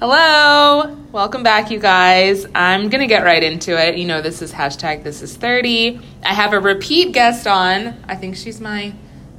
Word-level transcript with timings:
Hello, 0.00 0.96
welcome 1.10 1.42
back, 1.42 1.72
you 1.72 1.80
guys. 1.80 2.46
I'm 2.54 2.88
gonna 2.88 3.08
get 3.08 3.24
right 3.24 3.42
into 3.42 3.76
it. 3.76 3.96
You 3.96 4.04
know, 4.06 4.22
this 4.22 4.40
is 4.42 4.52
hashtag 4.52 5.02
this 5.02 5.22
is 5.22 5.36
30. 5.36 6.00
I 6.24 6.34
have 6.34 6.52
a 6.52 6.60
repeat 6.60 7.10
guest 7.12 7.48
on. 7.48 8.00
I 8.06 8.14
think 8.14 8.36
she's 8.36 8.60
my, 8.60 8.92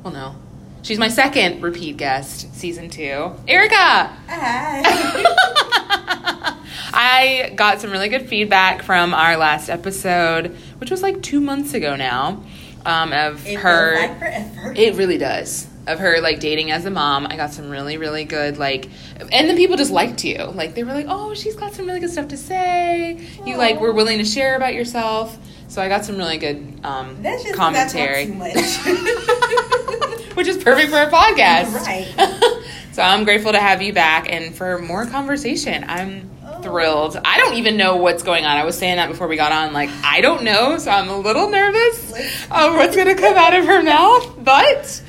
well, 0.03 0.11
no, 0.11 0.35
she's 0.81 0.99
my 0.99 1.07
second 1.07 1.61
repeat 1.61 1.95
guest, 1.95 2.53
season 2.53 2.89
two. 2.89 3.31
Erica! 3.47 4.13
Hi. 4.27 4.81
I 6.91 7.53
got 7.55 7.79
some 7.79 7.91
really 7.91 8.09
good 8.09 8.27
feedback 8.27 8.83
from 8.83 9.13
our 9.13 9.37
last 9.37 9.69
episode, 9.69 10.57
which 10.79 10.91
was 10.91 11.01
like 11.01 11.21
two 11.21 11.39
months 11.39 11.73
ago 11.73 11.95
now, 11.95 12.43
um, 12.85 13.13
of 13.13 13.47
It 13.47 13.59
her. 13.59 13.95
feels 13.95 14.09
like 14.09 14.19
forever. 14.19 14.73
It 14.75 14.95
really 14.95 15.17
does. 15.17 15.67
Of 15.89 15.99
her 15.99 16.21
like 16.21 16.39
dating 16.39 16.71
as 16.71 16.85
a 16.85 16.91
mom. 16.91 17.25
I 17.27 17.35
got 17.35 17.51
some 17.51 17.69
really, 17.69 17.97
really 17.97 18.23
good 18.23 18.57
like 18.57 18.85
and 19.19 19.49
then 19.49 19.57
people 19.57 19.75
just 19.75 19.91
liked 19.91 20.23
you. 20.23 20.37
Like 20.45 20.75
they 20.75 20.83
were 20.83 20.93
like, 20.93 21.07
Oh, 21.09 21.33
she's 21.33 21.55
got 21.55 21.73
some 21.73 21.87
really 21.87 21.99
good 21.99 22.11
stuff 22.11 22.27
to 22.29 22.37
say. 22.37 23.19
You 23.45 23.57
like 23.57 23.79
were 23.81 23.91
willing 23.91 24.19
to 24.19 24.25
share 24.25 24.55
about 24.55 24.73
yourself. 24.75 25.37
So 25.67 25.81
I 25.81 25.87
got 25.89 26.05
some 26.05 26.17
really 26.17 26.37
good 26.37 26.79
um 26.83 27.21
That's 27.23 27.43
just 27.43 27.55
'cause 27.55 27.75
I 27.75 27.85
talk 27.85 27.91
commentary. 27.91 28.25
too 28.27 28.33
much. 28.35 28.55
Which 30.35 30.47
is 30.47 30.63
perfect 30.63 30.89
for 30.91 31.01
a 31.01 31.09
podcast. 31.09 31.73
Right. 31.73 32.63
so 32.93 33.01
I'm 33.01 33.23
grateful 33.25 33.51
to 33.51 33.59
have 33.59 33.81
you 33.81 33.91
back 33.93 34.31
and 34.31 34.55
for 34.55 34.79
more 34.79 35.05
conversation. 35.05 35.83
I'm 35.87 36.29
Oh. 36.51 36.61
thrilled. 36.61 37.15
I 37.23 37.37
don't 37.37 37.53
even 37.55 37.77
know 37.77 37.97
what's 37.97 38.23
going 38.23 38.43
on. 38.43 38.57
I 38.57 38.63
was 38.65 38.77
saying 38.77 38.95
that 38.97 39.07
before 39.07 39.27
we 39.27 39.35
got 39.37 39.51
on. 39.51 39.71
Like, 39.71 39.89
I 40.03 40.19
don't 40.21 40.43
know, 40.43 40.77
so 40.77 40.89
I'm 40.91 41.07
a 41.07 41.17
little 41.17 41.49
nervous 41.49 42.11
of 42.49 42.73
what's 42.73 42.95
going 42.95 43.07
to 43.07 43.15
come 43.15 43.37
out 43.37 43.53
of 43.53 43.65
her 43.65 43.83
mouth. 43.83 44.43
But 44.43 45.01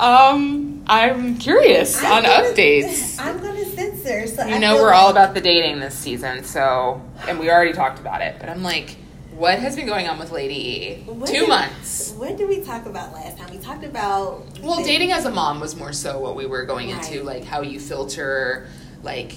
um, 0.00 0.84
I'm 0.86 1.36
curious 1.38 2.02
I'm 2.02 2.12
on 2.12 2.22
gonna- 2.24 2.44
updates. 2.44 3.18
I'm 3.24 3.38
gonna 3.38 3.64
censor. 3.64 4.26
So 4.26 4.44
You 4.46 4.54
I 4.54 4.58
know, 4.58 4.76
we're 4.76 4.92
all 4.92 5.10
about 5.10 5.34
the 5.34 5.40
dating 5.40 5.80
this 5.80 5.94
season, 5.94 6.44
so, 6.44 7.02
and 7.26 7.38
we 7.38 7.50
already 7.50 7.72
talked 7.72 7.98
about 7.98 8.20
it, 8.22 8.36
but 8.40 8.48
I'm 8.48 8.62
like, 8.62 8.96
what 9.32 9.58
has 9.60 9.76
been 9.76 9.86
going 9.86 10.08
on 10.08 10.18
with 10.18 10.32
Lady 10.32 10.54
E? 10.54 11.02
What 11.06 11.28
Two 11.28 11.40
did- 11.40 11.48
months. 11.48 12.12
What 12.12 12.36
did 12.36 12.48
we 12.48 12.60
talk 12.62 12.86
about 12.86 13.12
last 13.12 13.38
time? 13.38 13.50
We 13.50 13.58
talked 13.58 13.84
about 13.84 14.44
Well, 14.60 14.82
dating 14.82 15.12
as 15.12 15.24
a 15.26 15.30
mom 15.30 15.60
was 15.60 15.76
more 15.76 15.92
so 15.92 16.18
what 16.18 16.34
we 16.34 16.46
were 16.46 16.64
going 16.64 16.88
into, 16.90 17.22
like 17.22 17.44
how 17.44 17.60
you 17.60 17.78
filter 17.78 18.68
like 19.04 19.36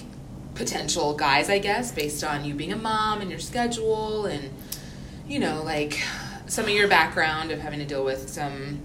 potential 0.55 1.13
guys, 1.13 1.49
I 1.49 1.59
guess, 1.59 1.91
based 1.91 2.23
on 2.23 2.43
you 2.43 2.53
being 2.55 2.71
a 2.73 2.75
mom 2.77 3.21
and 3.21 3.29
your 3.29 3.39
schedule 3.39 4.25
and 4.25 4.49
you 5.27 5.37
know, 5.39 5.61
like 5.63 6.01
some 6.47 6.65
of 6.65 6.71
your 6.71 6.87
background 6.87 7.51
of 7.51 7.59
having 7.59 7.79
to 7.79 7.85
deal 7.85 8.03
with 8.03 8.27
some 8.29 8.79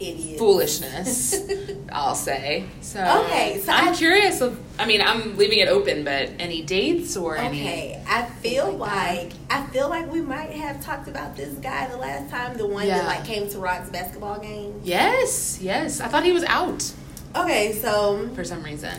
idiots. 0.00 0.38
foolishness, 0.38 1.34
I'll 1.92 2.14
say. 2.14 2.64
So 2.80 3.00
Okay, 3.24 3.60
so 3.64 3.72
I'm 3.72 3.88
I- 3.88 3.96
curious 3.96 4.40
of 4.40 4.58
I 4.78 4.86
mean, 4.86 5.00
I'm 5.02 5.36
leaving 5.36 5.58
it 5.58 5.68
open, 5.68 6.04
but 6.04 6.30
any 6.38 6.62
dates 6.62 7.16
or 7.16 7.36
any 7.36 7.60
Okay, 7.60 8.04
I 8.08 8.22
feel 8.26 8.72
like 8.72 9.32
I 9.50 9.64
feel 9.66 9.88
like 9.88 10.10
we 10.12 10.20
might 10.20 10.50
have 10.50 10.82
talked 10.84 11.08
about 11.08 11.36
this 11.36 11.54
guy 11.58 11.88
the 11.88 11.96
last 11.96 12.30
time, 12.30 12.56
the 12.56 12.66
one 12.66 12.86
Yeah. 12.86 12.98
that 12.98 13.06
like 13.06 13.24
came 13.24 13.48
to 13.50 13.58
Rod's 13.58 13.90
basketball 13.90 14.38
game. 14.40 14.80
Yes, 14.84 15.58
yes. 15.60 16.00
I 16.00 16.08
thought 16.08 16.24
he 16.24 16.32
was 16.32 16.44
out 16.44 16.92
Okay, 17.36 17.72
so 17.72 18.28
for 18.34 18.44
some 18.44 18.62
reason. 18.62 18.94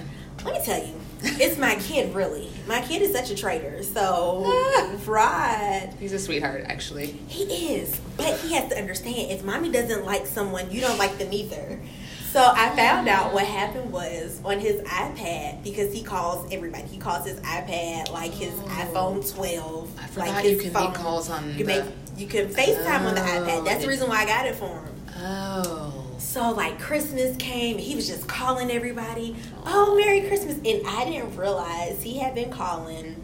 let 0.45 0.53
me 0.59 0.66
tell 0.66 0.77
you, 0.86 0.94
it's 1.21 1.57
my 1.57 1.75
kid. 1.75 2.13
Really, 2.15 2.49
my 2.67 2.81
kid 2.81 3.01
is 3.01 3.11
such 3.13 3.29
a 3.31 3.35
traitor. 3.35 3.83
So. 3.83 4.43
Rod, 5.05 5.89
He's 5.99 6.13
a 6.13 6.19
sweetheart, 6.19 6.65
actually. 6.67 7.07
he 7.27 7.73
is, 7.75 7.99
but 8.17 8.37
he 8.41 8.53
has 8.53 8.69
to 8.69 8.77
understand 8.77 9.31
if 9.31 9.43
mommy 9.43 9.71
doesn't 9.71 10.05
like 10.05 10.27
someone, 10.27 10.69
you 10.71 10.81
don't 10.81 10.97
like 10.99 11.17
them 11.17 11.33
either. 11.33 11.79
So 12.31 12.39
I 12.45 12.69
found 12.75 13.07
out 13.09 13.33
what 13.33 13.45
happened 13.45 13.91
was 13.91 14.39
on 14.45 14.59
his 14.59 14.81
iPad 14.81 15.63
because 15.63 15.91
he 15.91 16.03
calls 16.03 16.47
everybody. 16.53 16.83
He 16.87 16.97
calls 16.99 17.25
his 17.25 17.39
iPad 17.39 18.11
like 18.11 18.31
his 18.31 18.53
Oh. 18.53 18.67
iPhone 18.67 19.33
12. 19.35 19.99
I 19.99 20.05
forgot 20.07 20.27
like 20.27 20.45
you 20.45 20.57
can 20.57 20.69
phone. 20.71 20.83
make 20.85 20.93
calls 20.93 21.29
on 21.31 21.47
You 21.49 21.55
can 21.55 21.65
the- 21.65 21.83
make 21.85 21.93
you 22.17 22.27
can 22.27 22.49
FaceTime 22.49 23.05
on 23.07 23.15
the 23.15 23.21
Oh, 23.21 23.25
iPad. 23.25 23.65
That's 23.65 23.79
the 23.79 23.85
oh. 23.85 23.89
reason 23.89 24.09
why 24.09 24.17
I 24.23 24.25
got 24.25 24.45
it 24.45 24.55
for 24.55 24.67
him. 24.67 24.95
Oh. 25.17 25.98
So 26.19 26.52
like 26.52 26.80
Christmas 26.80 27.35
came, 27.37 27.77
he 27.77 27.95
was 27.95 28.07
just 28.07 28.27
calling 28.27 28.69
everybody, 28.71 29.35
"Oh, 29.65 29.95
Merry 29.95 30.21
Christmas!" 30.27 30.57
And 30.65 30.85
I 30.87 31.05
didn't 31.05 31.35
realize 31.35 32.03
he 32.03 32.19
had 32.19 32.35
been 32.35 32.52
calling. 32.52 33.15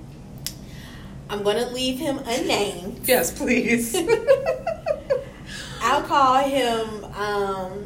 I'm 1.30 1.44
gonna 1.44 1.70
leave 1.70 2.00
him 2.00 2.20
unnamed. 2.26 3.02
Yes, 3.06 3.32
please. 3.38 3.96
I'll 5.82 6.04
call 6.04 6.44
him. 6.44 7.04
Um, 7.16 7.86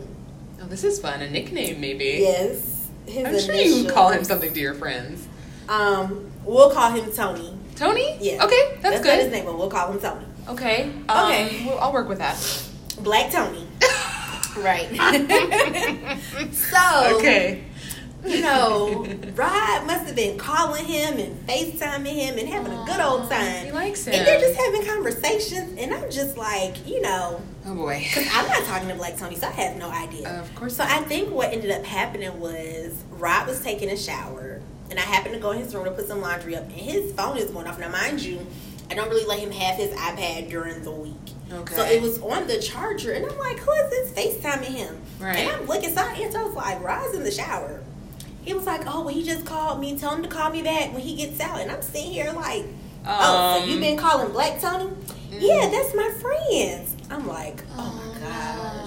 Oh, 0.61 0.65
this 0.67 0.83
is 0.83 0.99
fun. 0.99 1.21
A 1.21 1.29
nickname, 1.29 1.79
maybe. 1.79 2.17
yes, 2.21 2.87
his 3.05 3.25
I'm 3.25 3.39
sure 3.39 3.55
you 3.55 3.89
call 3.89 4.09
him 4.09 4.23
something 4.25 4.53
to 4.53 4.59
your 4.59 4.73
friends. 4.73 5.25
Um, 5.69 6.29
we'll 6.43 6.69
call 6.71 6.91
him 6.91 7.09
Tony. 7.13 7.57
Tony? 7.75 8.17
Yeah. 8.19 8.43
Okay, 8.43 8.77
that's, 8.81 9.05
Not 9.05 9.15
his 9.19 9.31
name, 9.31 9.45
but 9.45 9.57
we'll 9.57 9.69
call 9.69 9.89
him 9.91 9.99
Tony. 9.99 10.25
Okay. 10.49 10.91
Um, 11.07 11.31
Okay. 11.31 11.65
well, 11.65 11.79
I'll 11.79 11.93
work 11.93 12.09
with 12.09 12.17
that. 12.17 12.37
Black 13.01 13.31
Tony. 13.31 13.65
right. 14.61 14.89
so 16.53 17.17
okay. 17.17 17.63
you 18.25 18.41
know, 18.41 19.05
Rod 19.33 19.87
must 19.87 20.05
have 20.07 20.15
been 20.15 20.37
calling 20.37 20.85
him 20.85 21.19
and 21.19 21.47
FaceTiming 21.47 22.07
him 22.07 22.37
and 22.37 22.47
having 22.47 22.73
a 22.73 22.85
good 22.85 22.99
old 22.99 23.29
time. 23.29 23.65
He 23.65 23.71
likes 23.71 24.05
him. 24.05 24.13
And 24.13 24.27
they're 24.27 24.39
just 24.39 24.59
having 24.59 24.85
conversations, 24.85 25.77
and 25.77 25.93
I'm 25.93 26.11
just 26.11 26.37
like, 26.37 26.87
you 26.87 27.01
know, 27.01 27.41
oh 27.65 27.75
boy. 27.75 27.99
because 28.03 28.27
I'm 28.33 28.47
not 28.47 28.63
talking 28.65 28.89
to 28.89 28.95
Black 28.95 29.17
Tony, 29.17 29.35
so 29.35 29.47
I 29.47 29.51
have 29.51 29.77
no 29.77 29.89
idea. 29.89 30.41
Of 30.41 30.53
course 30.55 30.75
So. 30.75 30.83
I 30.83 31.01
think 31.03 31.31
what 31.31 31.53
ended 31.53 31.71
up 31.71 31.85
happening 31.85 32.39
was 32.39 33.03
Rod 33.11 33.47
was 33.47 33.61
taking 33.61 33.89
a 33.89 33.97
shower, 33.97 34.61
and 34.89 34.99
I 34.99 35.03
happened 35.03 35.35
to 35.35 35.39
go 35.39 35.51
in 35.51 35.59
his 35.59 35.73
room 35.73 35.85
to 35.85 35.91
put 35.91 36.07
some 36.07 36.21
laundry 36.21 36.55
up, 36.55 36.63
and 36.63 36.73
his 36.73 37.13
phone 37.13 37.37
is 37.37 37.51
going 37.51 37.67
off. 37.67 37.79
Now, 37.79 37.89
mind 37.89 38.21
you, 38.21 38.45
I 38.91 38.95
don't 38.95 39.09
really 39.09 39.25
let 39.25 39.39
him 39.39 39.51
have 39.51 39.77
his 39.77 39.91
iPad 39.91 40.49
during 40.49 40.83
the 40.83 40.91
week. 40.91 41.13
Okay. 41.51 41.75
So 41.75 41.83
it 41.83 42.01
was 42.01 42.19
on 42.21 42.47
the 42.47 42.59
charger, 42.59 43.11
and 43.13 43.25
I'm 43.25 43.37
like, 43.39 43.57
who 43.59 43.71
is 43.71 43.89
this 43.89 44.11
FaceTiming 44.37 44.65
him? 44.65 45.01
Right. 45.19 45.37
And 45.37 45.49
I'm 45.51 45.65
looking, 45.65 45.89
so 45.93 46.01
I 46.01 46.11
answer, 46.13 46.37
I 46.39 46.43
was 46.43 46.53
like, 46.53 46.81
Rod's 46.83 47.15
in 47.15 47.23
the 47.23 47.31
shower. 47.31 47.81
He 48.43 48.53
was 48.53 48.65
like, 48.65 48.81
oh, 48.85 49.01
well, 49.03 49.13
he 49.13 49.23
just 49.23 49.45
called 49.45 49.79
me, 49.79 49.97
tell 49.97 50.15
him 50.15 50.23
to 50.23 50.29
call 50.29 50.49
me 50.51 50.61
back 50.63 50.93
when 50.93 51.01
he 51.01 51.15
gets 51.15 51.39
out. 51.39 51.59
And 51.59 51.71
I'm 51.71 51.81
sitting 51.81 52.11
here 52.11 52.31
like, 52.33 52.65
oh, 53.05 53.57
so 53.57 53.63
Um, 53.63 53.69
you've 53.69 53.81
been 53.81 53.97
calling 53.97 54.31
Black 54.31 54.61
Tony? 54.61 54.85
mm. 54.85 55.37
Yeah, 55.39 55.69
that's 55.69 55.93
my 55.95 56.09
friends. 56.21 56.95
I'm 57.11 57.27
like, 57.27 57.63
oh, 57.77 57.91
my 58.13 58.19
gosh. 58.19 58.78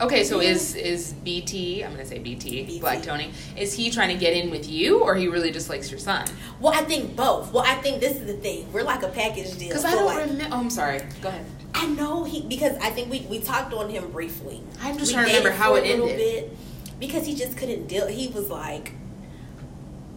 Okay, 0.00 0.24
so 0.24 0.40
is 0.40 0.74
is 0.74 1.12
BT? 1.24 1.84
I'm 1.84 1.92
gonna 1.92 2.04
say 2.04 2.18
BT, 2.18 2.64
BT. 2.64 2.80
Black 2.80 3.02
Tony. 3.02 3.30
Is 3.56 3.72
he 3.74 3.90
trying 3.90 4.08
to 4.08 4.16
get 4.18 4.32
in 4.32 4.50
with 4.50 4.68
you, 4.68 5.00
or 5.00 5.14
he 5.14 5.28
really 5.28 5.50
just 5.52 5.68
likes 5.68 5.90
your 5.90 6.00
son? 6.00 6.26
Well, 6.60 6.72
I 6.72 6.82
think 6.82 7.14
both. 7.14 7.52
Well, 7.52 7.62
I 7.66 7.74
think 7.76 8.00
this 8.00 8.16
is 8.16 8.26
the 8.26 8.32
thing. 8.34 8.72
We're 8.72 8.82
like 8.82 9.02
a 9.02 9.08
package 9.08 9.56
deal. 9.58 9.68
Because 9.68 9.82
So, 9.82 9.88
I 9.88 9.90
don't 9.92 10.06
like, 10.06 10.26
remember. 10.26 10.56
Oh, 10.56 10.58
I'm 10.60 10.70
sorry. 10.70 11.00
Go 11.20 11.28
ahead. 11.28 11.44
I 11.74 11.86
know 11.86 12.24
he 12.24 12.42
because 12.42 12.76
I 12.78 12.90
think 12.90 13.10
we 13.10 13.20
we 13.30 13.38
talked 13.40 13.72
on 13.74 13.90
him 13.90 14.10
briefly. 14.10 14.60
I'm 14.80 14.98
just 14.98 15.10
We 15.10 15.14
trying 15.14 15.26
to 15.28 15.36
remember 15.36 15.50
how 15.56 15.74
it 15.76 15.84
a 15.84 15.88
little 15.90 16.08
ended. 16.08 16.50
bit 16.50 16.56
because 16.98 17.24
he 17.26 17.34
just 17.34 17.56
couldn't 17.56 17.86
deal. 17.86 18.06
He 18.08 18.28
was 18.28 18.50
like, 18.50 18.92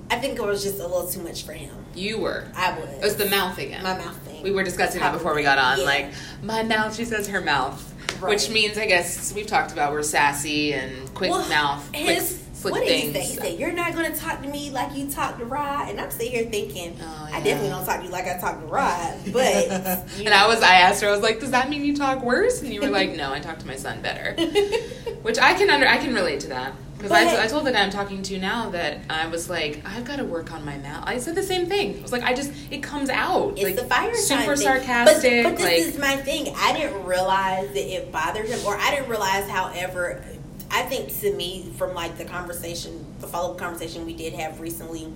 I 0.10 0.18
think 0.18 0.38
it 0.40 0.46
was 0.46 0.64
just 0.64 0.80
a 0.80 0.88
little 0.88 1.08
too 1.08 1.22
much 1.22 1.44
for 1.44 1.54
him. 1.54 1.74
You 1.96 2.20
were. 2.20 2.46
I 2.56 2.78
was. 2.78 2.90
It 2.90 3.02
was 3.04 3.16
the 3.18 3.30
mouth 3.30 3.58
again. 3.58 3.84
my 3.84 3.98
mouth 3.98 4.18
thing. 4.24 4.44
We 4.44 4.52
were 4.52 4.64
discussing 4.64 5.00
that 5.02 5.14
before 5.14 5.34
we 5.34 5.44
got 5.44 5.58
on. 5.58 5.80
Yeah. 5.80 5.86
Like, 5.86 6.12
my 6.44 6.62
mouth, 6.62 6.94
she 6.96 7.06
says 7.06 7.28
her 7.30 7.40
mouth. 7.42 7.94
Right. 8.20 8.30
Which 8.30 8.50
means, 8.50 8.78
I 8.78 8.86
guess, 8.86 9.34
we've 9.34 9.48
talked 9.48 9.72
about 9.72 9.92
we're 9.92 10.04
sassy 10.04 10.74
and 10.74 11.14
quick 11.14 11.32
Well, 11.32 11.48
mouth, 11.50 11.90
his, 11.94 12.42
slick 12.70 12.82
what 12.82 12.88
did 12.88 13.14
things. 13.14 13.16
he 13.16 13.22
say? 13.22 13.28
He 13.28 13.50
said, 13.52 13.60
"You're 13.60 13.72
not 13.72 13.94
going 13.94 14.12
to 14.12 14.18
talk 14.18 14.42
to 14.42 14.48
me 14.48 14.70
like 14.72 14.96
you 14.96 15.10
talk 15.10 15.38
to 15.38 15.46
Rod," 15.46 15.90
and 15.90 16.00
I'm 16.00 16.12
sitting 16.12 16.32
here 16.32 16.46
thinking, 16.46 16.98
Oh, 17.02 17.30
I 17.32 17.42
definitely 17.42 17.70
don't 17.70 17.86
talk 17.86 18.00
to 18.00 18.06
you 18.06 18.12
like 18.12 18.28
I 18.28 18.38
talk 18.40 18.60
to 18.60 18.66
Rod. 18.66 19.14
But 19.32 19.44
and 20.20 20.30
I 20.30 20.48
was, 20.48 20.62
I 20.62 20.76
asked 20.76 21.02
her, 21.02 21.10
I 21.10 21.12
was 21.12 21.22
like, 21.22 21.40
"Does 21.40 21.52
that 21.52 21.70
mean 21.70 21.84
you 21.84 21.96
talk 21.96 22.24
worse?" 22.24 22.62
And 22.62 22.74
you 22.74 22.82
were 22.82 22.90
like, 22.90 23.16
"No, 23.16 23.34
I 23.34 23.40
talk 23.40 23.60
to 23.60 23.68
my 23.68 23.76
son 23.76 24.02
better," 24.02 24.34
which 25.22 25.38
I 25.40 25.54
can 25.54 25.70
under, 25.70 25.88
I 25.88 25.98
can 25.98 26.14
relate 26.14 26.42
to 26.42 26.48
that 26.50 26.74
because 26.98 27.12
I, 27.12 27.44
I 27.44 27.48
told 27.48 27.66
the 27.66 27.72
guy 27.72 27.84
I'm 27.84 27.90
talking 27.90 28.22
to 28.24 28.40
now 28.40 28.70
that 28.70 29.00
I 29.10 29.28
was 29.28 29.50
like, 29.50 29.82
I've 29.86 30.06
got 30.06 30.18
to 30.18 30.26
work 30.26 30.52
on 30.52 30.66
my 30.66 30.78
mouth. 30.78 31.04
I 31.06 31.18
said 31.18 31.36
the 31.36 31.44
same 31.44 31.68
thing. 31.68 32.00
I 32.00 32.02
was 32.02 32.12
like, 32.12 32.24
I 32.24 32.34
just, 32.34 32.52
it 32.72 32.82
comes 32.82 33.10
out 33.10 33.54
It's 33.58 33.64
like 33.64 33.76
the 33.76 33.84
fire 33.84 34.14
sign 34.16 34.40
super 34.40 34.56
thing. 34.56 34.66
sarcastic. 34.66 35.44
But, 35.44 35.52
but 35.52 35.58
this 35.58 35.66
like, 35.66 35.94
is 35.94 36.00
my 36.00 36.16
thing. 36.18 36.54
I 36.58 36.74
didn't 36.74 37.04
realize 37.06 37.68
that 37.70 37.94
it 37.94 38.12
bothered 38.12 38.48
him, 38.48 38.60
or 38.66 38.76
I 38.78 38.92
didn't 38.92 39.10
realize, 39.10 39.48
however, 39.50 40.24
I 40.72 40.82
think 40.84 41.18
to 41.22 41.34
me, 41.34 41.72
from 41.78 41.94
like 41.94 42.18
the 42.18 42.26
conversation, 42.26 43.06
the 43.20 43.28
follow 43.28 43.52
up 43.54 43.58
conversation 43.58 44.06
we 44.06 44.14
did 44.14 44.34
have 44.34 44.60
recently, 44.60 45.08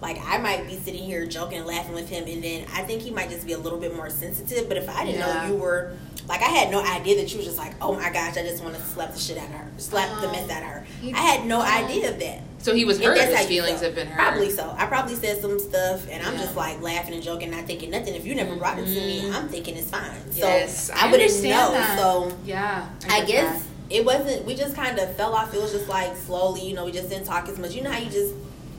like 0.00 0.18
I 0.26 0.38
might 0.38 0.66
be 0.66 0.76
sitting 0.76 1.02
here 1.04 1.26
joking 1.26 1.58
and 1.58 1.66
laughing 1.66 1.94
with 1.94 2.08
him, 2.08 2.24
and 2.26 2.42
then 2.42 2.66
I 2.74 2.82
think 2.82 3.02
he 3.02 3.10
might 3.10 3.30
just 3.30 3.46
be 3.46 3.52
a 3.52 3.58
little 3.58 3.78
bit 3.78 3.94
more 3.94 4.10
sensitive. 4.10 4.68
But 4.68 4.76
if 4.78 4.88
I 4.88 5.04
didn't 5.04 5.20
Yeah. 5.20 5.46
know 5.46 5.54
you 5.54 5.60
were, 5.60 5.92
like, 6.28 6.40
I 6.40 6.46
had 6.46 6.70
no 6.70 6.82
idea 6.82 7.16
that 7.16 7.30
you 7.32 7.38
were 7.38 7.44
just 7.44 7.58
like, 7.58 7.74
oh 7.80 7.94
my 7.94 8.10
gosh, 8.10 8.36
I 8.36 8.42
just 8.42 8.62
want 8.62 8.74
to 8.76 8.82
slap 8.82 9.12
the 9.12 9.18
shit 9.18 9.36
out 9.38 9.44
of 9.46 9.50
her, 9.52 9.66
slap 9.76 10.20
the 10.20 10.28
Oh. 10.28 10.32
mess 10.32 10.48
out 10.50 10.62
of 10.62 10.68
her. 10.68 10.86
I 11.14 11.20
had 11.20 11.46
no 11.46 11.60
oh. 11.60 11.62
idea 11.62 12.10
of 12.10 12.18
that. 12.20 12.40
so 12.58 12.74
he 12.74 12.84
was 12.84 12.96
And 12.98 13.06
hurt. 13.06 13.18
His 13.18 13.46
feelings 13.46 13.80
feel. 13.80 13.88
have 13.88 13.94
been 13.96 14.06
hurt. 14.06 14.18
Probably 14.20 14.48
so. 14.50 14.72
I 14.78 14.86
probably 14.86 15.16
said 15.16 15.40
some 15.42 15.58
stuff, 15.58 16.06
and 16.08 16.24
I'm 16.24 16.36
just 16.36 16.54
like 16.56 16.80
laughing 16.80 17.12
and 17.14 17.22
joking, 17.22 17.50
not 17.50 17.66
thinking 17.66 17.90
nothing. 17.90 18.14
If 18.14 18.24
you 18.24 18.34
never 18.36 18.54
brought 18.56 18.78
it 18.78 18.84
to 18.84 18.90
me, 18.90 19.22
Mhm. 19.22 19.34
I'm 19.34 19.48
thinking 19.48 19.76
it's 19.76 19.90
fine. 19.90 20.12
So 20.30 20.38
Yes, 20.46 20.88
I, 20.90 21.06
wouldn't 21.10 21.22
understand 21.22 21.50
know. 21.74 21.78
that. 21.78 21.98
So 21.98 22.32
yeah, 22.44 22.86
I, 23.10 23.18
get 23.20 23.26
guess 23.28 23.62
that. 23.62 23.62
It 23.92 24.04
wasn't. 24.04 24.44
We 24.46 24.54
just 24.54 24.74
kind 24.74 24.98
of 24.98 25.14
fell 25.16 25.34
off. 25.34 25.52
It 25.54 25.60
was 25.60 25.72
just 25.72 25.88
like 25.88 26.16
slowly, 26.16 26.66
you 26.66 26.74
know. 26.74 26.84
We 26.84 26.92
just 26.92 27.08
didn't 27.10 27.26
talk 27.26 27.48
as 27.48 27.58
much. 27.58 27.74
You 27.74 27.82
know 27.82 27.90
how 27.90 27.98
you 27.98 28.10
just 28.10 28.34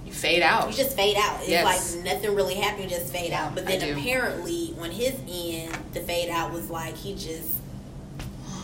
you 0.05 0.11
fade 0.11 0.41
out. 0.41 0.69
You 0.69 0.75
just 0.75 0.95
fade 0.95 1.15
out. 1.17 1.39
It's 1.41 1.49
Yes. 1.49 1.95
like 1.95 2.05
nothing 2.05 2.35
really 2.35 2.55
happened. 2.55 2.83
You 2.91 2.97
just 2.97 3.11
fade 3.11 3.31
out. 3.31 3.55
But 3.55 3.65
then 3.65 3.97
apparently, 3.97 4.75
on 4.79 4.91
his 4.91 5.13
end, 5.29 5.77
the 5.93 5.99
fade 6.01 6.29
out 6.29 6.51
was 6.51 6.69
like 6.69 6.95
he 6.95 7.13
just 7.15 7.49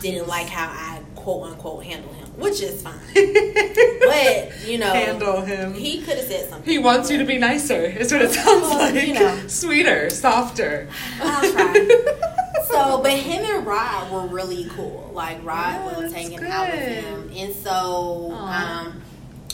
didn't 0.02 0.28
like 0.28 0.48
how 0.48 0.68
I 0.70 1.02
quote 1.16 1.52
unquote 1.52 1.84
handle 1.84 2.14
him, 2.14 2.28
which 2.38 2.62
is 2.62 2.82
fine. 2.82 3.00
But 4.10 4.68
you 4.68 4.78
know, 4.80 4.92
handle 4.92 5.42
him. 5.42 5.74
He, 5.76 5.98
he 5.98 6.02
could 6.02 6.18
have 6.18 6.26
said 6.26 6.50
something. 6.50 6.68
he 6.72 6.80
wants 6.80 7.12
you 7.12 7.18
to 7.20 7.26
be 7.26 7.38
nicer. 7.38 7.76
Is 7.84 8.12
what 8.12 8.22
it 8.24 8.32
sounds 8.32 8.62
Well, 8.62 8.92
like. 8.94 9.08
you 9.08 9.14
know. 9.14 9.48
Sweeter, 9.48 10.10
softer. 10.10 10.88
I'll 11.22 11.52
try. 11.52 11.88
So, 12.70 13.02
but 13.02 13.12
him 13.14 13.44
and 13.46 13.66
Rod 13.66 14.12
were 14.12 14.28
really 14.28 14.66
cool. 14.70 15.12
Like 15.14 15.44
Rod 15.44 15.74
Yeah, 15.74 15.86
was 16.04 16.14
hanging 16.14 16.46
out 16.46 16.70
with 16.72 16.88
him, 16.88 17.32
and 17.36 17.54
so, 17.56 18.32
um, 18.34 19.02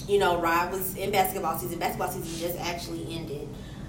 you 0.08 0.20
know, 0.20 0.40
Rod 0.40 0.72
was 0.72 0.96
in 0.98 1.12
basketball 1.12 1.58
season. 1.58 1.80
Basketball 1.80 2.10
season 2.10 2.48
just 2.48 2.60
actually 2.60 3.08
ended. 3.16 3.48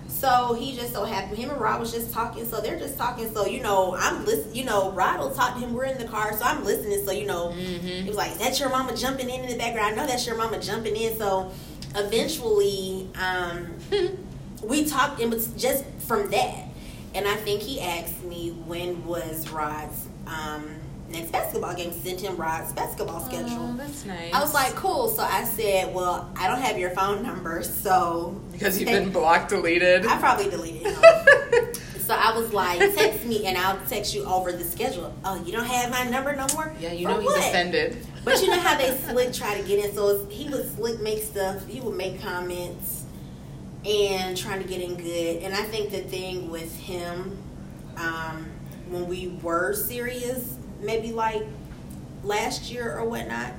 So 0.08 0.54
he 0.54 0.74
just 0.74 0.92
so 0.94 1.04
happened. 1.04 1.36
Him 1.36 1.50
and 1.50 1.60
Rod 1.60 1.78
was 1.80 1.92
just 1.92 2.12
talking. 2.12 2.46
So 2.46 2.60
they're 2.60 2.78
just 2.78 2.96
talking. 2.96 3.32
So 3.34 3.46
you 3.46 3.60
know, 3.62 3.96
I'm 3.98 4.24
listening. 4.24 4.54
You 4.54 4.64
know, 4.64 4.92
Rod 4.92 5.18
will 5.18 5.30
talk 5.34 5.54
to 5.54 5.60
him. 5.60 5.74
We're 5.74 5.84
in 5.84 5.98
the 5.98 6.06
car, 6.06 6.32
so 6.36 6.44
I'm 6.44 6.64
listening. 6.64 7.04
So 7.04 7.10
you 7.12 7.26
know, 7.26 7.48
Mhm. 7.48 8.02
he 8.02 8.08
was 8.08 8.16
like, 8.16 8.38
"That's 8.38 8.58
your 8.60 8.70
mama 8.70 8.96
jumping 8.96 9.28
in 9.28 9.42
in 9.42 9.50
the 9.50 9.56
background?" 9.58 9.94
I 9.94 9.96
know 9.96 10.06
that's 10.06 10.26
your 10.26 10.36
mama 10.36 10.58
jumping 10.60 10.96
in. 10.96 11.18
So 11.18 11.50
eventually, 11.94 13.08
um, 13.20 13.74
we 14.62 14.84
talked 14.86 15.20
and 15.20 15.32
was 15.32 15.48
just 15.48 15.84
from 16.06 16.30
that 16.30 16.65
and 17.16 17.26
i 17.26 17.34
think 17.36 17.60
he 17.62 17.80
asked 17.80 18.22
me 18.24 18.50
when 18.66 19.04
was 19.06 19.48
rod's 19.50 20.06
um, 20.26 20.64
next 21.08 21.30
basketball 21.32 21.74
game 21.74 21.92
sent 21.92 22.20
him 22.20 22.36
rod's 22.36 22.72
basketball 22.72 23.20
schedule 23.20 23.48
Oh, 23.72 23.74
that's 23.76 24.04
nice. 24.04 24.32
i 24.34 24.40
was 24.40 24.52
like 24.54 24.74
cool 24.74 25.08
so 25.08 25.22
i 25.22 25.44
said 25.44 25.94
well 25.94 26.30
i 26.36 26.46
don't 26.48 26.60
have 26.60 26.78
your 26.78 26.90
phone 26.90 27.22
number 27.22 27.62
so 27.62 28.40
because 28.52 28.78
you've 28.80 28.88
been 28.90 29.10
blocked, 29.18 29.48
deleted. 29.50 30.06
i 30.06 30.16
probably 30.18 30.48
deleted 30.50 30.82
him 30.86 30.94
so 32.06 32.14
i 32.14 32.36
was 32.36 32.52
like 32.52 32.78
text 32.94 33.24
me 33.24 33.46
and 33.46 33.56
i'll 33.58 33.78
text 33.88 34.14
you 34.14 34.24
over 34.24 34.52
the 34.52 34.64
schedule 34.64 35.12
oh 35.24 35.42
you 35.44 35.52
don't 35.52 35.64
have 35.66 35.90
my 35.90 36.04
number 36.10 36.34
no 36.36 36.46
more 36.54 36.72
yeah, 36.80 36.92
you 36.92 37.06
For 37.06 37.14
know 37.14 37.20
he's 37.20 37.36
offended. 37.36 37.96
but 38.24 38.40
you 38.42 38.48
know 38.48 38.58
how 38.60 38.76
they 38.76 38.96
slick 39.08 39.32
try 39.32 39.58
to 39.60 39.66
get 39.66 39.84
in. 39.84 39.92
So 39.94 40.24
he 40.26 40.48
would 40.48 40.68
slick 40.76 41.00
make 41.00 41.22
stuff. 41.22 41.64
He 41.68 41.80
would 41.80 41.96
make 41.96 42.20
comments 42.20 42.95
and 43.86 44.36
trying 44.36 44.60
to 44.62 44.68
get 44.68 44.80
in 44.80 44.96
good. 44.96 45.42
And 45.42 45.54
I 45.54 45.62
think 45.62 45.90
the 45.90 46.00
thing 46.00 46.50
with 46.50 46.74
him, 46.76 47.38
um, 47.96 48.46
when 48.88 49.06
we 49.06 49.28
were 49.42 49.72
serious, 49.74 50.56
maybe 50.80 51.12
like 51.12 51.42
last 52.24 52.70
year 52.70 52.98
or 52.98 53.04
whatnot, 53.08 53.52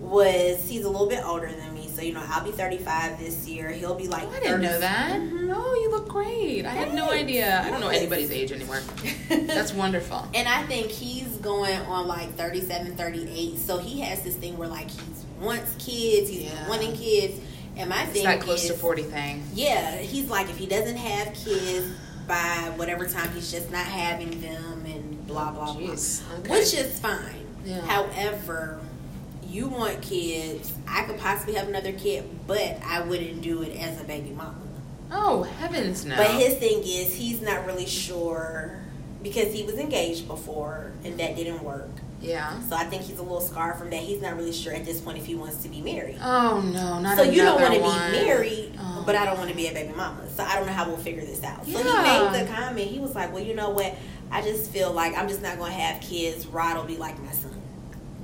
was 0.00 0.68
he's 0.68 0.84
a 0.84 0.90
little 0.90 1.08
bit 1.08 1.24
older 1.24 1.46
than 1.52 1.74
me. 1.74 1.88
So 1.88 2.02
you 2.02 2.12
know, 2.12 2.22
I'll 2.26 2.42
be 2.44 2.50
35 2.50 3.18
this 3.20 3.46
year. 3.46 3.68
He'll 3.70 3.94
be 3.94 4.08
like. 4.08 4.24
Oh, 4.24 4.30
I 4.32 4.40
didn't 4.40 4.62
know 4.62 4.68
30 4.68 4.80
that. 4.80 5.20
Mhm. 5.20 5.46
No, 5.46 5.74
you 5.74 5.90
look 5.90 6.08
great. 6.08 6.64
I 6.66 6.70
had 6.70 6.94
no 6.94 7.08
Thanks. 7.08 7.22
idea. 7.24 7.62
I 7.64 7.70
don't 7.70 7.80
know 7.80 7.88
anybody's 7.88 8.30
age 8.30 8.50
anymore. 8.52 8.80
That's 9.28 9.72
wonderful. 9.74 10.26
And 10.34 10.48
I 10.48 10.62
think 10.64 10.88
he's 10.90 11.28
going 11.36 11.78
on 11.82 12.08
like 12.08 12.34
37, 12.34 12.96
38. 12.96 13.58
So 13.58 13.78
he 13.78 14.00
has 14.00 14.22
this 14.22 14.34
thing 14.36 14.56
where 14.56 14.68
like 14.68 14.90
he 14.90 15.00
wants 15.40 15.72
kids, 15.78 16.30
he's 16.30 16.44
Yeah. 16.44 16.68
wanting 16.68 16.94
kids. 16.96 17.38
And 17.76 17.88
my 17.88 18.02
It's 18.04 18.12
thing 18.12 18.24
that 18.24 18.40
close 18.40 18.64
is, 18.64 18.70
to 18.70 18.76
40 18.76 19.02
thing. 19.04 19.42
yeah, 19.54 19.96
he's 19.96 20.28
like 20.28 20.50
if 20.50 20.58
he 20.58 20.66
doesn't 20.66 20.96
have 20.96 21.32
kids 21.34 21.86
by 22.28 22.72
whatever 22.76 23.06
time, 23.06 23.30
he's 23.32 23.50
just 23.50 23.70
not 23.70 23.84
having 23.86 24.40
them 24.40 24.84
and 24.86 25.26
blah 25.26 25.50
blah 25.52 25.74
Jeez. 25.74 26.26
blah, 26.28 26.38
Okay. 26.38 26.50
which 26.50 26.74
is 26.74 26.98
fine. 27.00 27.46
Yeah. 27.64 27.80
However, 27.82 28.80
you 29.48 29.68
want 29.68 30.02
kids. 30.02 30.72
I 30.86 31.04
could 31.04 31.18
possibly 31.18 31.54
have 31.54 31.68
another 31.68 31.92
kid, 31.92 32.24
but 32.46 32.78
I 32.84 33.00
wouldn't 33.02 33.42
do 33.42 33.62
it 33.62 33.76
as 33.78 34.00
a 34.00 34.04
baby 34.04 34.30
mama. 34.30 34.54
Oh, 35.10 35.42
heavens 35.42 36.04
no. 36.06 36.16
But 36.16 36.30
his 36.32 36.54
thing 36.56 36.82
is 36.84 37.14
he's 37.14 37.40
not 37.42 37.66
really 37.66 37.86
sure 37.86 38.78
because 39.22 39.52
he 39.52 39.62
was 39.62 39.74
engaged 39.76 40.26
before 40.26 40.92
and 41.04 41.18
that 41.20 41.36
didn't 41.36 41.62
work. 41.62 41.90
Yeah. 42.22 42.60
So 42.68 42.76
I 42.76 42.84
think 42.84 43.02
he's 43.02 43.18
a 43.18 43.22
little 43.22 43.40
scarred 43.40 43.76
from 43.76 43.90
that. 43.90 44.00
He's 44.00 44.22
not 44.22 44.36
really 44.36 44.52
sure 44.52 44.72
at 44.72 44.84
this 44.86 45.00
point 45.00 45.18
if 45.18 45.26
he 45.26 45.34
wants 45.34 45.56
to 45.64 45.68
be 45.68 45.80
married. 45.82 46.16
Oh, 46.22 46.60
no, 46.72 47.00
not 47.00 47.16
so 47.18 47.24
you 47.24 47.42
don't 47.42 47.60
want 47.60 47.74
to 47.74 47.80
be 47.80 48.24
married, 48.24 48.74
Oh. 48.78 49.02
but 49.04 49.16
I 49.16 49.24
don't 49.26 49.36
want 49.38 49.50
to 49.50 49.56
be 49.56 49.66
a 49.66 49.72
baby 49.72 49.92
mama. 49.92 50.28
So 50.34 50.44
I 50.44 50.54
don't 50.56 50.66
know 50.66 50.72
how 50.72 50.86
we'll 50.88 50.96
figure 50.96 51.22
this 51.24 51.42
out. 51.42 51.66
So 51.66 51.70
he 51.70 51.84
made 51.84 52.46
the 52.46 52.50
comment. 52.52 52.88
He 52.88 52.98
was 53.00 53.14
like, 53.14 53.32
"Well, 53.34 53.42
you 53.42 53.54
know 53.54 53.70
what? 53.70 53.94
I 54.30 54.40
just 54.40 54.70
feel 54.70 54.92
like 54.92 55.16
I'm 55.18 55.28
just 55.28 55.42
not 55.42 55.58
going 55.58 55.72
to 55.72 55.78
have 55.78 56.00
kids. 56.00 56.46
Rod 56.46 56.76
will 56.76 56.84
be 56.84 56.96
like 56.96 57.20
my 57.22 57.32
son." 57.32 57.50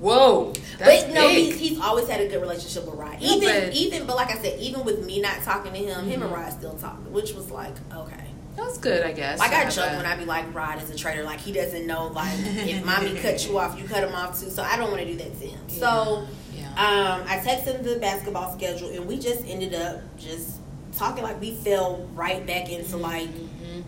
Whoa. 0.01 0.53
But 0.79 1.11
no, 1.11 1.29
he's, 1.29 1.59
he's 1.59 1.81
always 1.81 2.09
had 2.09 2.21
a 2.21 2.29
good 2.29 2.41
relationship 2.41 2.87
with 2.87 2.95
Rod. 2.95 3.17
Even 3.21 3.65
but- 3.67 3.75
even, 3.75 4.07
but 4.07 4.15
like 4.15 4.31
I 4.31 4.39
said, 4.41 4.61
even 4.61 4.85
with 4.85 5.05
me 5.05 5.21
not 5.21 5.43
talking 5.43 5.73
to 5.73 5.79
him, 5.79 6.05
him 6.07 6.23
and 6.23 6.31
Mhm. 6.31 6.37
Rod 6.37 6.53
still 6.53 6.75
talking, 6.75 7.13
which 7.13 7.35
was 7.35 7.51
like 7.51 7.75
okay. 7.93 8.25
That's 8.59 8.79
good, 8.79 9.05
I 9.05 9.13
guess. 9.13 9.39
Like 9.39 9.53
I 9.53 9.57
have 9.61 9.75
joke 9.75 9.93
when 9.97 10.05
I 10.07 10.17
be 10.17 10.25
like, 10.25 10.53
Rod 10.55 10.83
is 10.83 10.91
a 10.91 10.97
traitor. 10.97 11.23
Like 11.25 11.41
he 11.41 11.53
doesn't 11.53 11.87
know. 11.87 12.09
Like 12.09 12.33
if 12.39 12.85
mommy 12.85 13.15
cut 13.21 13.47
you 13.47 13.59
off, 13.59 13.79
you 13.79 13.87
cut 13.87 14.03
him 14.05 14.15
off 14.15 14.39
too. 14.41 14.51
So 14.51 14.63
I 14.63 14.77
don't 14.77 14.91
want 14.91 15.03
to 15.03 15.07
do 15.07 15.17
that 15.19 15.39
to 15.41 15.47
him. 15.47 15.61
So 15.69 16.27
Yeah. 16.53 16.69
um, 16.73 17.23
I 17.29 17.39
texted 17.39 17.77
him 17.77 17.83
the 17.85 17.99
basketball 18.01 18.53
schedule, 18.57 18.91
and 18.91 19.07
we 19.07 19.19
just 19.19 19.45
ended 19.47 19.75
up 19.75 20.01
just 20.19 20.57
talking 20.97 21.23
like 21.23 21.41
we 21.41 21.53
fell 21.53 22.09
right 22.15 22.45
back 22.47 22.69
into 22.71 22.97
like 22.97 23.29
Mhm. 23.31 23.85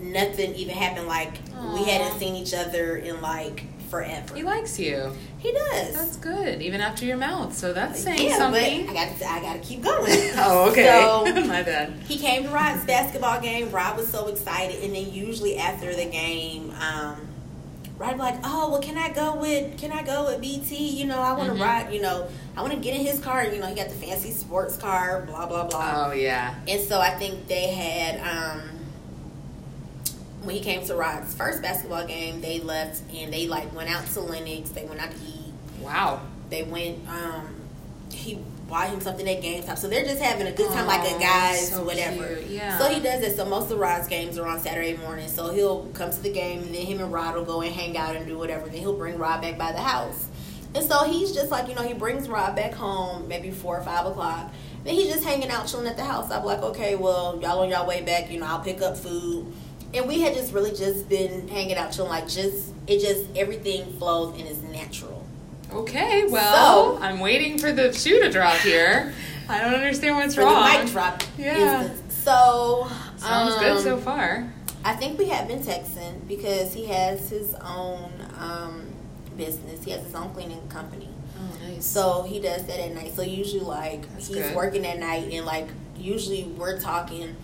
nothing 0.00 0.54
even 0.56 0.74
happened. 0.74 1.06
Like 1.06 1.38
we 1.74 1.84
hadn't 1.84 2.18
seen 2.18 2.34
each 2.34 2.54
other 2.54 2.96
in 2.96 3.20
like 3.20 3.64
forever. 3.88 4.34
He 4.34 4.42
likes 4.42 4.78
you. 4.78 5.12
He 5.38 5.52
does. 5.52 5.94
That's 5.94 6.16
good, 6.16 6.60
even 6.62 6.80
after 6.80 7.04
your 7.04 7.16
mouth. 7.16 7.54
So 7.56 7.72
that's 7.72 8.00
saying 8.02 8.28
yeah, 8.28 8.36
something. 8.38 8.86
but 8.86 8.96
I 8.96 9.06
got 9.06 9.22
I 9.22 9.40
got 9.40 9.52
to 9.54 9.58
keep 9.60 9.82
going. 9.82 10.04
oh, 10.36 10.70
okay. 10.70 10.84
So 11.02 11.24
My 11.46 11.62
bad. 11.62 11.92
he 12.08 12.18
came 12.18 12.44
to 12.44 12.48
Rod's 12.50 12.84
basketball 12.84 13.40
game. 13.40 13.70
Rod 13.70 13.96
was 13.96 14.08
so 14.08 14.28
excited, 14.28 14.82
and 14.84 14.94
then 14.94 15.10
usually 15.12 15.56
after 15.58 15.94
the 15.94 16.04
game, 16.06 16.72
um, 16.80 17.16
Rod 17.98 18.12
be 18.12 18.18
like, 18.18 18.38
"Oh, 18.44 18.70
well, 18.70 18.80
can 18.80 18.96
I 18.96 19.10
go 19.12 19.34
with 19.36 19.76
Can 19.78 19.90
I 19.92 20.02
go 20.02 20.26
with 20.26 20.40
BT? 20.40 20.76
You 21.00 21.06
know, 21.06 21.20
I 21.20 21.32
want 21.32 21.50
to 21.52 21.58
Mhm. 21.58 21.64
ride. 21.64 21.92
You 21.92 22.00
know, 22.00 22.28
I 22.56 22.62
want 22.62 22.72
to 22.74 22.78
get 22.78 22.94
in 22.94 23.04
his 23.04 23.18
car. 23.20 23.44
You 23.44 23.58
know, 23.60 23.66
he 23.66 23.74
got 23.74 23.88
the 23.88 23.94
fancy 23.94 24.30
sports 24.30 24.76
car. 24.76 25.22
Blah 25.26 25.46
blah 25.46 25.64
blah." 25.66 26.08
Oh, 26.08 26.12
yeah. 26.12 26.54
And 26.68 26.80
so 26.80 27.00
I 27.00 27.10
think 27.10 27.48
they 27.48 27.68
had 27.72 28.20
um, 28.20 28.62
when 30.42 30.54
he 30.54 30.60
came 30.60 30.84
to 30.86 30.94
Rod's 30.94 31.34
first 31.34 31.62
basketball 31.62 32.06
game, 32.06 32.40
they 32.40 32.60
left 32.60 33.02
and 33.14 33.32
they 33.32 33.46
like 33.48 33.74
went 33.74 33.90
out 33.90 34.06
to 34.08 34.20
Lenox. 34.20 34.70
They 34.70 34.84
went 34.84 35.00
out 35.00 35.10
to 35.10 35.16
eat. 35.16 35.52
Wow. 35.80 36.20
They 36.50 36.62
went. 36.62 37.06
Um, 37.08 37.54
he 38.12 38.38
bought 38.68 38.88
him 38.88 39.00
something 39.00 39.28
at 39.28 39.42
GameStop. 39.42 39.78
So 39.78 39.88
they're 39.88 40.04
just 40.04 40.20
having 40.20 40.46
a 40.46 40.52
good 40.52 40.68
time, 40.70 40.84
Aw, 40.84 40.88
like 40.88 41.10
a 41.10 41.18
guys, 41.18 41.70
so 41.70 41.84
whatever. 41.84 42.36
cute, 42.36 42.50
yeah. 42.50 42.78
So 42.78 42.88
he 42.88 43.00
does 43.00 43.22
it. 43.22 43.36
So 43.36 43.44
most 43.44 43.70
of 43.70 43.78
Rod's 43.78 44.08
games 44.08 44.38
are 44.38 44.46
on 44.46 44.60
Saturday 44.60 44.96
morning. 44.96 45.28
So 45.28 45.52
he'll 45.52 45.86
come 45.94 46.10
to 46.10 46.20
the 46.20 46.32
game, 46.32 46.62
and 46.62 46.74
then 46.74 46.86
him 46.86 47.00
and 47.00 47.12
Rod 47.12 47.34
will 47.34 47.44
go 47.44 47.62
and 47.62 47.74
hang 47.74 47.96
out 47.96 48.16
and 48.16 48.26
do 48.26 48.36
whatever. 48.38 48.66
Then 48.66 48.80
he'll 48.80 48.96
bring 48.96 49.18
Rod 49.18 49.40
back 49.40 49.56
by 49.58 49.72
the 49.72 49.80
house. 49.80 50.26
And 50.74 50.86
so 50.86 51.04
he's 51.04 51.32
just 51.32 51.50
like, 51.50 51.68
you 51.68 51.74
know, 51.74 51.82
he 51.82 51.94
brings 51.94 52.28
Rod 52.28 52.54
back 52.54 52.74
home 52.74 53.26
maybe 53.26 53.50
four 53.50 53.78
or 53.78 53.82
five 53.82 54.06
o'clock. 54.06 54.52
Then 54.84 54.94
he's 54.94 55.08
just 55.08 55.24
hanging 55.24 55.50
out, 55.50 55.66
chilling 55.66 55.86
at 55.86 55.96
the 55.96 56.04
house. 56.04 56.30
I'm 56.30 56.44
like, 56.44 56.60
okay, 56.62 56.94
well, 56.94 57.38
y'all 57.42 57.60
on 57.60 57.70
y'all 57.70 57.86
way 57.86 58.02
back, 58.02 58.30
you 58.30 58.38
know, 58.38 58.46
I'll 58.46 58.60
pick 58.60 58.82
up 58.82 58.96
food. 58.96 59.52
And 59.94 60.06
we 60.06 60.20
had 60.20 60.34
just 60.34 60.52
really 60.52 60.70
just 60.70 61.08
been 61.08 61.48
hanging 61.48 61.76
out, 61.76 61.92
chilling, 61.92 62.10
like 62.10 62.28
just, 62.28 62.72
it 62.86 63.00
just, 63.00 63.24
everything 63.36 63.86
flows 63.98 64.38
and 64.38 64.46
is 64.46 64.62
natural. 64.62 65.24
Okay, 65.72 66.26
well, 66.28 66.96
So- 66.96 67.02
I'm 67.02 67.20
waiting 67.20 67.58
for 67.58 67.72
the 67.72 67.92
shoe 67.92 68.20
to 68.20 68.30
drop 68.30 68.56
here. 68.58 69.12
I 69.48 69.60
don't 69.60 69.74
understand 69.74 70.16
what's 70.16 70.36
wrong. 70.36 70.54
the 70.54 70.84
mic 70.84 70.92
drop 70.92 71.22
Yeah. 71.38 71.88
So, 72.10 72.86
Sounds 73.16 73.54
good 73.56 73.72
um, 73.78 73.82
so 73.82 73.96
far. 73.96 74.52
I 74.84 74.94
think 74.94 75.18
we 75.18 75.28
have 75.28 75.48
been 75.48 75.60
texting 75.60 76.26
because 76.28 76.74
he 76.74 76.84
has 76.86 77.30
his 77.30 77.54
own 77.54 78.12
um, 78.38 78.86
business. 79.36 79.82
He 79.84 79.90
has 79.92 80.02
his 80.04 80.14
own 80.14 80.30
cleaning 80.34 80.66
company. 80.68 81.08
Oh, 81.38 81.66
nice. 81.66 81.84
So 81.84 82.22
he 82.28 82.40
does 82.40 82.64
that 82.66 82.78
at 82.78 82.94
night. 82.94 83.14
So 83.14 83.22
usually, 83.22 83.60
like 83.60 84.02
That's 84.12 84.28
he's 84.28 84.36
good. 84.36 84.54
working 84.54 84.86
at 84.86 84.98
night, 84.98 85.32
and 85.32 85.46
like 85.46 85.68
usually 85.96 86.44
we're 86.44 86.78
talking 86.80 87.34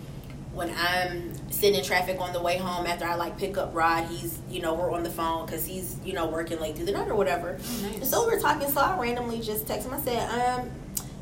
when 0.55 0.73
I'm 0.77 1.33
sitting 1.51 1.77
in 1.79 1.85
traffic 1.85 2.19
on 2.19 2.33
the 2.33 2.41
way 2.41 2.57
home 2.57 2.87
after 2.87 3.05
I 3.05 3.15
like 3.15 3.37
pick 3.37 3.57
up 3.57 3.75
Rod. 3.75 4.05
He's 4.05 4.39
you 4.49 4.61
know 4.61 4.73
we're 4.73 4.91
on 4.91 5.03
the 5.03 5.09
phone 5.09 5.45
because 5.45 5.65
he's 5.65 5.97
you 6.03 6.13
know 6.13 6.27
working 6.27 6.59
late 6.59 6.75
through 6.75 6.85
the 6.85 6.91
night 6.93 7.07
or 7.07 7.15
whatever. 7.15 7.57
Oh, 7.59 7.89
nice. 7.97 8.09
So 8.09 8.25
we're 8.25 8.39
talking. 8.39 8.69
So 8.69 8.81
I 8.81 8.97
randomly 8.99 9.41
just 9.41 9.67
text 9.67 9.87
him. 9.87 9.93
I 9.93 9.99
said, 9.99 10.29
um. 10.29 10.71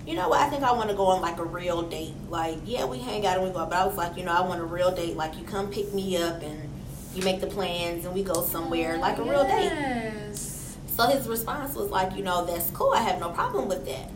You 0.06 0.16
know 0.16 0.28
what? 0.28 0.42
I 0.42 0.50
think 0.50 0.64
I 0.64 0.74
want 0.74 0.90
to 0.90 0.96
go 0.98 1.06
on 1.06 1.22
like 1.22 1.38
a 1.40 1.46
real 1.46 1.82
date. 1.84 2.14
Like, 2.30 2.58
yeah, 2.66 2.84
we 2.84 3.00
hang 3.00 3.26
out 3.26 3.38
and 3.38 3.48
we 3.48 3.54
go, 3.54 3.60
out, 3.60 3.70
but 3.70 3.80
I 3.80 3.86
was 3.86 3.96
like, 3.96 4.18
you 4.18 4.26
know, 4.26 4.34
I 4.34 4.42
want 4.42 4.60
a 4.60 4.66
real 4.66 4.94
date. 4.94 5.16
Like, 5.16 5.38
you 5.38 5.46
come 5.46 5.72
pick 5.72 5.94
me 5.94 6.18
up 6.18 6.44
and 6.44 6.70
you 7.16 7.24
make 7.24 7.40
the 7.40 7.48
plans 7.48 8.04
and 8.04 8.14
we 8.14 8.22
go 8.22 8.44
somewhere, 8.44 8.98
like 8.98 9.18
a 9.18 9.24
real 9.24 9.46
date. 9.46 10.36
So 10.36 11.08
his 11.08 11.26
response 11.28 11.74
was 11.76 11.90
like, 11.90 12.18
you 12.18 12.24
know, 12.24 12.46
that's 12.46 12.70
cool. 12.72 12.92
I 12.92 13.00
have 13.02 13.22
no 13.22 13.30
problem 13.30 13.70
with 13.70 13.86
that. 13.86 14.12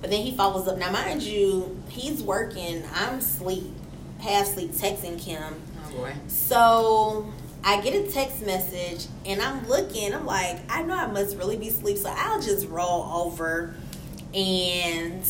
But 0.00 0.10
then 0.10 0.22
he 0.22 0.30
follows 0.30 0.68
up. 0.68 0.78
Now, 0.78 0.92
mind 0.92 1.22
you, 1.24 1.82
he's 1.88 2.22
working. 2.22 2.84
I'm 2.94 3.20
sleep, 3.20 3.72
half 4.22 4.46
sleep, 4.46 4.70
texting 4.70 5.18
Kim. 5.20 5.60
Oh 5.84 5.96
boy. 5.96 6.12
So 6.28 7.32
I 7.64 7.80
get 7.80 7.94
a 7.94 8.10
text 8.10 8.44
message 8.46 9.06
and 9.26 9.42
I'm 9.42 9.66
looking. 9.68 10.14
I'm 10.14 10.24
like, 10.24 10.60
I 10.70 10.82
know 10.82 10.94
I 10.94 11.06
must 11.06 11.36
really 11.36 11.56
be 11.56 11.68
asleep. 11.68 11.98
So 11.98 12.12
I'll 12.16 12.40
just 12.40 12.68
roll 12.68 13.04
over 13.12 13.74
and 14.32 15.24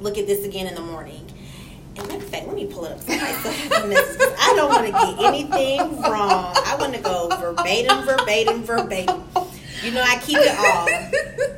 look 0.00 0.18
at 0.18 0.26
this 0.26 0.44
again 0.44 0.66
in 0.66 0.74
the 0.74 0.80
morning. 0.80 1.26
And 1.96 2.08
matter 2.08 2.22
of 2.22 2.28
fact, 2.30 2.46
let 2.46 2.56
me 2.56 2.66
pull 2.66 2.86
it 2.86 2.92
up. 2.92 3.00
Somebody 3.00 3.32
still 3.34 3.52
have 3.52 3.82
the 3.82 3.88
message. 3.88 4.20
I 4.38 4.52
don't 4.56 4.68
want 4.70 4.86
to 4.86 4.92
get 4.92 5.18
anything 5.26 6.00
wrong. 6.02 6.54
I 6.56 6.76
want 6.78 6.94
to 6.94 7.00
go 7.00 7.28
verbatim, 7.38 8.04
verbatim, 8.06 8.62
verbatim. 8.62 9.24
You 9.82 9.92
know, 9.92 10.02
I 10.02 10.18
keep 10.18 10.38
it 10.40 10.56
all. 10.58 11.49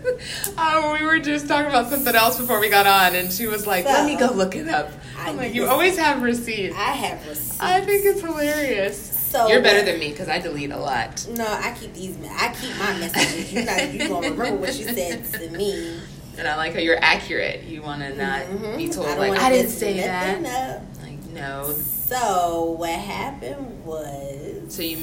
Oh, 0.59 0.97
we 0.99 1.05
were 1.07 1.19
just 1.19 1.49
talking 1.49 1.69
about 1.69 1.91
something 1.91 2.15
else 2.15 2.39
before 2.39 2.61
we 2.61 2.69
got 2.69 2.87
on, 2.87 3.15
and 3.15 3.33
she 3.33 3.47
was 3.47 3.67
like, 3.67 3.85
"Let 3.85 4.07
me 4.07 4.17
go 4.17 4.33
look 4.33 4.55
it 4.57 4.69
up." 4.69 4.91
I'm 5.19 5.37
like, 5.37 5.55
"You 5.55 5.67
always 5.67 5.97
have 5.99 6.23
receipts." 6.23 6.75
I 6.77 6.91
have 6.93 7.27
receipts. 7.29 7.61
I 7.61 7.81
think 7.81 8.05
it's 8.05 8.21
hilarious. 8.21 9.09
So 9.31 9.49
You're 9.49 9.63
better 9.63 9.83
than 9.83 9.99
me 9.99 10.11
because 10.11 10.29
I 10.29 10.39
delete 10.41 10.73
a 10.73 10.77
lot. 10.77 11.27
No, 11.31 11.47
I 11.47 11.75
keep 11.81 11.95
these. 11.95 12.17
I 12.31 12.55
keep 12.61 12.77
my 12.79 12.93
messages. 12.99 13.51
You 13.53 13.65
guys, 13.65 13.95
you 13.95 14.07
gonna 14.09 14.31
remember 14.31 14.57
what 14.61 14.75
you 14.77 14.85
said 14.85 15.25
to 15.33 15.49
me? 15.51 16.01
And 16.37 16.47
I 16.47 16.57
like 16.57 16.75
how 16.75 16.81
you're 16.81 17.03
accurate. 17.03 17.65
You 17.65 17.81
want 17.83 18.03
to 18.03 18.15
not 18.15 18.43
Mhm. 18.43 18.77
be 18.77 18.89
told 18.89 19.07
don't 19.07 19.19
like 19.19 19.39
I 19.41 19.51
didn't 19.51 19.71
say 19.71 20.01
that. 20.01 20.41
nothing 20.43 20.71
up. 20.77 20.83
Like 21.03 21.25
no. 21.33 21.75
So 22.09 22.75
what 22.79 22.91
happened 22.91 23.85
was 23.87 24.75
So 24.75 24.83
you 24.83 24.99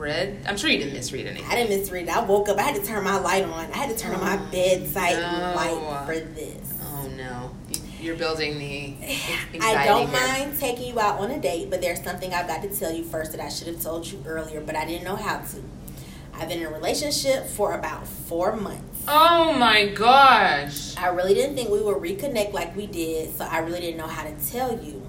misread? 0.00 0.38
I'm 0.46 0.56
sure 0.56 0.70
you 0.70 0.78
didn't 0.78 0.94
misread 0.94 1.26
anything. 1.26 1.50
I 1.50 1.54
didn't 1.56 1.70
misread. 1.78 2.04
it. 2.04 2.16
I 2.16 2.24
woke 2.24 2.48
up. 2.48 2.58
I 2.58 2.62
had 2.62 2.74
to 2.76 2.82
turn 2.86 3.02
my 3.04 3.18
light 3.18 3.44
on. 3.44 3.70
I 3.72 3.76
had 3.76 3.90
to 3.90 3.96
turn 3.96 4.14
on 4.14 4.20
my 4.20 4.36
Oh, 4.40 4.50
bedside 4.52 5.16
no. 5.16 5.54
light 5.56 6.06
for 6.06 6.20
this. 6.34 6.72
Oh 6.82 7.08
no, 7.16 7.50
You- 7.72 7.80
you're 8.00 8.16
building 8.16 8.58
the 8.58 8.94
I 9.60 9.86
don't 9.86 10.08
here. 10.08 10.20
mind 10.20 10.58
taking 10.60 10.88
you 10.94 11.00
out 11.00 11.18
on 11.20 11.30
a 11.30 11.38
date, 11.40 11.70
but 11.70 11.80
there's 11.80 12.02
something 12.02 12.32
I've 12.32 12.46
got 12.46 12.62
to 12.62 12.68
tell 12.68 12.92
you 12.92 13.04
first 13.04 13.32
that 13.32 13.40
I 13.40 13.48
should 13.48 13.66
have 13.68 13.82
told 13.82 14.06
you 14.06 14.22
earlier, 14.26 14.60
but 14.60 14.76
I 14.76 14.84
didn't 14.84 15.04
know 15.04 15.16
how 15.16 15.38
to. 15.38 15.62
I've 16.38 16.48
been 16.50 16.58
in 16.60 16.66
a 16.66 16.70
relationship 16.70 17.46
for 17.46 17.72
about 17.72 18.06
four 18.06 18.54
months. 18.56 19.04
Oh 19.08 19.54
my 19.54 19.86
gosh. 19.86 20.94
I 20.98 21.06
really 21.08 21.32
didn't 21.32 21.56
think 21.56 21.70
we 21.70 21.80
would 21.80 21.96
reconnect 21.96 22.52
like 22.52 22.76
we 22.76 22.86
did, 22.86 23.34
so 23.34 23.44
I 23.46 23.58
really 23.60 23.80
didn't 23.80 23.96
know 23.96 24.06
how 24.06 24.24
to 24.24 24.32
tell 24.50 24.78
you. 24.84 25.00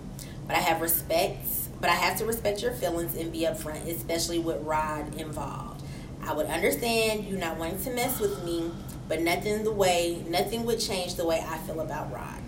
But 0.47 0.55
I 0.55 0.59
have 0.59 0.79
respect, 0.81 1.45
but 1.79 1.89
I 1.89 1.95
have 1.95 2.17
to 2.19 2.25
respect 2.25 2.61
your 2.61 2.71
feelings 2.71 3.15
and 3.15 3.31
be 3.31 3.41
upfront, 3.41 3.87
especially 3.87 4.39
with 4.39 4.61
Rod 4.63 5.15
involved. 5.15 5.83
I 6.23 6.33
would 6.33 6.47
understand 6.47 7.25
you 7.25 7.37
not 7.37 7.57
wanting 7.57 7.81
to 7.83 7.91
mess 7.91 8.19
with 8.19 8.43
me, 8.43 8.71
but 9.07 9.21
nothing 9.21 9.63
the 9.63 9.71
way 9.71 10.23
nothing 10.27 10.65
would 10.65 10.79
change 10.79 11.15
the 11.15 11.25
way 11.25 11.43
I 11.47 11.57
feel 11.59 11.79
about 11.79 12.11
Rod. 12.11 12.41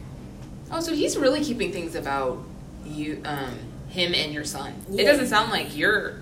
Oh, 0.72 0.80
so 0.82 0.94
he's 0.94 1.18
really 1.18 1.44
keeping 1.44 1.72
things 1.72 1.96
about 1.96 2.44
you, 2.86 3.22
um, 3.26 3.58
him 3.90 4.14
and 4.14 4.34
your 4.34 4.44
son. 4.44 4.74
It 4.92 5.06
doesn't 5.06 5.28
sound 5.28 5.52
like 5.52 5.76
you're. 5.76 6.16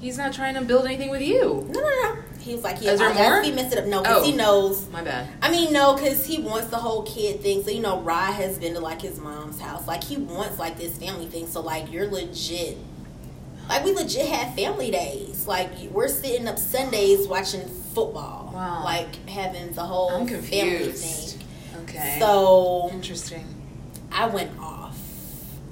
He's 0.00 0.18
not 0.18 0.32
trying 0.32 0.54
to 0.54 0.62
build 0.62 0.86
anything 0.86 1.10
with 1.10 1.22
you. 1.22 1.66
No, 1.70 1.80
no, 1.80 1.88
no. 2.02 2.16
He 2.44 2.52
was 2.54 2.62
like, 2.62 2.78
he 2.78 2.86
Is 2.88 2.98
there 2.98 3.10
apologized 3.10 3.46
more? 3.54 3.62
messed 3.62 3.74
it 3.74 3.78
up. 3.80 3.86
No, 3.86 4.02
because 4.02 4.22
Oh. 4.22 4.24
he 4.24 4.32
knows. 4.32 4.86
My 4.90 5.02
bad. 5.02 5.28
I 5.40 5.50
mean, 5.50 5.72
no, 5.72 5.94
because 5.94 6.26
he 6.26 6.40
wants 6.40 6.68
the 6.68 6.76
whole 6.76 7.02
kid 7.04 7.40
thing. 7.40 7.64
So, 7.64 7.70
you 7.70 7.80
know, 7.80 8.00
Rod 8.00 8.34
has 8.34 8.58
been 8.58 8.74
to 8.74 8.80
like 8.80 9.00
his 9.00 9.18
mom's 9.18 9.58
house. 9.60 9.86
Like, 9.88 10.04
he 10.04 10.18
wants 10.18 10.58
like 10.58 10.76
this 10.76 10.96
family 10.98 11.26
thing. 11.26 11.46
So, 11.46 11.60
like, 11.62 11.90
you're 11.90 12.06
legit. 12.06 12.76
Like, 13.68 13.82
we 13.82 13.94
legit 13.94 14.26
have 14.28 14.54
family 14.54 14.90
days. 14.90 15.46
Like, 15.46 15.70
we're 15.90 16.08
sitting 16.08 16.46
up 16.46 16.58
Sundays 16.58 17.26
watching 17.26 17.62
football. 17.94 18.50
Wow. 18.52 18.84
Like, 18.84 19.26
having 19.26 19.72
the 19.72 19.82
whole 19.84 20.10
I'm 20.10 20.26
family 20.28 20.76
confused. 20.78 21.02
thing. 21.38 21.40
Okay. 21.84 22.16
So, 22.20 22.90
interesting. 22.92 23.46
I 24.12 24.26
went 24.26 24.50
off. 24.60 24.83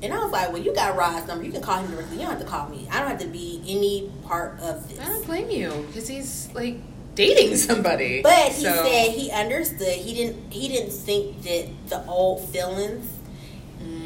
And 0.02 0.12
I 0.12 0.18
was 0.18 0.32
like, 0.32 0.52
well, 0.52 0.61
you 0.61 0.75
got 0.75 0.97
Rod's 0.97 1.28
number. 1.28 1.44
You 1.44 1.52
can 1.52 1.61
call 1.62 1.78
him 1.78 1.90
directly. 1.90 2.16
You 2.16 2.23
don't 2.23 2.32
have 2.32 2.40
to 2.40 2.47
call 2.47 2.68
me. 2.68 2.88
I 2.90 2.99
don't 3.00 3.09
have 3.11 3.21
to 3.21 3.28
be 3.28 3.62
any 3.66 4.11
part 4.26 4.59
of 4.61 4.88
this. 4.88 4.99
I 4.99 5.04
don't 5.06 5.25
blame 5.26 5.49
you 5.50 5.85
because 5.87 6.09
he's 6.09 6.49
like 6.54 6.76
dating 7.14 7.56
somebody. 7.56 8.21
But 8.23 8.52
he 8.52 8.64
So- 8.64 8.85
said 8.85 9.11
he 9.12 9.30
understood. 9.30 9.88
He 9.94 10.12
didn't. 10.14 10.52
He 10.52 10.68
didn't 10.68 10.90
think 10.92 11.42
that 11.42 11.68
the 11.88 12.04
old 12.06 12.49
feelings 12.49 13.09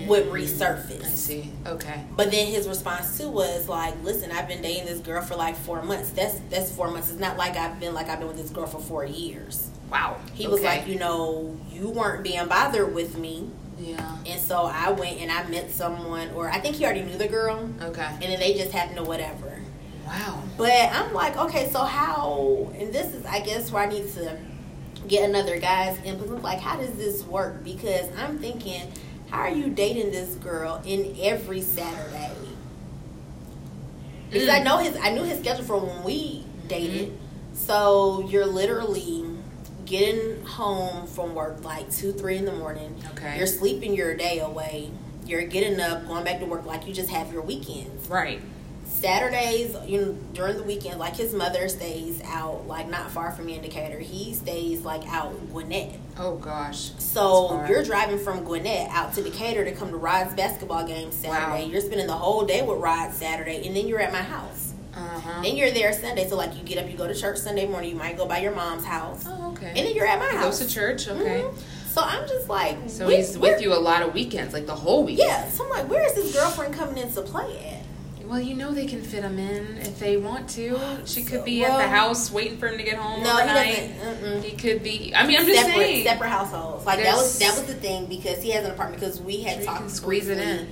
would 0.07 0.27
mm, 0.27 0.31
resurface. 0.31 1.05
I 1.05 1.09
see. 1.09 1.51
Okay. 1.67 2.05
But 2.17 2.31
then 2.31 2.47
his 2.47 2.69
response 2.69 3.19
too 3.19 3.29
was 3.31 3.69
like, 3.69 3.95
"Listen, 4.05 4.31
I've 4.31 4.49
been 4.49 4.63
dating 4.63 4.87
this 4.87 5.01
girl 5.01 5.23
for 5.23 5.35
like 5.35 5.57
four 5.57 5.83
months. 5.83 6.11
That's 6.11 6.37
that's 6.51 6.71
four 6.71 6.91
months. 6.91 7.11
It's 7.11 7.19
not 7.21 7.37
like 7.39 7.57
I've 7.57 7.81
been 7.81 7.95
like 7.95 8.09
I've 8.09 8.19
been 8.19 8.29
with 8.29 8.37
this 8.39 8.51
girl 8.51 8.67
for 8.67 8.81
four 8.81 9.05
years." 9.07 9.71
Wow. 9.91 10.17
He 10.35 10.47
was 10.47 10.61
like, 10.63 10.87
"You 10.87 10.99
know, 10.99 11.57
you 11.71 11.89
weren't 11.89 12.23
being 12.23 12.47
bothered 12.49 12.95
with 12.95 13.17
me, 13.19 13.51
Yeah. 13.79 14.17
and 14.27 14.41
so 14.41 14.63
I 14.73 14.91
went 14.91 15.19
and 15.21 15.31
I 15.31 15.47
met 15.49 15.71
someone, 15.71 16.31
or 16.35 16.49
I 16.51 16.59
think 16.61 16.77
he 16.77 16.85
already 16.85 17.03
knew 17.03 17.19
the 17.19 17.29
girl, 17.29 17.69
Okay. 17.83 18.03
and 18.07 18.23
then 18.23 18.41
they 18.41 18.55
just 18.55 18.73
happened 18.73 18.97
to 18.97 19.05
whatever." 19.05 19.61
Wow. 20.07 20.43
But 20.57 20.73
I'm 20.93 21.13
like, 21.13 21.37
okay, 21.37 21.69
so 21.69 21.81
how? 21.81 22.71
And 22.79 22.93
this 22.93 23.13
is, 23.13 23.27
I 23.27 23.41
guess, 23.41 23.71
where 23.73 23.83
I 23.83 23.87
need 23.87 24.09
to 24.15 24.39
get 25.09 25.29
another 25.29 25.59
guy's 25.59 25.99
input. 26.05 26.43
Like, 26.43 26.61
how 26.61 26.77
does 26.77 26.93
this 26.93 27.23
work? 27.25 27.63
Because 27.65 28.07
I'm 28.17 28.39
thinking, 28.39 28.83
how 29.31 29.41
are 29.41 29.51
you 29.51 29.69
dating 29.69 30.13
this 30.13 30.37
girl 30.37 30.81
in 30.87 31.17
every 31.21 31.61
Saturday? 31.61 32.31
Because 34.31 34.49
I 34.49 34.61
Mm. 34.61 34.65
know 34.65 34.79
his, 34.79 34.97
I 34.97 35.11
knew 35.11 35.23
his 35.23 35.39
schedule 35.41 35.65
from 35.65 35.87
when 35.87 36.05
we 36.05 36.45
dated. 36.69 37.09
Mm-hmm. 37.09 37.55
So 37.55 38.27
you're 38.29 38.47
literally 38.47 39.25
getting 39.87 40.45
home 40.45 41.07
from 41.07 41.35
work 41.35 41.65
like 41.65 41.91
two, 41.91 42.13
three 42.13 42.37
in 42.37 42.45
the 42.45 42.53
morning. 42.53 43.03
Okay. 43.13 43.39
You're 43.39 43.47
sleeping 43.47 43.95
your 43.95 44.15
day 44.15 44.41
away. 44.41 44.91
You're 45.25 45.47
getting 45.47 45.81
up, 45.81 46.07
going 46.07 46.25
back 46.25 46.41
to 46.41 46.47
work 46.47 46.67
like 46.67 46.87
you 46.87 46.93
just 46.93 47.11
have 47.11 47.33
your 47.33 47.43
weekends. 47.43 48.09
Right. 48.09 48.41
Saturdays, 48.85 49.77
you 49.87 50.01
know, 50.01 50.13
during 50.33 50.57
the 50.57 50.63
weekend, 50.63 50.99
like 50.99 51.17
his 51.17 51.35
mother 51.35 51.69
stays 51.69 52.23
out, 52.25 52.67
like 52.67 52.89
not 52.89 53.11
far 53.11 53.31
from 53.31 53.47
me 53.47 53.57
in 53.57 53.63
Decatur. 53.63 53.99
He 53.99 54.33
stays 54.33 54.83
like 54.83 55.07
out 55.09 55.33
Gwinnett. 55.51 55.99
Oh 56.17 56.37
gosh. 56.37 56.93
So 56.99 57.67
you're 57.69 57.85
driving 57.85 58.19
from 58.19 58.45
Gwinnett 58.45 58.89
out 58.91 59.13
to 59.15 59.23
Decatur 59.23 59.65
to 59.65 59.73
come 59.73 59.91
to 59.91 59.97
Rod's 59.97 60.35
basketball 60.35 60.87
game 60.87 61.13
Saturday. 61.13 61.65
Wow. 61.65 61.71
You're 61.71 61.81
spending 61.83 62.07
the 62.07 62.15
whole 62.15 62.47
day 62.47 62.63
with 62.63 62.79
Rod 62.79 63.13
Saturday, 63.13 63.67
and 63.67 63.77
then 63.77 63.87
you're 63.87 64.01
at 64.01 64.13
my 64.13 64.23
house. 64.23 64.66
Uh 64.97 65.21
huh. 65.21 65.43
Then 65.43 65.57
you're 65.57 65.71
there 65.71 65.93
Sunday. 65.93 66.27
So 66.29 66.37
like 66.37 66.57
you 66.57 66.63
get 66.63 66.79
up, 66.83 66.91
you 66.91 66.97
go 66.97 67.07
to 67.07 67.15
church 67.15 67.37
Sunday 67.39 67.67
morning. 67.67 67.91
You 67.91 67.97
might 67.97 68.17
go 68.17 68.27
by 68.27 68.39
your 68.39 68.55
mom's 68.55 68.85
house, 68.85 69.25
Oh 69.27 69.51
okay. 69.53 69.69
and 69.69 69.77
then 69.87 69.95
you're 69.95 70.07
at 70.07 70.19
my 70.19 70.31
he 70.31 70.37
house. 70.37 70.59
goes 70.59 70.67
to 70.69 70.75
church. 70.75 71.07
Okay. 71.09 71.43
Mhm. 71.43 71.55
So 71.93 72.03
I'm 72.03 72.27
just 72.29 72.49
like, 72.49 72.77
So 72.89 73.07
where- 73.07 73.17
he's 73.17 73.37
with 73.39 73.61
you 73.63 73.73
a 73.75 73.79
lot 73.81 74.03
of 74.03 74.13
weekends, 74.15 74.53
like 74.55 74.67
the 74.67 74.75
whole 74.75 75.05
week. 75.05 75.19
Yeah. 75.19 75.49
So 75.51 75.65
I'm 75.65 75.71
like, 75.71 75.89
where 75.91 76.07
is 76.07 76.15
this 76.15 76.35
girlfriend 76.35 76.75
coming 76.75 76.99
in 76.99 77.13
to 77.13 77.23
play 77.23 77.59
at? 78.21 78.27
Well, 78.27 78.41
you 78.41 78.55
know 78.55 78.73
they 78.73 78.87
can 78.87 79.03
fit 79.03 79.23
him 79.23 79.39
in 79.39 79.79
if 79.79 79.99
they 80.01 80.17
want 80.17 80.49
to. 80.51 80.79
She 81.07 81.23
could 81.23 81.41
So- 81.41 81.45
be 81.45 81.65
at 81.65 81.77
the 81.77 81.87
house 81.89 82.31
waiting 82.31 82.59
for 82.59 82.67
him 82.69 82.77
to 82.79 82.83
get 82.85 82.97
home 82.97 83.23
No, 83.23 83.37
he 83.37 83.43
overnight. 83.43 83.93
doesn't. 84.03 84.43
He 84.45 84.57
could 84.57 84.83
be. 84.83 85.13
I 85.15 85.27
mean, 85.27 85.39
I'm 85.39 85.47
just 85.47 85.59
separate, 85.61 85.75
saying. 85.85 86.05
separate 86.05 86.29
households. 86.31 86.85
Like 86.87 87.03
that 87.03 87.15
was 87.17 87.39
that 87.39 87.51
was 87.57 87.65
the 87.65 87.75
thing 87.75 88.07
because 88.07 88.43
he 88.43 88.51
has 88.51 88.65
an 88.65 88.73
apartment 88.73 89.01
because 89.01 89.21
we 89.21 89.43
had 89.43 89.63
talked 89.63 89.91
squeeze 89.91 90.29
it 90.29 90.39
in. 90.39 90.69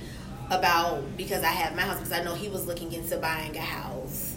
About 0.51 1.03
because 1.17 1.43
I 1.43 1.47
have 1.51 1.75
my 1.75 1.81
house 1.83 1.97
because 1.97 2.11
I 2.11 2.23
know 2.23 2.35
he 2.35 2.49
was 2.49 2.65
looking 2.67 2.93
into 2.93 3.17
buying 3.17 3.55
a 3.57 3.61
house. 3.61 4.35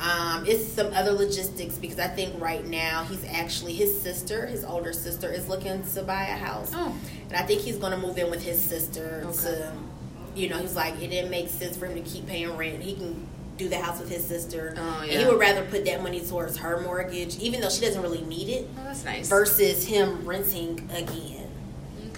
Um, 0.00 0.44
it's 0.46 0.66
some 0.66 0.92
other 0.94 1.12
logistics 1.12 1.76
because 1.76 1.98
I 2.00 2.08
think 2.08 2.40
right 2.40 2.66
now 2.66 3.04
he's 3.04 3.24
actually 3.24 3.74
his 3.74 4.00
sister, 4.00 4.46
his 4.46 4.64
older 4.64 4.92
sister, 4.92 5.30
is 5.30 5.48
looking 5.48 5.82
to 5.94 6.02
buy 6.02 6.22
a 6.24 6.36
house, 6.36 6.72
Oh, 6.74 6.92
and 7.28 7.36
I 7.36 7.42
think 7.42 7.60
he's 7.60 7.76
going 7.76 7.92
to 7.92 7.98
move 7.98 8.18
in 8.18 8.28
with 8.28 8.42
his 8.42 8.60
sister 8.60 9.22
Okay. 9.26 9.38
to, 9.42 9.72
you 10.34 10.48
know, 10.48 10.58
he's 10.58 10.74
like 10.74 10.94
it 11.00 11.08
didn't 11.08 11.30
make 11.30 11.48
sense 11.48 11.76
for 11.76 11.86
him 11.86 11.94
to 12.02 12.10
keep 12.10 12.26
paying 12.26 12.56
rent. 12.56 12.82
He 12.82 12.94
can 12.94 13.26
do 13.58 13.68
the 13.68 13.78
house 13.78 14.00
with 14.00 14.08
his 14.10 14.24
sister, 14.26 14.74
Oh, 14.76 15.02
and 15.02 15.10
he 15.12 15.24
would 15.24 15.38
rather 15.38 15.62
put 15.66 15.84
that 15.84 16.02
money 16.02 16.20
towards 16.20 16.56
her 16.56 16.80
mortgage, 16.80 17.38
even 17.38 17.60
though 17.60 17.68
she 17.70 17.82
doesn't 17.82 18.02
really 18.02 18.22
need 18.22 18.48
it 18.48 18.68
well, 18.74 18.86
that's 18.86 19.04
nice. 19.04 19.28
versus 19.28 19.86
him 19.86 20.24
renting 20.26 20.90
again. 20.92 21.41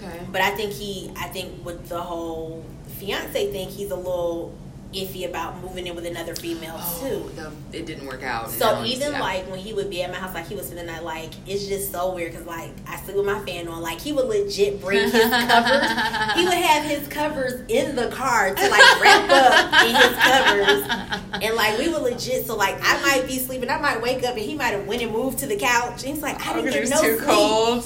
Okay. 0.08 0.26
But 0.32 0.40
I 0.40 0.50
think 0.50 0.72
he, 0.72 1.10
I 1.16 1.28
think 1.28 1.64
with 1.64 1.88
the 1.88 2.00
whole 2.00 2.64
fiance 2.98 3.50
thing, 3.52 3.68
he's 3.68 3.90
a 3.90 3.96
little 3.96 4.54
iffy 4.92 5.28
about 5.28 5.60
moving 5.60 5.88
in 5.88 5.96
with 5.96 6.06
another 6.06 6.36
female 6.36 6.76
Oh, 6.78 7.00
too. 7.02 7.30
the, 7.34 7.76
it 7.76 7.84
didn't 7.84 8.06
work 8.06 8.22
out. 8.22 8.48
So 8.48 8.76
No, 8.80 8.84
even 8.84 9.10
yeah. 9.10 9.20
like 9.20 9.50
when 9.50 9.58
he 9.58 9.72
would 9.72 9.90
be 9.90 10.04
at 10.04 10.10
my 10.12 10.16
house, 10.16 10.32
like 10.32 10.46
he 10.46 10.54
was 10.54 10.66
spend 10.66 10.78
the 10.78 10.84
night, 10.84 11.02
like 11.02 11.32
it's 11.48 11.66
just 11.66 11.90
so 11.90 12.14
weird 12.14 12.30
because 12.30 12.46
like 12.46 12.70
I 12.86 12.96
sleep 12.98 13.16
with 13.16 13.26
my 13.26 13.40
fan 13.40 13.66
on. 13.66 13.82
Like 13.82 14.00
he 14.00 14.12
would 14.12 14.26
legit 14.28 14.80
bring 14.80 15.02
his 15.10 15.10
covers. 15.20 15.90
He 16.36 16.44
would 16.44 16.54
have 16.54 16.84
his 16.84 17.08
covers 17.08 17.62
in 17.68 17.96
the 17.96 18.06
car 18.10 18.54
to 18.54 18.68
like 18.70 19.00
wrap 19.00 19.28
up 19.30 19.84
in 19.84 19.96
his 19.96 20.14
covers, 20.16 21.42
and 21.42 21.56
like 21.56 21.76
we 21.76 21.88
would 21.88 22.02
legit. 22.02 22.46
So 22.46 22.54
like 22.54 22.76
I 22.80 23.02
might 23.02 23.26
be 23.26 23.40
sleeping, 23.40 23.70
I 23.70 23.80
might 23.80 24.00
wake 24.00 24.22
up, 24.22 24.36
and 24.36 24.44
he 24.44 24.54
might 24.54 24.74
have 24.74 24.86
went 24.86 25.02
and 25.02 25.10
moved 25.10 25.40
to 25.40 25.46
the 25.46 25.56
couch. 25.56 26.04
And 26.04 26.14
he's 26.14 26.22
like, 26.22 26.40
I 26.46 26.52
Oh, 26.52 26.62
didn't 26.62 26.72
it 26.72 26.88
get 26.88 26.90
no 26.90 27.02
too 27.02 27.16
sleep 27.16 27.28
cold. 27.28 27.84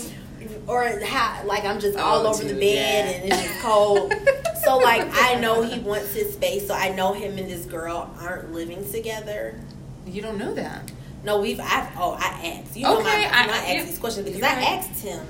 Or 0.68 1.00
how 1.04 1.42
like 1.46 1.64
I'm 1.64 1.80
just 1.80 1.98
Oh, 1.98 2.02
all 2.02 2.26
over 2.26 2.44
the 2.44 2.54
bed 2.54 2.60
yeah. 2.62 3.10
and 3.16 3.32
it's 3.32 3.42
just 3.42 3.60
cold. 3.60 4.12
so 4.64 4.76
like 4.76 5.08
I 5.12 5.34
know 5.40 5.62
he 5.62 5.80
wants 5.80 6.12
his 6.14 6.34
space, 6.34 6.66
so 6.68 6.74
I 6.74 6.90
know 6.90 7.12
him 7.14 7.38
and 7.38 7.48
this 7.50 7.64
girl 7.64 8.14
aren't 8.20 8.52
living 8.52 8.88
together. 8.92 9.58
You 10.06 10.22
don't 10.22 10.38
know 10.38 10.54
that. 10.54 10.92
No, 11.24 11.40
we've 11.40 11.58
I 11.60 11.90
oh 11.96 12.16
I 12.20 12.58
asked. 12.60 12.76
You 12.76 12.84
know 12.84 12.98
Okay, 13.00 13.04
my, 13.04 13.30
I- 13.32 13.48
I, 13.50 13.74
asked 13.74 13.88
these 13.88 13.98
questions 13.98 14.26
because 14.26 14.42
I 14.42 14.54
right. 14.54 14.64
asked 14.78 15.02
him. 15.02 15.26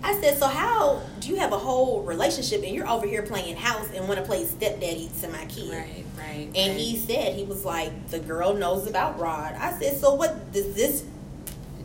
I 0.00 0.14
said, 0.20 0.38
so 0.38 0.46
how 0.46 1.02
do 1.18 1.28
you 1.28 1.36
have 1.36 1.52
a 1.52 1.58
whole 1.58 2.02
relationship 2.04 2.62
and 2.62 2.72
you're 2.72 2.88
over 2.88 3.04
here 3.04 3.22
playing 3.22 3.56
house 3.56 3.88
and 3.92 4.06
want 4.06 4.20
to 4.20 4.24
play 4.24 4.44
stepdaddy 4.46 5.10
to 5.22 5.28
my 5.28 5.44
kid? 5.46 5.72
Right, 5.72 6.04
right. 6.16 6.48
And 6.54 6.72
right. 6.72 6.78
he 6.80 6.96
said 6.96 7.34
he 7.34 7.42
was 7.42 7.64
like 7.64 8.08
the 8.10 8.20
girl 8.20 8.54
knows 8.54 8.86
about 8.86 9.18
Rod. 9.18 9.54
I 9.58 9.72
said, 9.78 9.96
so 9.96 10.14
what 10.14 10.52
does 10.52 10.72
this 10.76 11.04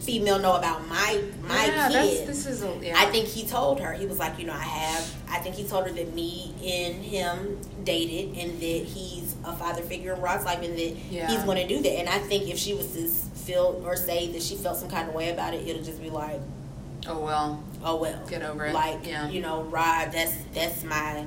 female 0.03 0.39
know 0.39 0.55
about 0.55 0.87
my 0.87 1.21
my 1.47 1.65
yeah, 1.65 1.89
kid. 1.89 2.27
This 2.27 2.45
is 2.45 2.61
a, 2.63 2.77
yeah. 2.81 2.93
I 2.97 3.05
think 3.05 3.27
he 3.27 3.45
told 3.45 3.79
her 3.79 3.93
he 3.93 4.05
was 4.05 4.19
like, 4.19 4.37
you 4.39 4.45
know, 4.45 4.53
I 4.53 4.57
have. 4.59 5.15
I 5.29 5.39
think 5.39 5.55
he 5.55 5.63
told 5.63 5.87
her 5.87 5.93
that 5.93 6.13
me 6.13 6.53
and 6.63 6.95
him 7.03 7.59
dated, 7.83 8.37
and 8.37 8.59
that 8.59 8.83
he's 8.85 9.35
a 9.45 9.53
father 9.53 9.81
figure 9.81 10.13
in 10.13 10.21
Rod's 10.21 10.45
life, 10.45 10.61
and 10.61 10.77
that 10.77 10.95
Yeah. 11.09 11.27
he's 11.27 11.43
going 11.43 11.57
to 11.57 11.67
do 11.67 11.81
that. 11.81 11.91
And 11.99 12.09
I 12.09 12.19
think 12.19 12.49
if 12.49 12.57
she 12.57 12.73
was 12.73 12.93
to 12.93 13.07
feel 13.39 13.81
or 13.85 13.95
say 13.95 14.31
that 14.31 14.41
she 14.43 14.55
felt 14.55 14.77
some 14.77 14.89
kind 14.89 15.07
of 15.09 15.15
way 15.15 15.29
about 15.29 15.53
it, 15.53 15.67
it'll 15.67 15.83
just 15.83 16.01
be 16.01 16.09
like, 16.09 16.39
Oh 17.07 17.19
well, 17.19 17.61
oh 17.83 17.97
well, 17.97 18.25
get 18.27 18.43
over 18.43 18.65
it. 18.65 18.73
like 18.73 19.05
yeah. 19.05 19.29
you 19.29 19.41
know, 19.41 19.63
Rod. 19.63 20.11
That's 20.11 20.33
that's 20.53 20.83
my. 20.83 21.25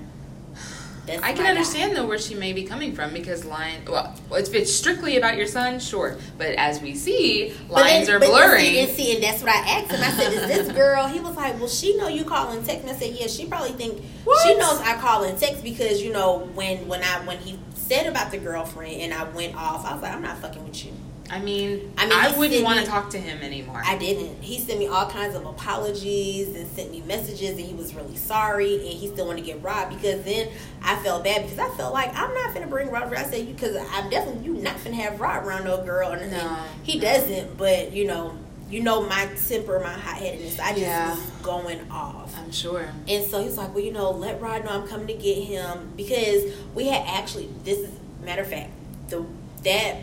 That's 1.07 1.23
I 1.23 1.33
can 1.33 1.45
guy. 1.45 1.51
understand 1.51 1.97
though 1.97 2.07
where 2.07 2.19
she 2.19 2.35
may 2.35 2.53
be 2.53 2.65
coming 2.65 2.95
from 2.95 3.13
because 3.13 3.45
line. 3.45 3.83
Well, 3.89 4.15
if 4.33 4.53
it's 4.55 4.75
strictly 4.75 5.17
about 5.17 5.37
your 5.37 5.47
son, 5.47 5.79
sure. 5.79 6.19
But 6.37 6.49
as 6.57 6.81
we 6.83 6.95
see, 6.95 7.55
lines 7.69 8.09
are 8.09 8.19
but 8.19 8.29
blurring. 8.29 8.61
See, 8.65 8.81
and 8.81 8.91
see, 8.91 9.15
and 9.15 9.23
that's 9.23 9.43
what 9.43 9.51
I 9.53 9.59
asked 9.59 9.91
him. 9.93 10.03
I 10.03 10.11
said, 10.11 10.33
"Is 10.33 10.47
this 10.67 10.73
girl?" 10.77 11.07
He 11.07 11.21
was 11.21 11.37
like, 11.37 11.59
"Well, 11.59 11.69
she 11.69 11.97
know 11.97 12.09
you 12.09 12.25
call 12.25 12.51
and 12.51 12.65
text." 12.67 12.83
And 12.87 12.91
I 12.91 12.99
said, 12.99 13.15
"Yeah, 13.15 13.29
she 13.29 13.47
probably 13.47 13.73
think 13.73 14.03
What? 14.25 14.43
she 14.47 14.55
knows 14.57 14.81
I 14.81 14.97
call 14.97 15.23
and 15.25 15.39
text 15.39 15.63
because 15.63 16.03
you 16.03 16.13
know 16.13 16.49
when 16.55 16.89
when 16.89 17.03
I 17.03 17.25
when 17.27 17.39
he 17.39 17.59
said 17.75 18.07
about 18.09 18.33
the 18.33 18.39
girlfriend 18.39 19.01
and 19.01 19.15
I 19.15 19.25
went 19.31 19.55
off, 19.55 19.87
I 19.87 19.93
was 19.93 20.03
like, 20.03 20.13
I'm 20.13 20.23
not 20.23 20.39
fucking 20.39 20.65
with 20.67 20.85
you. 20.85 20.93
I 21.29 21.41
mean, 21.41 21.93
I 21.99 22.05
mean, 22.07 22.13
I 22.13 22.37
wouldn't 22.39 22.63
want 22.63 22.79
to 22.81 22.87
talk 22.87 23.11
to 23.11 23.19
him 23.19 23.41
anymore. 23.43 23.83
I 23.85 23.97
didn't. 23.99 24.43
He 24.43 24.61
sent 24.61 24.79
me 24.79 24.87
all 24.87 25.11
kinds 25.11 25.35
of 25.35 25.45
apologies 25.45 26.55
and 26.55 26.69
sent 26.71 26.93
me 26.93 27.01
messages, 27.03 27.51
and 27.51 27.61
he 27.61 27.75
was 27.75 27.95
really 27.95 28.17
sorry, 28.17 28.75
and 28.75 28.85
he 28.87 29.09
still 29.09 29.27
wanted 29.27 29.41
to 29.41 29.47
get 29.47 29.63
Rod 29.63 29.89
because 29.89 30.23
then 30.25 30.49
I 30.83 30.95
felt 31.03 31.25
bad 31.25 31.43
because 31.43 31.59
I 31.59 31.69
felt 31.77 31.93
like 31.93 32.11
I'm 32.17 32.33
not 32.33 32.55
gonna 32.55 32.69
bring 32.69 32.91
Rod. 32.91 33.05
over. 33.05 33.17
I 33.17 33.25
said 33.25 33.41
you 33.47 33.55
because 33.55 33.77
I'm 33.77 34.09
definitely 34.09 34.45
you 34.45 34.55
not 34.55 34.83
gonna 34.85 34.97
have 34.97 35.21
Rod 35.21 35.45
around 35.45 35.65
no 35.65 35.83
girl, 35.85 36.11
and, 36.13 36.23
and 36.23 36.33
No. 36.33 36.59
he 36.85 37.01
doesn't. 37.01 37.59
But 37.59 37.93
you 37.93 38.05
know, 38.07 38.37
you 38.71 38.83
know 38.83 39.03
my 39.03 39.27
temper, 39.49 39.81
my 39.81 39.93
hot 39.93 40.19
headedness. 40.19 40.61
I 40.61 40.71
just 40.71 40.81
Yeah. 40.83 41.11
was 41.11 41.21
going 41.43 41.91
off. 41.91 42.37
I'm 42.39 42.53
sure. 42.53 42.87
And 43.09 43.25
so 43.29 43.43
he's 43.43 43.57
like, 43.57 43.75
well, 43.75 43.83
you 43.83 43.93
know, 43.93 44.11
let 44.13 44.41
Rod 44.41 44.65
know 44.65 44.71
I'm 44.71 44.87
coming 44.87 45.09
to 45.09 45.15
get 45.15 45.39
him 45.43 45.93
because 45.97 46.45
we 46.75 46.87
had 46.87 47.03
actually. 47.09 47.49
This 47.65 47.79
is 47.79 47.91
matter 48.25 48.43
of 48.43 48.49
fact, 48.49 48.71
the 49.09 49.25
that 49.65 49.97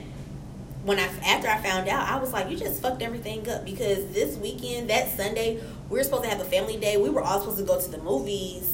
when 0.84 1.00
I 1.00 1.04
after 1.26 1.48
I 1.48 1.58
found 1.62 1.88
out, 1.88 2.08
I 2.10 2.18
was 2.18 2.32
like, 2.34 2.50
you 2.50 2.58
just 2.58 2.82
fucked 2.82 3.02
everything 3.02 3.48
up 3.50 3.64
because 3.66 4.08
this 4.14 4.36
weekend, 4.38 4.90
that 4.90 5.10
Sunday, 5.16 5.60
we 5.90 5.98
were 5.98 6.04
supposed 6.04 6.24
to 6.24 6.30
have 6.30 6.42
a 6.42 6.46
family 6.46 6.78
day. 6.78 6.98
We 6.98 7.10
were 7.10 7.22
all 7.22 7.40
supposed 7.40 7.58
to 7.60 7.64
go 7.66 7.80
to 7.80 7.90
the 7.90 8.00
movies. 8.00 8.70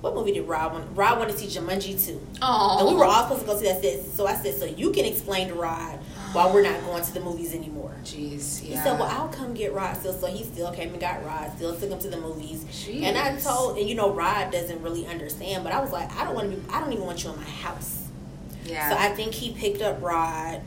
What 0.00 0.14
movie 0.14 0.32
did 0.32 0.42
Rod 0.46 0.72
want? 0.74 0.84
Rod 0.96 1.18
wanted 1.18 1.32
to 1.32 1.38
see 1.38 1.58
Jumanji 1.58 2.04
too. 2.04 2.20
Oh, 2.42 2.76
And 2.80 2.88
we 2.88 2.94
were 2.94 3.06
all 3.06 3.22
supposed 3.22 3.40
to 3.42 3.46
go 3.46 3.56
see 3.58 3.64
that. 3.66 3.80
Said- 3.80 4.04
So 4.14 4.26
I 4.26 4.34
said, 4.34 4.54
so 4.58 4.66
you 4.66 4.90
can 4.90 5.06
explain 5.06 5.48
to 5.48 5.54
Rod 5.54 5.98
why 6.34 6.52
we're 6.52 6.62
not 6.62 6.84
going 6.84 7.02
to 7.02 7.14
the 7.14 7.20
movies 7.20 7.54
anymore. 7.54 7.94
Jeez, 8.04 8.60
yeah. 8.62 8.70
He 8.70 8.76
said, 8.76 8.98
"Well, 8.98 9.08
I'll 9.08 9.28
come 9.28 9.54
get 9.54 9.72
Rod 9.72 9.96
still." 9.96 10.12
So 10.12 10.26
he 10.26 10.42
still 10.44 10.72
came 10.72 10.90
and 10.90 11.00
got 11.00 11.24
Rod. 11.24 11.52
Still 11.56 11.74
took 11.76 11.88
him 11.88 11.98
to 12.00 12.08
the 12.10 12.18
movies. 12.20 12.64
Jeez. 12.64 13.02
And 13.02 13.16
I 13.16 13.36
told, 13.38 13.78
and 13.78 13.88
you 13.88 13.94
know, 13.94 14.10
Rod 14.12 14.50
doesn't 14.50 14.82
really 14.82 15.06
understand. 15.06 15.62
But 15.64 15.72
I 15.72 15.80
was 15.80 15.90
like, 15.92 16.12
I 16.16 16.24
don't 16.24 16.34
want 16.34 16.50
to 16.50 16.56
be. 16.56 16.62
I 16.70 16.80
don't 16.80 16.92
even 16.92 17.06
want 17.06 17.22
you 17.24 17.30
in 17.30 17.36
my 17.36 17.44
house. 17.44 18.02
yeah. 18.66 18.90
So 18.90 18.96
I 18.98 19.08
think 19.10 19.32
he 19.32 19.52
picked 19.52 19.80
up 19.80 20.02
Rod. 20.02 20.60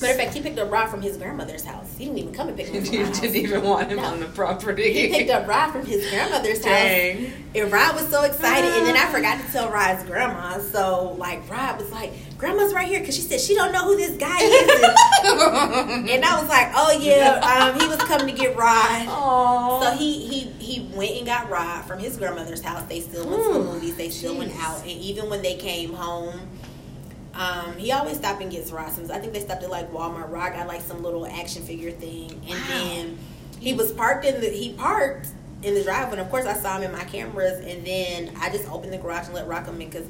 Matter 0.00 0.12
of 0.14 0.18
fact, 0.20 0.34
he 0.34 0.40
picked 0.40 0.58
up 0.58 0.70
Rod 0.70 0.88
from 0.88 1.02
his 1.02 1.16
grandmother's 1.16 1.64
house. 1.64 1.94
He 1.98 2.04
didn't 2.06 2.18
even 2.18 2.32
come 2.34 2.48
and 2.48 2.56
pick 2.56 2.66
him 2.72 2.82
up. 2.84 2.92
You 2.92 3.04
house. 3.06 3.20
didn't 3.20 3.36
even 3.36 3.62
want 3.62 3.88
him 3.90 3.96
No. 3.98 4.04
on 4.04 4.20
the 4.20 4.26
property. 4.26 4.92
He 4.92 5.08
picked 5.08 5.30
up 5.30 5.46
Rod 5.46 5.72
from 5.72 5.84
his 5.84 6.08
grandmother's 6.10 6.58
house. 6.58 6.64
Dang. 6.64 7.32
And 7.54 7.72
Rod 7.72 7.94
was 7.96 8.08
so 8.08 8.22
excited, 8.22 8.70
and 8.72 8.86
then 8.86 8.96
I 8.96 9.06
forgot 9.12 9.44
to 9.44 9.52
tell 9.52 9.68
Rod's 9.70 10.04
grandma. 10.04 10.58
So 10.60 11.14
like 11.18 11.48
Rod 11.50 11.78
was 11.80 11.90
like, 11.90 12.12
"Grandma's 12.38 12.72
right 12.72 12.86
here," 12.86 13.00
because 13.00 13.16
she 13.16 13.22
said 13.22 13.40
she 13.40 13.54
don't 13.56 13.72
know 13.72 13.84
who 13.84 13.96
this 13.96 14.16
guy 14.16 14.38
is. 14.40 14.70
And, 16.10 16.24
I 16.24 16.38
was 16.40 16.48
like, 16.48 16.68
"Oh 16.76 16.96
yeah, 17.00 17.40
um, 17.74 17.80
he 17.80 17.88
was 17.88 17.98
coming 17.98 18.28
to 18.34 18.40
get 18.40 18.56
Rod." 18.56 19.06
Aww. 19.06 19.82
So 19.82 19.90
he 19.96 20.26
he 20.28 20.40
he 20.64 20.88
went 20.94 21.10
and 21.16 21.26
got 21.26 21.50
Rod 21.50 21.82
from 21.86 21.98
his 21.98 22.16
grandmother's 22.16 22.62
house. 22.62 22.84
They 22.88 23.00
still 23.00 23.28
went 23.28 23.42
to 23.44 23.52
the 23.54 23.64
movies. 23.72 23.96
They 23.96 24.10
still 24.10 24.36
went 24.38 24.52
out, 24.56 24.80
and 24.82 24.90
even 24.90 25.28
when 25.28 25.42
they 25.42 25.56
came 25.56 25.92
home, 25.92 26.38
um, 27.34 27.76
he 27.76 27.92
always 27.92 28.16
stopped 28.16 28.42
and 28.42 28.50
gets 28.50 28.70
Rod 28.72 28.90
some. 28.92 29.10
I 29.10 29.18
think 29.18 29.32
they 29.32 29.40
stopped 29.40 29.62
at 29.62 29.70
like 29.70 29.90
Walmart. 29.92 30.30
Rod 30.30 30.52
got 30.54 30.66
like 30.66 30.80
some 30.80 31.02
little 31.02 31.26
action 31.26 31.62
figure 31.62 31.90
thing, 31.92 32.30
and 32.32 32.50
Wow. 32.50 32.66
then 32.68 33.18
he 33.60 33.72
was 33.74 33.92
parked 33.92 34.24
in 34.24 34.40
the 34.40 34.48
he 34.48 34.72
parked 34.72 35.28
in 35.62 35.74
the 35.74 35.82
driveway. 35.82 36.12
And 36.12 36.20
of 36.22 36.30
course, 36.30 36.46
I 36.46 36.54
saw 36.54 36.76
him 36.78 36.84
in 36.84 36.92
my 36.92 37.04
cameras, 37.04 37.64
and 37.64 37.86
then 37.86 38.32
I 38.40 38.50
just 38.50 38.68
opened 38.70 38.92
the 38.92 38.98
garage 38.98 39.26
and 39.26 39.34
let 39.34 39.46
Rod 39.48 39.64
come 39.64 39.80
in 39.80 39.88
because. 39.88 40.06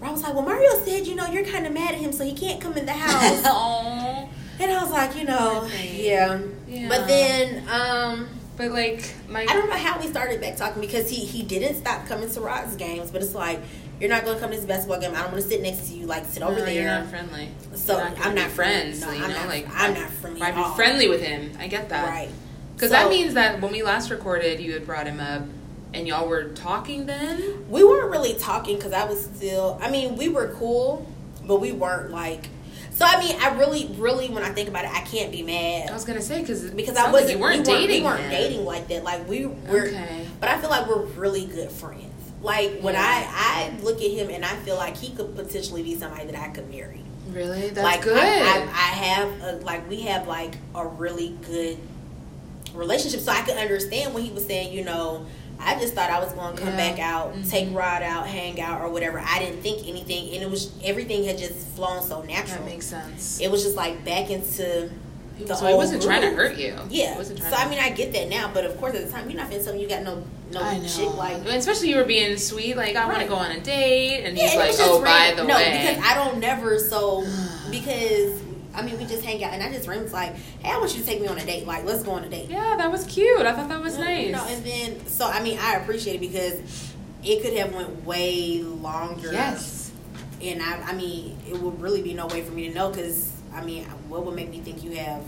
Rod 0.00 0.10
was 0.12 0.22
like, 0.24 0.34
well, 0.34 0.42
Mario 0.42 0.68
said, 0.84 1.06
you 1.06 1.14
know, 1.14 1.26
you're 1.28 1.44
kind 1.44 1.64
of 1.64 1.72
mad 1.72 1.94
at 1.94 2.00
him, 2.00 2.10
so 2.10 2.24
he 2.24 2.32
can't 2.34 2.60
come 2.60 2.72
in 2.76 2.86
the 2.86 2.92
house. 3.06 3.40
Aww. 3.42 4.28
and 4.58 4.72
I 4.72 4.82
was 4.82 4.90
like, 4.90 5.14
you 5.16 5.22
know, 5.24 5.68
yeah. 5.80 6.40
Yeah. 6.66 6.88
But 6.88 7.06
then, 7.06 7.68
um, 7.68 8.28
But 8.56 8.72
like 8.72 9.14
my 9.28 9.42
I 9.42 9.46
don't 9.46 9.70
know 9.70 9.76
how 9.76 10.00
we 10.00 10.08
started 10.08 10.40
back 10.40 10.56
talking 10.56 10.80
because 10.80 11.08
he 11.08 11.24
he 11.24 11.44
didn't 11.44 11.76
stop 11.76 12.06
coming 12.08 12.28
to 12.30 12.40
Rod's 12.40 12.74
games, 12.74 13.12
but 13.12 13.22
it's 13.22 13.32
like 13.34 13.60
you're 14.02 14.10
not 14.10 14.24
going 14.24 14.34
to 14.36 14.40
come 14.40 14.50
to 14.50 14.56
this 14.56 14.66
basketball 14.66 14.98
game. 15.00 15.12
I 15.14 15.22
don't 15.22 15.30
want 15.30 15.42
to 15.44 15.48
sit 15.48 15.62
next 15.62 15.88
to 15.88 15.94
you, 15.94 16.06
like 16.06 16.24
sit 16.24 16.42
over 16.42 16.58
No, 16.58 16.64
there. 16.64 16.74
You're 16.74 16.84
not 16.84 17.06
friendly. 17.08 17.48
So, 17.74 17.96
You're 17.96 18.06
I'm 18.18 18.34
not 18.34 18.50
friends. 18.50 18.98
friendly. 18.98 19.16
you 19.18 19.22
No, 19.22 19.28
know, 19.28 19.34
I'm 19.36 19.42
not- 19.42 19.48
like 19.48 19.66
I'm 19.72 19.94
not 19.94 20.10
friendly 20.10 20.40
Why 20.40 20.50
be 20.50 20.64
friendly 20.74 21.08
with 21.08 21.22
him? 21.22 21.52
I 21.60 21.68
get 21.68 21.88
that. 21.90 22.08
right? 22.08 22.28
Because 22.74 22.90
So- 22.90 22.96
that 22.96 23.08
means 23.10 23.34
that 23.34 23.60
when 23.60 23.70
we 23.70 23.84
last 23.84 24.10
recorded, 24.10 24.58
you 24.60 24.72
had 24.72 24.84
brought 24.84 25.06
him 25.06 25.20
up, 25.20 25.42
and 25.94 26.08
y'all 26.08 26.26
were 26.26 26.44
talking 26.48 27.06
then. 27.06 27.64
We 27.70 27.84
weren't 27.84 28.10
really 28.10 28.34
talking 28.34 28.76
because 28.76 28.92
I 28.92 29.04
was 29.04 29.22
still. 29.22 29.78
I 29.80 29.88
mean, 29.88 30.16
we 30.16 30.28
were 30.28 30.48
cool, 30.58 31.06
but 31.46 31.60
we 31.60 31.70
weren't 31.70 32.10
like. 32.10 32.48
So 32.94 33.04
I 33.06 33.20
mean, 33.20 33.36
I 33.40 33.56
really, 33.56 33.94
really, 33.98 34.28
when 34.30 34.42
I 34.42 34.50
think 34.50 34.68
about 34.68 34.84
it, 34.84 34.90
I 34.92 35.00
can't 35.00 35.30
be 35.30 35.42
mad. 35.42 35.90
I 35.90 35.92
was 35.94 36.04
gonna 36.04 36.20
say 36.20 36.40
because 36.40 36.62
because 36.72 36.96
I 36.96 37.10
wasn't. 37.12 37.32
you 37.32 37.38
weren't 37.38 37.66
we 37.66 37.72
dating. 37.72 38.02
We 38.02 38.08
weren't 38.08 38.18
then. 38.22 38.30
dating 38.32 38.64
like 38.64 38.88
that. 38.88 39.04
Like 39.04 39.28
we 39.28 39.46
were. 39.46 39.86
Okay. 39.86 40.26
But 40.40 40.48
I 40.48 40.58
feel 40.60 40.70
like 40.70 40.88
we're 40.88 41.04
really 41.04 41.46
good 41.46 41.70
friends. 41.70 42.11
Like 42.42 42.80
when. 42.80 42.96
I 42.96 43.26
I 43.28 43.72
look 43.82 44.00
at 44.02 44.10
him 44.10 44.28
and 44.30 44.44
I 44.44 44.54
feel 44.56 44.76
like 44.76 44.96
he 44.96 45.14
could 45.14 45.34
potentially 45.36 45.82
be 45.82 45.94
somebody 45.96 46.26
that 46.26 46.34
I 46.40 46.48
could 46.48 46.68
marry. 46.70 47.02
Really, 47.30 47.68
that's 47.70 47.78
like 47.84 48.02
good. 48.02 48.16
I, 48.18 48.22
I, 48.22 48.62
I 48.62 48.66
have 48.66 49.40
a, 49.42 49.52
like 49.64 49.88
we 49.88 50.02
have 50.02 50.26
like 50.28 50.54
a 50.74 50.86
really 50.86 51.36
good 51.46 51.78
relationship, 52.74 53.20
so 53.20 53.32
I 53.32 53.42
could 53.42 53.56
understand 53.56 54.12
when 54.14 54.22
he 54.24 54.30
was 54.32 54.46
saying, 54.46 54.72
you 54.72 54.84
know. 54.84 55.26
I 55.64 55.78
just 55.78 55.94
thought 55.94 56.10
I 56.10 56.18
was 56.18 56.32
going 56.32 56.56
to 56.56 56.60
come 56.60 56.70
Yeah. 56.76 56.90
back 56.90 56.98
out, 56.98 57.34
Mhm. 57.36 57.48
take 57.48 57.68
Rod 57.72 58.02
out, 58.02 58.26
hang 58.26 58.60
out, 58.60 58.80
or 58.80 58.88
whatever. 58.88 59.20
I 59.24 59.38
didn't 59.38 59.62
think 59.62 59.86
anything, 59.86 60.34
and 60.34 60.42
it 60.42 60.50
was 60.50 60.72
everything 60.82 61.22
had 61.22 61.38
just 61.38 61.54
flown 61.76 62.02
so 62.02 62.20
natural. 62.22 62.64
that 62.64 62.66
makes 62.66 62.86
sense. 62.86 63.38
it 63.40 63.48
was 63.48 63.62
just 63.62 63.76
like 63.76 64.04
back 64.04 64.28
into 64.28 64.90
the 65.46 65.54
so 65.54 65.66
he 65.66 65.72
old 65.72 65.78
wasn't 65.78 66.02
trying 66.02 66.22
to 66.22 66.30
hurt 66.30 66.56
you. 66.56 66.76
Yeah. 66.90 67.12
He 67.12 67.18
wasn't 67.18 67.38
So 67.40 67.48
trying 67.50 67.60
to 67.60 67.66
I 67.66 67.70
mean, 67.70 67.78
I 67.78 67.90
get 67.90 68.12
that 68.12 68.28
now, 68.28 68.50
but 68.52 68.64
of 68.64 68.76
course, 68.78 68.94
at 68.94 69.04
the 69.06 69.10
time, 69.12 69.28
you're 69.30 69.40
not 69.40 69.50
finna 69.50 69.64
tell 69.64 69.74
me 69.74 69.82
you 69.82 69.88
got 69.88 70.02
no 70.02 70.22
no 70.52 70.60
I 70.62 70.80
chick 70.86 71.14
like. 71.16 71.36
especially 71.46 71.88
you 71.90 71.96
were 71.96 72.04
being 72.04 72.36
sweet, 72.36 72.76
like 72.76 72.94
I 72.96 73.06
want 73.06 73.20
to 73.20 73.26
go 73.28 73.36
on 73.36 73.50
a 73.50 73.60
date, 73.60 74.24
and 74.24 74.36
Yeah, 74.36 74.42
he's 74.44 74.52
and 74.52 74.60
like, 74.60 74.74
"Oh, 74.80 75.00
by 75.00 75.04
random. 75.04 75.46
the 75.46 75.52
no, 75.52 75.58
way, 75.58 75.70
because 75.94 76.04
I 76.04 76.14
don't 76.14 76.38
never 76.38 76.78
so 76.78 77.24
because 77.70 78.40
I 78.74 78.82
mean 78.82 78.98
we 78.98 79.04
just 79.04 79.24
hang 79.24 79.42
out 79.44 79.52
and 79.54 79.62
I 79.62 79.72
just 79.72 79.88
rings 79.88 80.12
like, 80.12 80.34
hey, 80.62 80.70
I 80.72 80.78
want 80.78 80.94
you 80.94 81.00
to 81.00 81.06
take 81.06 81.20
me 81.20 81.26
on 81.28 81.38
a 81.38 81.44
date. 81.44 81.66
Like, 81.66 81.84
let's 81.84 82.02
go 82.02 82.12
on 82.12 82.24
a 82.24 82.28
date. 82.28 82.48
yeah, 82.50 82.76
that 82.76 82.90
was 82.90 83.04
cute. 83.06 83.40
I 83.42 83.52
thought 83.52 83.68
that 83.68 83.82
was 83.82 83.98
nice." 83.98 84.26
You 84.26 84.32
know, 84.32 84.44
and 84.46 84.64
then 84.64 85.06
so 85.06 85.26
I 85.26 85.42
mean 85.42 85.58
I 85.58 85.74
appreciate 85.76 86.16
it 86.16 86.20
because 86.20 86.92
it 87.24 87.42
could 87.42 87.54
have 87.54 87.74
went 87.74 88.04
way 88.04 88.62
longer. 88.62 89.32
yes, 89.32 89.90
And 90.42 90.62
I 90.62 90.74
I 90.82 90.92
mean 90.92 91.38
it 91.48 91.58
would 91.60 91.80
really 91.80 92.02
be 92.02 92.12
no 92.14 92.26
way 92.26 92.42
for 92.42 92.52
me 92.52 92.68
to 92.68 92.74
know 92.74 92.90
because 92.90 93.31
I 93.54 93.62
mean 93.64 93.84
what 94.08 94.24
would 94.26 94.34
make 94.34 94.50
me 94.50 94.60
think 94.60 94.82
you 94.84 94.92
have 94.92 95.22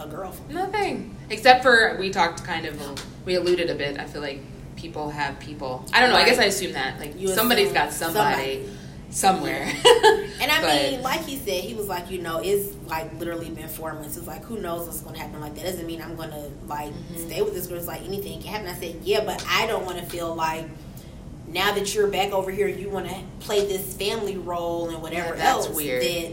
a 0.00 0.06
girlfriend? 0.06 0.52
nothing 0.54 1.16
except 1.30 1.62
for 1.62 1.96
we 1.98 2.10
talked 2.10 2.44
kind 2.44 2.66
of, 2.66 2.80
we 3.24 3.34
alluded 3.34 3.70
a 3.70 3.74
bit. 3.74 3.98
I 3.98 4.04
feel 4.04 4.20
like 4.22 4.40
people 4.76 5.08
have 5.10 5.38
people. 5.40 5.84
I 5.92 6.00
don't 6.00 6.10
know. 6.10 6.16
I 6.16 6.24
guess 6.26 6.38
I 6.38 6.44
assume 6.44 6.72
that 6.74 7.00
like 7.00 7.18
You 7.18 7.28
somebody's 7.28 7.72
got 7.72 7.92
somebody, 7.92 8.68
somewhere. 9.10 9.66
And 10.38 10.52
I 10.52 10.60
But- 10.60 10.90
mean, 10.92 11.02
like 11.02 11.24
he 11.24 11.36
said, 11.36 11.64
he 11.64 11.72
was 11.74 11.86
like, 11.88 12.10
you 12.10 12.18
know, 12.20 12.40
it's 12.44 12.74
like 12.86 13.12
literally 13.18 13.48
been 13.48 13.68
four 13.68 13.94
months. 13.94 14.18
It's 14.18 14.26
like, 14.26 14.44
who 14.44 14.58
knows 14.60 14.86
what's 14.86 15.00
going 15.00 15.14
to 15.14 15.20
happen? 15.22 15.40
Like, 15.40 15.54
that 15.54 15.64
doesn't 15.64 15.86
mean 15.86 16.02
I'm 16.02 16.14
going 16.14 16.28
to 16.30 16.50
like 16.66 16.92
Mhm. 16.92 17.26
stay 17.26 17.40
with 17.40 17.54
this 17.54 17.66
girl. 17.66 17.78
It's 17.78 17.86
like 17.86 18.02
anything 18.04 18.40
can 18.42 18.52
happen. 18.52 18.68
I 18.68 18.74
said, 18.78 18.96
yeah, 19.02 19.24
but 19.24 19.42
I 19.48 19.66
don't 19.66 19.86
want 19.86 19.96
to 19.98 20.04
feel 20.04 20.34
like 20.34 20.66
now 21.48 21.72
that 21.72 21.94
you're 21.94 22.08
back 22.08 22.32
over 22.32 22.50
here, 22.50 22.68
you 22.68 22.90
want 22.90 23.08
to 23.08 23.16
play 23.40 23.66
this 23.66 23.94
family 23.94 24.36
role 24.36 24.90
and 24.90 25.00
whatever 25.00 25.28
Yeah, 25.34 25.42
that's 25.54 25.66
else. 25.66 25.74
weird. 25.76 26.02
That 26.02 26.32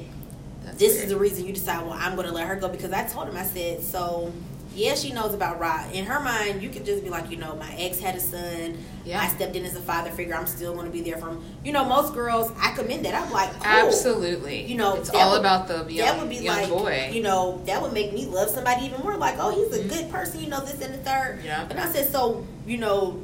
That's 0.63 0.77
this 0.77 0.93
weird. 0.93 1.03
is 1.05 1.09
the 1.11 1.17
reason 1.17 1.45
you 1.45 1.53
decide, 1.53 1.83
well, 1.85 1.93
I'm 1.97 2.15
going 2.15 2.27
to 2.27 2.33
let 2.33 2.47
her 2.47 2.55
go 2.55 2.67
because 2.69 2.91
I 2.91 3.03
told 3.05 3.27
him, 3.29 3.37
I 3.37 3.43
said, 3.43 3.81
so. 3.83 4.31
Yeah, 4.75 4.95
she 4.95 5.11
knows 5.13 5.35
about 5.35 5.59
Rod. 5.59 5.91
In 5.93 6.03
her 6.05 6.19
mind, 6.19 6.63
you 6.63 6.69
could 6.69 6.83
just 6.83 7.03
be 7.03 7.11
like, 7.11 7.29
you 7.29 7.37
know, 7.37 7.55
my 7.57 7.71
ex 7.77 7.99
had 7.99 8.15
a 8.15 8.19
son. 8.19 8.75
Yeah. 9.05 9.21
I 9.21 9.27
stepped 9.27 9.55
in 9.55 9.63
as 9.65 9.75
a 9.75 9.79
father 9.81 10.09
figure. 10.09 10.33
I'm 10.33 10.47
still 10.47 10.73
going 10.73 10.87
to 10.87 10.91
be 10.91 11.01
there 11.01 11.17
for 11.19 11.29
him. 11.29 11.43
You 11.63 11.73
know, 11.73 11.85
most 11.85 12.15
girls, 12.15 12.51
I 12.59 12.71
commend 12.71 13.05
that. 13.05 13.13
I'm 13.13 13.31
like. 13.31 13.51
Absolutely. 13.63 14.65
You 14.65 14.75
know, 14.77 14.95
it's 14.95 15.11
all 15.11 15.33
would- 15.33 15.41
about 15.41 15.67
the 15.67 15.85
young, 15.93 16.07
that 16.07 16.19
would 16.19 16.27
be 16.29 16.37
young 16.37 16.57
like, 16.57 16.69
boy. 16.69 17.11
you 17.13 17.21
know, 17.21 17.61
that 17.67 17.83
would 17.83 17.93
make 17.93 18.13
me 18.13 18.25
love 18.25 18.49
somebody 18.49 18.87
even 18.87 18.99
more. 19.01 19.15
Like, 19.15 19.35
oh, 19.37 19.51
he's 19.51 19.77
a 19.79 19.83
Mhm. 19.83 19.89
good 19.89 20.09
person, 20.11 20.41
you 20.41 20.49
know, 20.49 20.61
this 20.61 20.81
and 20.81 20.91
the 20.91 20.97
third. 20.97 21.41
Yeah. 21.45 21.67
And 21.69 21.79
I 21.79 21.87
said, 21.91 22.11
so, 22.11 22.43
you 22.65 22.79
know, 22.79 23.21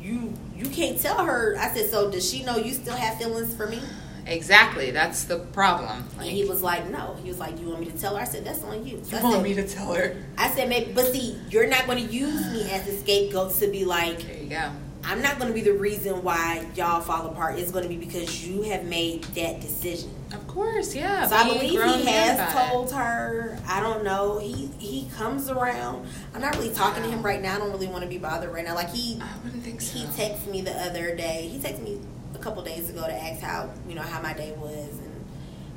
you 0.00 0.34
you 0.56 0.68
can't 0.68 1.00
tell 1.00 1.24
her. 1.24 1.56
I 1.60 1.72
said, 1.72 1.90
so 1.90 2.10
does 2.10 2.28
she 2.28 2.42
know 2.42 2.56
you 2.56 2.72
still 2.72 2.94
have 2.96 3.18
feelings 3.18 3.54
for 3.54 3.68
me? 3.68 3.78
Exactly. 4.26 4.90
That's 4.90 5.24
the 5.24 5.38
problem. 5.38 6.04
And 6.18 6.28
he 6.28 6.44
was 6.44 6.62
like, 6.62 6.88
no. 6.90 7.14
He 7.22 7.28
was 7.28 7.38
like, 7.38 7.58
you 7.60 7.68
want 7.68 7.80
me 7.80 7.86
to 7.86 7.98
tell 7.98 8.16
her? 8.16 8.22
I 8.22 8.24
said, 8.24 8.44
that's 8.44 8.62
on 8.64 8.86
you. 8.86 9.00
So 9.04 9.16
you 9.16 9.18
I 9.18 9.22
want 9.22 9.34
said, 9.36 9.42
me 9.44 9.54
to 9.54 9.68
tell 9.68 9.92
her? 9.94 10.16
I 10.38 10.50
said, 10.50 10.68
maybe, 10.68 10.92
but 10.92 11.06
see, 11.12 11.38
you're 11.50 11.66
not 11.66 11.86
going 11.86 12.06
to 12.06 12.12
use 12.12 12.50
me 12.52 12.70
as 12.70 12.86
a 12.88 12.96
scapegoat 12.98 13.54
to 13.54 13.68
be 13.68 13.84
like, 13.84 14.20
There 14.26 14.36
you 14.36 14.50
go. 14.50 14.70
I'm 15.04 15.20
not 15.20 15.38
going 15.38 15.48
to 15.48 15.54
be 15.54 15.62
the 15.62 15.72
reason 15.72 16.22
why 16.22 16.64
y'all 16.76 17.00
fall 17.00 17.26
apart. 17.26 17.58
It's 17.58 17.72
going 17.72 17.82
to 17.82 17.88
be 17.88 17.96
because 17.96 18.46
you 18.46 18.62
have 18.62 18.84
made 18.84 19.24
that 19.34 19.60
decision. 19.60 20.10
Of 20.32 20.46
course, 20.46 20.94
yeah. 20.94 21.26
So 21.26 21.34
I 21.34 21.42
believe 21.44 21.70
he 21.72 22.04
has 22.06 22.38
about 22.38 22.66
it. 22.68 22.70
told 22.70 22.92
her. 22.92 23.58
I 23.66 23.80
don't 23.80 24.04
know. 24.04 24.38
He 24.38 24.70
he 24.78 25.08
comes 25.16 25.50
around. 25.50 26.06
I'm 26.34 26.40
not 26.40 26.54
really 26.56 26.72
talking 26.72 27.02
to 27.02 27.08
him 27.08 27.20
right 27.20 27.42
now. 27.42 27.56
I 27.56 27.58
don't 27.58 27.72
really 27.72 27.88
want 27.88 28.04
to 28.04 28.08
be 28.08 28.18
bothered 28.18 28.52
right 28.54 28.64
now. 28.64 28.76
Like 28.76 28.90
he 28.90 29.20
I 29.20 29.28
wouldn't 29.44 29.64
think 29.64 29.80
so. 29.80 29.98
he 29.98 30.04
texted 30.04 30.46
me 30.46 30.60
the 30.60 30.70
other 30.72 31.16
day. 31.16 31.48
He 31.50 31.58
texted 31.58 31.82
me 31.82 31.94
a 31.96 32.11
couple 32.42 32.62
days 32.62 32.90
ago 32.90 33.06
to 33.06 33.12
ask 33.14 33.40
how 33.40 33.70
you 33.88 33.94
know 33.94 34.02
how 34.02 34.20
my 34.20 34.32
day 34.34 34.52
was, 34.58 34.88
and 34.98 35.24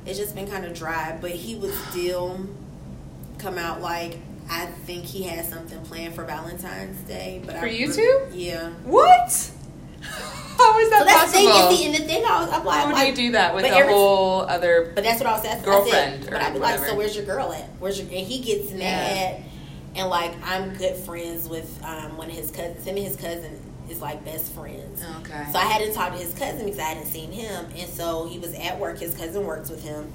it's 0.04 0.18
just 0.18 0.34
been 0.34 0.48
kind 0.48 0.64
of 0.64 0.74
dry. 0.74 1.16
But 1.20 1.30
he 1.32 1.54
would 1.54 1.74
still 1.90 2.46
come 3.38 3.58
out 3.58 3.80
like 3.80 4.18
I 4.50 4.66
think 4.66 5.04
he 5.04 5.24
has 5.24 5.48
something 5.48 5.80
planned 5.82 6.14
for 6.14 6.24
Valentine's 6.24 7.00
Day. 7.02 7.42
But 7.44 7.56
For 7.58 7.66
I 7.66 7.70
you 7.70 7.92
too? 7.92 8.20
Yeah. 8.32 8.70
What? 8.84 9.50
How 10.02 10.78
is 10.78 10.88
that 10.90 11.00
So 11.00 11.04
that's 11.04 11.32
the 11.32 11.38
thing. 11.38 11.48
possible? 11.48 11.84
And, 11.86 11.94
the 11.94 11.98
thing 12.06 12.24
I 12.24 12.40
was, 12.40 12.50
I'm 12.50 12.64
like, 12.64 12.80
How 12.80 12.86
would 12.86 12.94
like, 12.94 13.08
you 13.10 13.14
do 13.16 13.32
that 13.32 13.54
with 13.54 13.64
a 13.64 13.68
every- 13.68 13.92
whole 13.92 14.40
other? 14.42 14.92
But 14.94 15.04
that's 15.04 15.18
what 15.20 15.28
I 15.28 15.32
was 15.36 15.44
asking. 15.44 15.64
Girlfriend 15.64 16.14
I 16.14 16.20
said, 16.22 16.30
but 16.30 16.40
I'd 16.42 16.52
be 16.52 16.58
like, 16.60 16.78
so 16.78 16.94
where's 16.96 17.16
your 17.16 17.24
girl 17.26 17.52
at? 17.52 17.68
Where's 17.78 17.98
your? 18.00 18.08
And 18.08 18.26
he 18.26 18.38
gets 18.40 18.72
mad, 18.72 19.42
and 19.96 20.08
like 20.08 20.32
I'm 20.44 20.74
good 20.74 20.96
friends 20.96 21.48
with 21.48 21.78
um, 21.84 22.16
one 22.16 22.30
of 22.30 22.36
his 22.36 22.50
cousins. 22.50 22.84
Him 22.86 22.96
and 22.96 23.04
his 23.06 23.16
cousin 23.16 23.60
is 23.88 24.00
like 24.00 24.24
best 24.24 24.52
friends. 24.52 25.04
Okay. 25.20 25.46
So 25.52 25.58
I 25.58 25.64
hadn't 25.64 25.94
talked 25.94 26.16
to 26.16 26.22
his 26.22 26.34
cousin 26.34 26.64
because 26.64 26.78
I 26.78 26.84
hadn't 26.84 27.06
seen 27.06 27.32
him, 27.32 27.66
and 27.76 27.88
so 27.88 28.26
he 28.26 28.38
was 28.38 28.54
at 28.54 28.78
work. 28.78 28.98
His 28.98 29.16
cousin 29.16 29.44
works 29.44 29.70
with 29.70 29.82
him, 29.82 30.12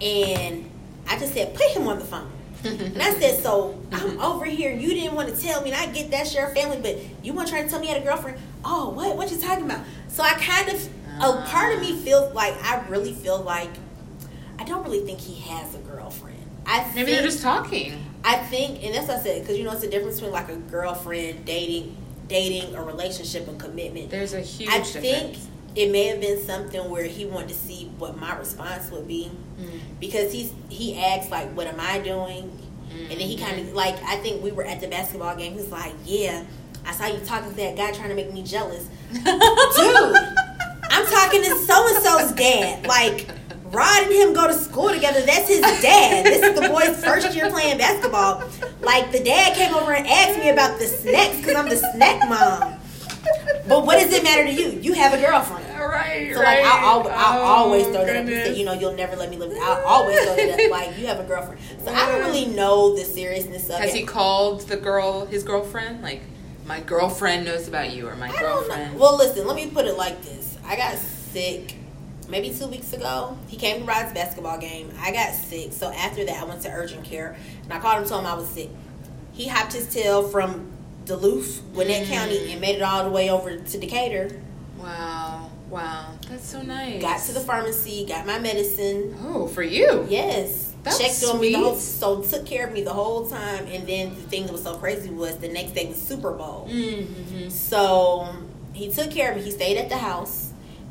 and 0.00 0.70
I 1.08 1.18
just 1.18 1.34
said, 1.34 1.54
put 1.54 1.66
him 1.68 1.88
on 1.88 1.98
the 1.98 2.04
phone. 2.04 2.30
And 2.64 3.00
I 3.00 3.14
said, 3.14 3.42
so 3.42 3.80
I'm 3.92 4.20
over 4.20 4.44
here. 4.44 4.72
You 4.72 4.88
didn't 4.88 5.14
want 5.14 5.34
to 5.34 5.40
tell 5.40 5.62
me, 5.62 5.70
and 5.70 5.80
I 5.80 5.92
get 5.92 6.10
that's 6.10 6.34
your 6.34 6.48
family, 6.48 6.78
but 6.80 6.98
you 7.24 7.32
want 7.32 7.48
to 7.48 7.52
try 7.52 7.62
to 7.62 7.68
tell 7.68 7.78
me 7.78 7.88
you 7.88 7.94
had 7.94 8.02
a 8.02 8.04
girlfriend? 8.04 8.38
Oh, 8.64 8.90
what? 8.90 9.16
What 9.16 9.30
you 9.30 9.38
talking 9.38 9.64
about? 9.64 9.84
So 10.08 10.22
I 10.22 10.32
kind 10.32 10.68
of, 10.68 10.84
a 10.84 10.90
ah. 11.20 11.46
part 11.48 11.74
of 11.74 11.80
me 11.80 11.96
feels 11.96 12.34
like 12.34 12.54
I 12.64 12.84
really 12.88 13.12
feel 13.12 13.40
like 13.40 13.70
I 14.58 14.64
don't 14.64 14.82
really 14.84 15.04
think 15.04 15.20
he 15.20 15.40
has 15.48 15.74
a 15.74 15.78
girlfriend. 15.78 16.38
I 16.66 16.78
Maybe 16.78 16.94
think, 16.94 17.06
they're 17.06 17.22
just 17.22 17.42
talking. 17.42 18.04
I 18.24 18.36
think, 18.36 18.82
and 18.84 18.94
that's 18.94 19.06
what 19.06 19.18
I 19.18 19.22
said 19.22 19.42
because 19.42 19.56
you 19.56 19.64
know 19.64 19.72
it's 19.72 19.82
the 19.82 19.88
difference 19.88 20.16
between 20.16 20.32
like 20.32 20.48
a 20.48 20.56
girlfriend 20.56 21.44
dating, 21.44 21.96
dating 22.28 22.74
a 22.74 22.82
relationship 22.82 23.46
and 23.48 23.58
commitment. 23.60 24.10
There's 24.10 24.32
a 24.34 24.40
huge 24.40 24.68
I 24.70 24.78
difference. 24.78 24.94
think 25.06 25.36
it 25.76 25.90
may 25.90 26.06
have 26.06 26.20
been 26.20 26.40
something 26.44 26.88
where 26.90 27.04
he 27.04 27.24
wanted 27.26 27.48
to 27.50 27.54
see 27.54 27.90
what 27.98 28.18
my 28.18 28.36
response 28.36 28.90
would 28.90 29.06
be 29.06 29.30
Mm. 29.60 29.80
because 30.00 30.32
he's 30.32 30.52
he 30.68 30.98
asked 30.98 31.30
like, 31.30 31.50
"What 31.56 31.66
am 31.66 31.80
I 31.80 31.98
doing?" 32.00 32.50
And 32.92 33.10
then 33.10 33.18
he 33.18 33.36
kind 33.36 33.58
of 33.60 33.72
like 33.74 33.96
I 34.04 34.16
think 34.16 34.42
we 34.42 34.52
were 34.52 34.64
at 34.64 34.80
the 34.80 34.88
basketball 34.88 35.34
game. 35.36 35.54
He's 35.54 35.68
like, 35.68 35.92
"Yeah, 36.04 36.44
I 36.84 36.92
saw 36.92 37.06
you 37.06 37.18
talking 37.24 37.50
to 37.50 37.56
that 37.56 37.76
guy 37.76 37.90
trying 37.92 38.10
to 38.10 38.14
make 38.14 38.32
me 38.32 38.42
jealous, 38.42 38.84
dude." 39.12 40.16
I'm 40.88 41.06
talking 41.06 41.42
to 41.42 41.58
so 41.58 41.86
and 41.88 42.04
so's 42.04 42.32
dad. 42.32 42.86
Like, 42.86 43.28
Rod 43.70 44.02
and 44.04 44.12
him 44.12 44.32
go 44.32 44.46
to 44.46 44.54
school 44.54 44.90
together. 44.90 45.20
That's 45.22 45.48
his 45.48 45.60
dad. 45.60 46.24
This 46.26 46.42
is 46.42 46.60
the 46.60 46.68
boy's 46.68 47.02
first 47.04 47.34
year 47.34 47.50
playing 47.50 47.78
basketball. 47.78 48.42
Like, 48.80 49.10
the 49.12 49.22
dad 49.22 49.54
came 49.56 49.74
over 49.74 49.92
and 49.92 50.06
asked 50.06 50.38
me 50.38 50.50
about 50.50 50.78
the 50.78 50.86
snacks 50.86 51.38
because 51.38 51.56
I'm 51.56 51.68
the 51.68 51.76
snack 51.76 52.28
mom. 52.28 52.74
But 53.68 53.84
what 53.84 53.98
does 53.98 54.12
it 54.12 54.22
matter 54.22 54.44
to 54.44 54.52
you? 54.52 54.78
You 54.80 54.92
have 54.92 55.12
a 55.12 55.18
girlfriend. 55.20 55.64
Right, 55.78 56.32
So 56.34 56.40
right. 56.42 56.62
like 56.62 56.72
I'll, 56.72 57.00
I'll, 57.00 57.08
I'll 57.10 57.38
Oh, 57.40 57.44
always 57.64 57.84
throw 57.86 58.04
that 58.04 58.16
up 58.16 58.26
goodness. 58.26 58.48
Oh, 58.48 58.52
you 58.52 58.64
know, 58.64 58.72
you'll 58.74 58.94
never 58.94 59.16
let 59.16 59.30
me 59.30 59.36
live. 59.36 59.56
I'll 59.60 59.84
always 59.84 60.18
throw 60.20 60.36
that 60.36 60.60
up. 60.60 60.70
Like 60.70 60.98
you 60.98 61.06
have 61.06 61.18
a 61.20 61.24
girlfriend. 61.24 61.60
So 61.84 61.92
I 61.92 62.06
don't 62.12 62.20
really 62.20 62.46
know 62.46 62.94
the 62.96 63.04
seriousness 63.04 63.68
of 63.70 63.78
Has 63.80 63.94
it. 63.94 63.96
he 63.98 64.04
called 64.04 64.62
the 64.62 64.76
girl 64.76 65.26
his 65.26 65.42
girlfriend? 65.42 66.02
Like, 66.02 66.22
my 66.66 66.80
girlfriend 66.80 67.44
knows 67.46 67.66
about 67.68 67.92
you, 67.92 68.08
or 68.08 68.14
my 68.16 68.28
I 68.28 68.40
girlfriend. 68.40 68.98
Well, 68.98 69.16
listen, 69.16 69.46
let 69.46 69.56
me 69.56 69.68
put 69.68 69.86
it 69.86 69.96
like 69.96 70.22
this. 70.22 70.58
I 70.66 70.76
got 70.76 70.96
sick 70.96 71.74
maybe 72.28 72.50
two 72.52 72.66
weeks 72.66 72.92
ago. 72.92 73.36
He 73.48 73.56
came 73.56 73.80
to 73.80 73.84
Rod's 73.84 74.12
basketball 74.12 74.58
game. 74.58 74.90
I 75.00 75.12
got 75.12 75.32
sick. 75.34 75.72
So 75.72 75.90
after 75.92 76.24
that, 76.24 76.42
I 76.42 76.44
went 76.44 76.62
to 76.62 76.70
urgent 76.70 77.04
care. 77.04 77.36
And 77.64 77.72
I 77.72 77.78
called 77.78 78.02
him, 78.02 78.08
told 78.08 78.22
him 78.22 78.26
I 78.26 78.34
was 78.34 78.48
sick. 78.48 78.70
He 79.32 79.48
hopped 79.48 79.72
his 79.72 79.92
tail 79.92 80.28
from 80.28 80.72
Duluth, 81.04 81.62
Gwinnett 81.74 82.06
Mm. 82.06 82.10
County, 82.10 82.52
and 82.52 82.60
made 82.60 82.76
it 82.76 82.82
all 82.82 83.04
the 83.04 83.10
way 83.10 83.30
over 83.30 83.56
to 83.56 83.78
Decatur. 83.78 84.40
Wow, 84.78 85.50
wow, 85.70 86.12
that's 86.28 86.46
so 86.48 86.62
nice. 86.62 87.00
Got 87.00 87.20
to 87.22 87.32
the 87.32 87.40
pharmacy, 87.40 88.04
got 88.06 88.26
my 88.26 88.38
medicine. 88.38 89.16
Oh, 89.22 89.46
for 89.46 89.62
you. 89.62 90.06
Yes. 90.08 90.72
That's 90.82 90.98
Checked 90.98 91.24
on 91.34 91.40
me 91.40 91.52
the 91.52 91.58
whole, 91.58 91.74
so 91.76 92.22
took 92.22 92.46
care 92.46 92.66
of 92.66 92.72
me 92.72 92.82
the 92.82 92.92
whole 92.92 93.26
time. 93.28 93.66
And 93.66 93.86
then 93.88 94.10
the 94.14 94.20
thing 94.22 94.44
that 94.46 94.52
was 94.52 94.62
so 94.62 94.76
crazy 94.76 95.10
was 95.10 95.36
the 95.38 95.48
next 95.48 95.72
day 95.72 95.86
was 95.86 96.00
Super 96.00 96.30
Bowl. 96.32 96.68
Mm-hmm. 96.70 97.48
So 97.48 98.28
he 98.72 98.92
took 98.92 99.10
care 99.10 99.30
of 99.32 99.36
me. 99.38 99.42
He 99.42 99.50
stayed 99.50 99.78
at 99.78 99.88
the 99.88 99.96
house. 99.96 100.45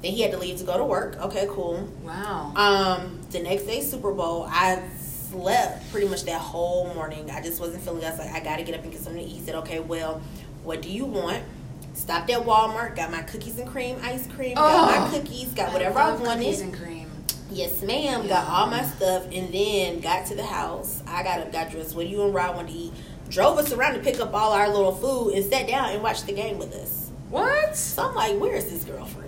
Then 0.06 0.14
he 0.14 0.22
had 0.22 0.34
to 0.34 0.38
leave 0.38 0.60
to 0.60 0.64
go 0.64 0.78
to 0.78 0.86
work. 0.86 1.18
Okay, 1.20 1.48
cool. 1.50 1.90
Wow. 2.04 2.54
Um, 2.56 3.20
the 3.32 3.40
next 3.40 3.64
day 3.64 3.82
Super 3.82 4.12
Bowl, 4.14 4.46
I 4.48 4.80
slept 5.00 5.92
pretty 5.92 6.08
much 6.08 6.26
that 6.26 6.40
whole 6.40 6.94
morning. 6.94 7.32
I 7.32 7.42
just 7.42 7.60
wasn't 7.60 7.82
feeling. 7.82 8.06
I 8.06 8.12
was 8.12 8.20
like, 8.20 8.30
I 8.32 8.40
gotta 8.40 8.62
get 8.62 8.76
up 8.76 8.84
and 8.84 8.92
get 8.92 9.02
something 9.02 9.20
to 9.24 9.28
eat. 9.28 9.34
He 9.34 9.42
said, 9.42 9.56
okay, 9.56 9.80
well, 9.80 10.22
what 10.64 10.84
do 10.84 10.92
you 10.92 11.06
want? 11.06 11.42
Stopped 11.96 12.30
at 12.30 12.42
Walmart, 12.42 12.96
got 12.96 13.10
my 13.10 13.24
cookies 13.24 13.58
and 13.58 13.68
cream 13.68 13.98
ice 14.04 14.28
cream, 14.28 14.54
got 14.54 14.94
Oh. 14.94 15.10
my 15.10 15.10
cookies, 15.18 15.48
got 15.54 15.74
whatever 15.74 15.98
I, 15.98 16.10
love 16.12 16.22
wanted. 16.22 16.42
Cookies 16.44 16.62
and 16.62 16.72
cream. 16.76 17.10
Yes, 17.50 17.82
ma'am. 17.82 18.28
Got 18.28 18.48
all 18.48 18.68
my 18.68 18.84
stuff 18.84 19.24
and 19.32 19.52
then 19.52 20.02
got 20.02 20.28
to 20.28 20.36
the 20.36 20.46
house. 20.46 21.02
I 21.08 21.24
got 21.24 21.40
up, 21.40 21.52
got 21.52 21.72
dressed. 21.72 21.96
What 21.96 22.04
do 22.04 22.10
you 22.10 22.22
and 22.26 22.32
Rod 22.32 22.56
want 22.56 22.68
to 22.68 22.74
eat? 22.76 22.94
Drove 23.30 23.58
us 23.58 23.72
around 23.72 23.96
to 23.96 24.02
pick 24.02 24.20
up 24.20 24.36
all 24.36 24.52
our 24.52 24.70
little 24.70 24.94
food 24.94 25.34
and 25.34 25.44
sat 25.44 25.68
down 25.68 25.90
and 25.90 26.04
watched 26.04 26.28
the 26.28 26.34
game 26.34 26.60
with 26.60 26.76
us. 26.76 27.10
What? 27.32 27.76
So 27.76 28.08
I'm 28.08 28.14
like, 28.14 28.40
where 28.40 28.54
is 28.54 28.70
this 28.70 28.84
girlfriend? 28.84 29.25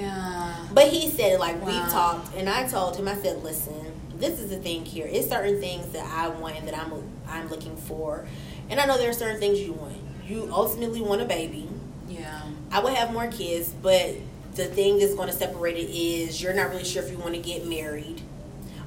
Yeah. 0.00 0.54
But 0.72 0.88
he 0.88 1.08
said, 1.08 1.40
like, 1.40 1.64
we've 1.64 1.88
talked, 1.88 2.34
and 2.34 2.48
I 2.48 2.66
told 2.66 2.96
him, 2.96 3.08
I 3.08 3.14
said, 3.14 3.42
listen, 3.42 3.92
this 4.16 4.38
is 4.38 4.50
the 4.50 4.56
thing 4.56 4.84
here. 4.84 5.08
It's 5.10 5.28
certain 5.28 5.60
things 5.60 5.88
that 5.92 6.06
I 6.06 6.28
want 6.28 6.56
and 6.56 6.68
that 6.68 6.78
I'm 6.78 6.92
I'm 7.28 7.48
looking 7.48 7.76
for, 7.76 8.26
and 8.68 8.80
I 8.80 8.86
know 8.86 8.98
there 8.98 9.10
are 9.10 9.14
certain 9.14 9.40
things 9.40 9.60
you 9.60 9.72
want. 9.72 9.96
You 10.26 10.48
ultimately 10.52 11.00
want 11.00 11.22
a 11.22 11.24
baby. 11.24 11.68
Yeah. 12.08 12.42
I 12.70 12.80
would 12.80 12.94
have 12.94 13.12
more 13.12 13.26
kids, 13.28 13.70
but 13.70 14.16
the 14.54 14.66
thing 14.66 14.98
that's 14.98 15.14
going 15.14 15.28
to 15.28 15.34
separate 15.34 15.76
it 15.76 15.90
is 15.90 16.42
you're 16.42 16.54
not 16.54 16.70
really 16.70 16.84
sure 16.84 17.02
if 17.02 17.10
you 17.10 17.18
want 17.18 17.34
to 17.34 17.40
get 17.40 17.66
married. 17.66 18.20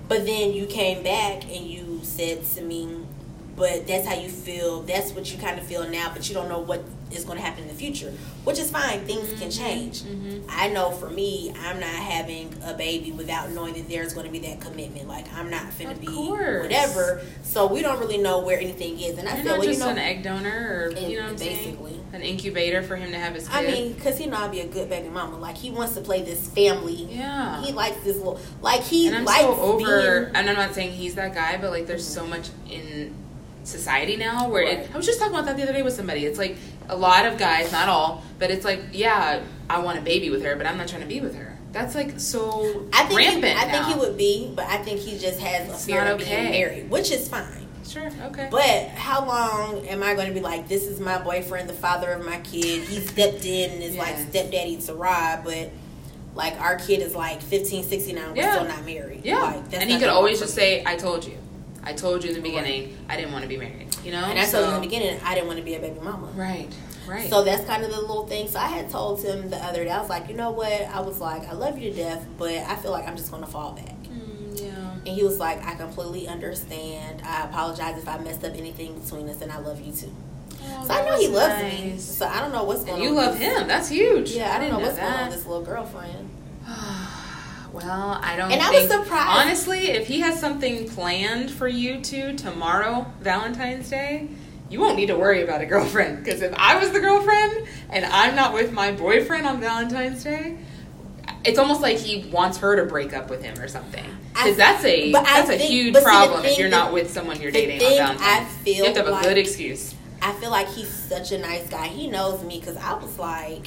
But 0.08 0.26
then 0.26 0.54
you 0.54 0.66
came 0.66 1.04
back 1.04 1.44
and 1.46 1.66
you 1.66 2.02
said 2.04 2.44
to 2.56 2.62
me, 2.62 3.06
but 3.56 3.86
that's 3.88 4.08
how 4.08 4.16
you 4.16 4.30
feel. 4.30 4.82
That's 4.84 5.12
what 5.12 5.32
you 5.32 5.38
kind 5.40 5.60
of 5.60 5.66
feel 5.66 5.88
now, 5.90 6.12
but 6.14 6.28
you 6.28 6.34
don't 6.36 6.50
know 6.50 6.60
what 6.60 6.84
is 7.12 7.24
going 7.26 7.38
to 7.38 7.44
happen 7.44 7.62
in 7.62 7.68
the 7.68 7.76
future, 7.76 8.12
which 8.44 8.58
is 8.58 8.72
fine. 8.72 9.06
Things 9.06 9.40
can 9.40 9.52
change. 9.52 10.02
Mhm. 10.02 10.44
I 10.50 10.70
know 10.70 10.90
for 10.90 11.12
me, 11.12 11.54
I'm 11.64 11.80
not 11.80 11.90
having 11.90 12.56
a 12.66 12.74
baby 12.74 13.12
without 13.12 13.52
knowing 13.52 13.76
that 13.76 13.88
there's 13.88 14.14
going 14.14 14.26
to 14.26 14.32
be 14.32 14.40
that 14.40 14.60
commitment. 14.60 15.08
Like 15.08 15.32
I'm 15.36 15.52
not 15.52 15.66
finna 15.78 16.00
be 16.00 16.08
course. 16.08 16.64
whatever. 16.64 17.22
So 17.44 17.68
we 17.68 17.84
don't 17.84 18.00
really 18.00 18.18
know 18.18 18.40
where 18.40 18.60
anything 18.60 19.00
is. 19.00 19.20
And 19.20 19.30
I 19.30 19.36
You're 19.36 19.44
not 19.46 19.58
well, 19.60 19.64
you 19.66 19.70
just 19.74 19.82
know, 19.82 19.90
an 19.90 20.00
egg 20.00 20.24
donor, 20.24 20.50
or 20.50 20.98
And- 20.98 21.12
you 21.12 21.18
know 21.18 21.24
what 21.26 21.32
I'm 21.34 21.38
basically. 21.38 21.92
saying? 21.92 22.04
An 22.14 22.22
incubator 22.24 22.82
for 22.82 22.96
him 22.96 23.12
to 23.12 23.18
have 23.20 23.36
his 23.36 23.48
kid. 23.48 23.56
I 23.56 23.72
mean, 23.72 23.96
cause 24.00 24.18
he 24.18 24.26
know 24.26 24.38
I'll 24.38 24.50
be 24.50 24.62
a 24.62 24.68
good 24.68 24.90
baby 24.90 25.10
mama. 25.10 25.38
Like 25.38 25.58
he 25.58 25.70
wants 25.70 25.94
to 25.94 26.02
play 26.02 26.24
this 26.24 26.48
family. 26.48 27.08
yeah. 27.12 27.62
He 27.64 27.72
likes 27.74 27.98
this 28.04 28.18
little, 28.18 28.40
like 28.62 28.82
he 28.82 29.06
and 29.08 29.18
I'm 29.18 29.26
likes 29.26 29.42
so 29.42 29.56
over. 29.60 29.78
being. 30.24 30.36
And 30.36 30.50
I'm 30.50 30.56
not 30.56 30.74
saying 30.74 30.94
he's 30.94 31.14
that 31.16 31.36
guy, 31.36 31.58
but 31.62 31.70
like, 31.70 31.86
there's 31.86 32.08
so 32.08 32.26
much 32.26 32.50
in 32.68 33.14
society 33.64 34.18
now 34.18 34.50
where 34.50 34.66
Right. 34.66 34.80
it, 34.80 34.90
I 34.94 34.98
was 34.98 35.06
just 35.06 35.20
talking 35.20 35.34
about 35.34 35.46
that 35.46 35.56
the 35.58 35.64
other 35.64 35.74
day 35.74 35.82
with 35.84 35.94
somebody. 35.94 36.26
It's 36.26 36.38
like 36.38 36.58
a 36.90 36.96
lot 36.96 37.26
of 37.26 37.38
guys, 37.38 37.72
not 37.72 37.88
all, 37.90 38.24
but 38.40 38.52
it's 38.52 38.66
like, 38.66 38.82
yeah, 38.92 39.42
I 39.70 39.80
want 39.80 39.98
a 39.98 40.02
baby 40.02 40.30
with 40.30 40.44
her, 40.44 40.56
but 40.56 40.68
I'm 40.68 40.78
not 40.78 40.88
trying 40.88 41.02
to 41.02 41.08
be 41.08 41.22
with 41.22 41.36
her. 41.36 41.58
That's 41.72 41.96
like 41.96 42.20
so 42.20 42.86
I 42.94 43.06
think 43.06 43.18
rampant. 43.20 43.46
he, 43.46 43.66
I 43.66 43.72
think 43.72 43.86
he 43.88 43.96
would 44.00 44.18
be, 44.18 44.52
but 44.56 44.66
I 44.68 44.78
think 44.78 45.00
he 45.00 45.18
just 45.18 45.40
has 45.40 45.70
a 45.70 45.74
fear 45.74 46.02
of 46.06 46.22
okay. 46.22 46.36
being 46.42 46.52
married, 46.52 46.90
which 46.90 47.12
is 47.12 47.28
fine. 47.28 47.68
Sure. 47.88 48.10
Okay. 48.28 48.48
But 48.52 48.90
how 48.90 49.26
long 49.26 49.86
am 49.88 50.04
I 50.04 50.14
going 50.14 50.28
to 50.28 50.34
be 50.34 50.40
like, 50.40 50.68
this 50.68 50.84
is 50.84 51.00
my 51.00 51.18
boyfriend, 51.22 51.68
the 51.68 51.74
father 51.74 52.12
of 52.12 52.26
my 52.26 52.38
kid? 52.40 52.84
He 52.88 53.00
stepped 53.00 53.44
in 53.46 53.72
and 53.72 53.84
is 53.84 53.96
like 53.98 54.10
Yes. 54.16 54.30
stepdaddy 54.30 54.78
to 54.86 54.94
Rod, 54.94 55.42
but 55.44 55.70
like 56.36 56.60
our 56.62 56.78
kid 56.78 57.02
is 57.02 57.14
like 57.16 57.42
15, 57.42 57.84
16 57.84 58.16
now, 58.16 58.30
we're 58.32 58.38
Yeah. 58.38 58.54
still 58.56 58.68
not 58.68 58.86
married. 58.86 59.22
yeah. 59.24 59.40
Like, 59.42 59.70
that's 59.70 59.82
and 59.84 59.90
he 59.92 59.98
could 60.00 60.10
always 60.10 60.40
just 60.40 60.54
say, 60.56 60.84
"I 60.86 60.96
told 60.96 61.26
you. 61.26 61.38
I 61.86 61.94
told 61.94 62.24
you 62.24 62.30
in 62.30 62.36
the 62.36 62.42
beginning. 62.42 62.98
I 63.10 63.16
didn't 63.16 63.32
want 63.32 63.44
to 63.44 63.50
be 63.50 63.58
married." 63.58 63.96
You 64.04 64.12
know. 64.12 64.24
And 64.26 64.38
I 64.40 64.46
told 64.46 64.66
you 64.68 64.76
in 64.76 64.82
the 64.82 64.88
beginning, 64.88 65.20
I 65.24 65.34
didn't 65.36 65.48
want 65.48 65.60
to 65.60 65.66
be 65.66 65.76
a 65.76 65.80
baby 65.80 66.00
mama. 66.00 66.28
Right. 66.36 66.70
Right. 67.08 67.30
So 67.30 67.44
that's 67.44 67.66
kind 67.66 67.84
of 67.84 67.92
the 67.92 68.00
little 68.00 68.26
thing. 68.28 68.48
So 68.48 68.60
I 68.60 68.68
had 68.68 68.90
told 68.90 69.22
him 69.24 69.50
the 69.50 69.58
other 69.58 69.84
day, 69.84 69.90
I 69.90 70.00
was 70.00 70.10
like, 70.10 70.30
you 70.30 70.36
know 70.36 70.52
what? 70.52 70.72
I 70.72 71.02
was 71.02 71.20
like, 71.20 71.48
I 71.48 71.54
love 71.54 71.78
you 71.78 71.92
to 71.92 71.96
death, 71.96 72.26
but 72.38 72.52
I 72.52 72.76
feel 72.78 72.92
like 72.92 73.08
I'm 73.08 73.18
just 73.18 73.30
going 73.30 73.44
to 73.44 73.50
fall 73.50 73.74
back. 73.74 73.96
Mm, 74.04 74.62
yeah. 74.62 74.92
And 75.06 75.08
he 75.08 75.22
was 75.24 75.38
like, 75.38 75.66
I 75.66 75.76
completely 75.76 76.28
understand. 76.30 77.22
I 77.26 77.44
apologize 77.44 77.98
if 77.98 78.08
I 78.08 78.18
messed 78.20 78.44
up 78.46 78.56
anything 78.56 78.98
between 79.00 79.28
us, 79.28 79.42
and 79.42 79.52
I 79.52 79.58
love 79.58 79.82
you 79.82 79.92
too. 79.92 80.14
Oh, 80.66 80.86
So 80.88 80.94
I 80.94 81.04
know 81.06 81.20
he 81.20 81.28
loves 81.28 81.62
me. 81.62 81.98
So 81.98 82.26
I 82.26 82.40
don't 82.40 82.54
know 82.54 82.64
what's 82.64 82.86
going 82.86 83.02
And 83.02 83.10
on. 83.10 83.10
you 83.10 83.16
love 83.20 83.38
him. 83.38 83.68
That's 83.68 83.90
huge. 83.90 84.32
Yeah, 84.32 84.52
I, 84.52 84.54
don't 84.54 84.62
didn't 84.62 84.80
know 84.80 84.86
what's 84.86 84.98
going 84.98 85.14
on 85.14 85.28
with 85.28 85.36
this 85.36 85.46
little 85.46 85.64
girlfriend. 85.66 86.30
Well, 87.74 88.20
I 88.22 88.36
don't. 88.36 88.52
And 88.52 88.62
I 88.62 88.70
was 88.72 88.88
surprised. 88.90 89.28
Honestly, 89.48 89.88
if 89.92 90.08
he 90.08 90.20
has 90.22 90.40
something 90.40 90.88
planned 90.88 91.50
for 91.52 91.68
you 91.68 92.02
two 92.02 92.36
tomorrow, 92.38 93.12
Valentine's 93.20 93.90
Day, 93.90 94.30
you 94.70 94.80
won't 94.80 94.96
need 94.96 95.08
to 95.08 95.16
worry 95.18 95.42
about 95.44 95.62
a 95.62 95.66
girlfriend. 95.66 96.24
Because 96.24 96.42
if 96.42 96.54
I 96.56 96.78
was 96.78 96.92
the 96.92 97.00
girlfriend 97.00 97.68
and 97.90 98.06
I'm 98.06 98.36
not 98.36 98.54
with 98.54 98.72
my 98.72 98.92
boyfriend 98.92 99.48
on 99.48 99.60
Valentine's 99.60 100.24
Day, 100.24 100.58
it's 101.44 101.58
almost 101.58 101.82
like 101.82 101.98
he 101.98 102.30
wants 102.30 102.60
her 102.60 102.76
to 102.76 102.86
break 102.86 103.12
up 103.14 103.30
with 103.30 103.44
him 103.44 103.58
or 103.60 103.68
something. 103.68 104.06
Because 104.34 104.56
that's 104.56 104.84
a 104.86 105.12
that's 105.12 105.50
a 105.50 105.58
think- 105.58 105.70
huge 105.70 105.94
but 105.94 106.00
see, 106.04 106.06
problem 106.06 106.46
if 106.46 106.58
you're 106.60 106.70
that- 106.70 106.76
not 106.86 106.94
with 106.94 107.12
someone 107.12 107.42
you're 107.42 107.52
dating 107.52 107.82
on 107.82 107.90
Valentine's. 108.18 108.22
I 108.22 108.46
feel 108.64 108.76
you 108.76 108.84
have 108.86 108.94
to 108.94 109.04
have 109.12 109.20
a 109.20 109.24
good 109.24 109.38
excuse. 109.38 109.96
I 110.22 110.32
feel 110.34 110.52
like 110.52 110.70
he's 110.70 110.90
such 110.90 111.32
a 111.32 111.38
nice 111.38 111.68
guy. 111.70 111.88
He 111.88 112.08
knows 112.08 112.44
me 112.44 112.60
because 112.60 112.78
I 112.78 112.94
was 112.94 113.18
like, 113.20 113.66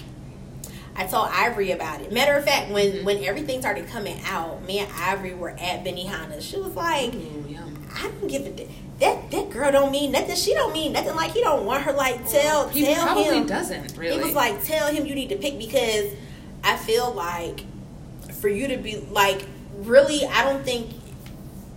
I 0.99 1.05
told 1.07 1.29
Ivory 1.31 1.73
about 1.73 2.01
it. 2.01 2.11
Matter 2.13 2.33
of 2.35 2.45
fact, 2.45 2.71
when 2.71 2.91
Mhm. 2.93 3.05
when 3.05 3.25
everything 3.25 3.61
started 3.61 3.87
coming 3.89 4.19
out, 4.27 4.65
me 4.67 4.79
and 4.79 4.89
Ivory 4.99 5.35
were 5.35 5.51
at 5.51 5.85
Benihana. 5.85 6.41
She 6.41 6.57
was 6.59 6.75
like, 6.75 7.13
yum. 7.13 7.87
I 7.95 8.03
don't 8.03 8.29
give 8.29 8.47
a 8.47 8.51
d- 8.51 8.69
that 9.01 9.31
that 9.31 9.51
girl 9.51 9.71
don't 9.73 9.91
mean 9.91 10.13
nothing. 10.13 10.37
She 10.37 10.55
don't 10.55 10.73
mean 10.73 10.93
nothing. 10.93 11.15
Like 11.15 11.33
he 11.33 11.43
don't 11.43 11.67
want 11.67 11.83
her. 11.83 11.93
Like 11.93 12.29
tell 12.31 12.69
He 12.69 12.85
tell 12.87 13.05
probably 13.05 13.25
him. 13.25 13.47
doesn't 13.47 13.97
really. 13.97 14.17
He 14.17 14.23
was 14.25 14.35
like, 14.35 14.65
tell 14.65 14.89
him 14.89 15.05
you 15.07 15.15
need 15.15 15.29
to 15.29 15.37
pick 15.37 15.59
because 15.59 16.07
I 16.65 16.77
feel 16.77 17.13
like 17.13 17.61
for 18.41 18.49
you 18.49 18.67
to 18.69 18.77
be 18.79 18.97
like 19.11 19.45
really, 19.79 20.25
I 20.27 20.45
don't 20.45 20.65
think 20.65 20.91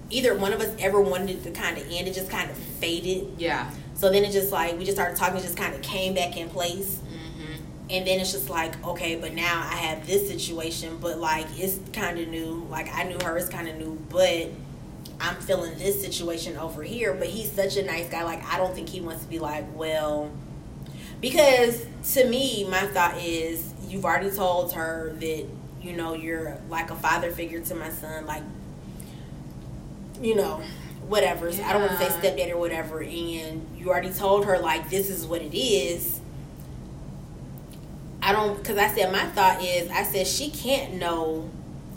either 0.09 0.35
one 0.35 0.53
of 0.53 0.61
us 0.61 0.73
ever 0.79 0.99
wanted 1.01 1.29
it 1.29 1.43
to 1.43 1.51
kind 1.51 1.77
of 1.77 1.83
end. 1.91 2.07
It 2.07 2.13
just 2.13 2.29
kind 2.29 2.49
of 2.49 2.57
faded. 2.57 3.33
yeah. 3.37 3.69
So 3.95 4.09
then 4.09 4.23
it 4.23 4.31
just 4.31 4.51
like 4.51 4.77
we 4.77 4.85
just 4.85 4.95
started 4.95 5.17
talking, 5.17 5.37
it 5.37 5.41
just 5.43 5.57
kind 5.57 5.75
of 5.75 5.81
came 5.81 6.13
back 6.13 6.37
in 6.37 6.47
place. 6.49 6.99
And 7.89 8.05
then 8.05 8.19
it's 8.19 8.31
just 8.31 8.49
like, 8.49 8.85
okay, 8.85 9.15
but 9.15 9.33
now 9.33 9.67
I 9.67 9.75
have 9.75 10.05
this 10.05 10.27
situation, 10.27 10.97
but 11.01 11.17
like 11.17 11.47
it's 11.57 11.79
kind 11.91 12.19
of 12.19 12.27
new. 12.27 12.67
Like 12.69 12.93
I 12.93 13.03
knew 13.03 13.17
her, 13.23 13.37
it's 13.37 13.49
kind 13.49 13.67
of 13.67 13.77
new, 13.77 13.99
but 14.09 14.49
I'm 15.19 15.35
feeling 15.37 15.77
this 15.77 15.99
situation 16.01 16.55
over 16.57 16.83
here. 16.83 17.13
But 17.13 17.27
he's 17.27 17.51
such 17.51 17.77
a 17.77 17.83
nice 17.83 18.09
guy. 18.09 18.23
Like 18.23 18.43
I 18.45 18.57
don't 18.57 18.75
think 18.75 18.89
he 18.89 19.01
wants 19.01 19.23
to 19.23 19.29
be 19.29 19.39
like, 19.39 19.65
well, 19.75 20.29
because 21.19 21.85
to 22.13 22.27
me, 22.29 22.67
my 22.69 22.85
thought 22.87 23.17
is 23.17 23.73
you've 23.87 24.05
already 24.05 24.31
told 24.31 24.73
her 24.73 25.13
that 25.19 25.45
you 25.81 25.93
know 25.93 26.13
you're 26.13 26.57
like 26.69 26.91
a 26.91 26.95
father 26.95 27.31
figure 27.31 27.59
to 27.59 27.75
my 27.75 27.89
son, 27.89 28.25
like 28.25 28.43
you 30.21 30.35
know 30.35 30.61
whatever. 31.07 31.49
I 31.49 31.73
don't 31.73 31.81
want 31.81 31.93
to 31.93 31.97
say 31.97 32.29
stepdad 32.29 32.51
or 32.51 32.57
whatever, 32.57 33.01
and 33.01 33.65
you 33.75 33.89
already 33.89 34.13
told 34.13 34.45
her 34.45 34.59
like 34.59 34.89
this 34.89 35.09
is 35.09 35.25
what 35.25 35.41
it 35.41 35.57
is. 35.57 36.18
I 38.21 38.31
don't 38.33 38.57
because 38.57 38.77
I 38.77 38.87
said 38.89 39.11
my 39.11 39.25
thought 39.27 39.63
is 39.63 39.89
I 39.89 40.03
said 40.03 40.27
she 40.27 40.49
can't 40.49 40.95
know 40.95 41.49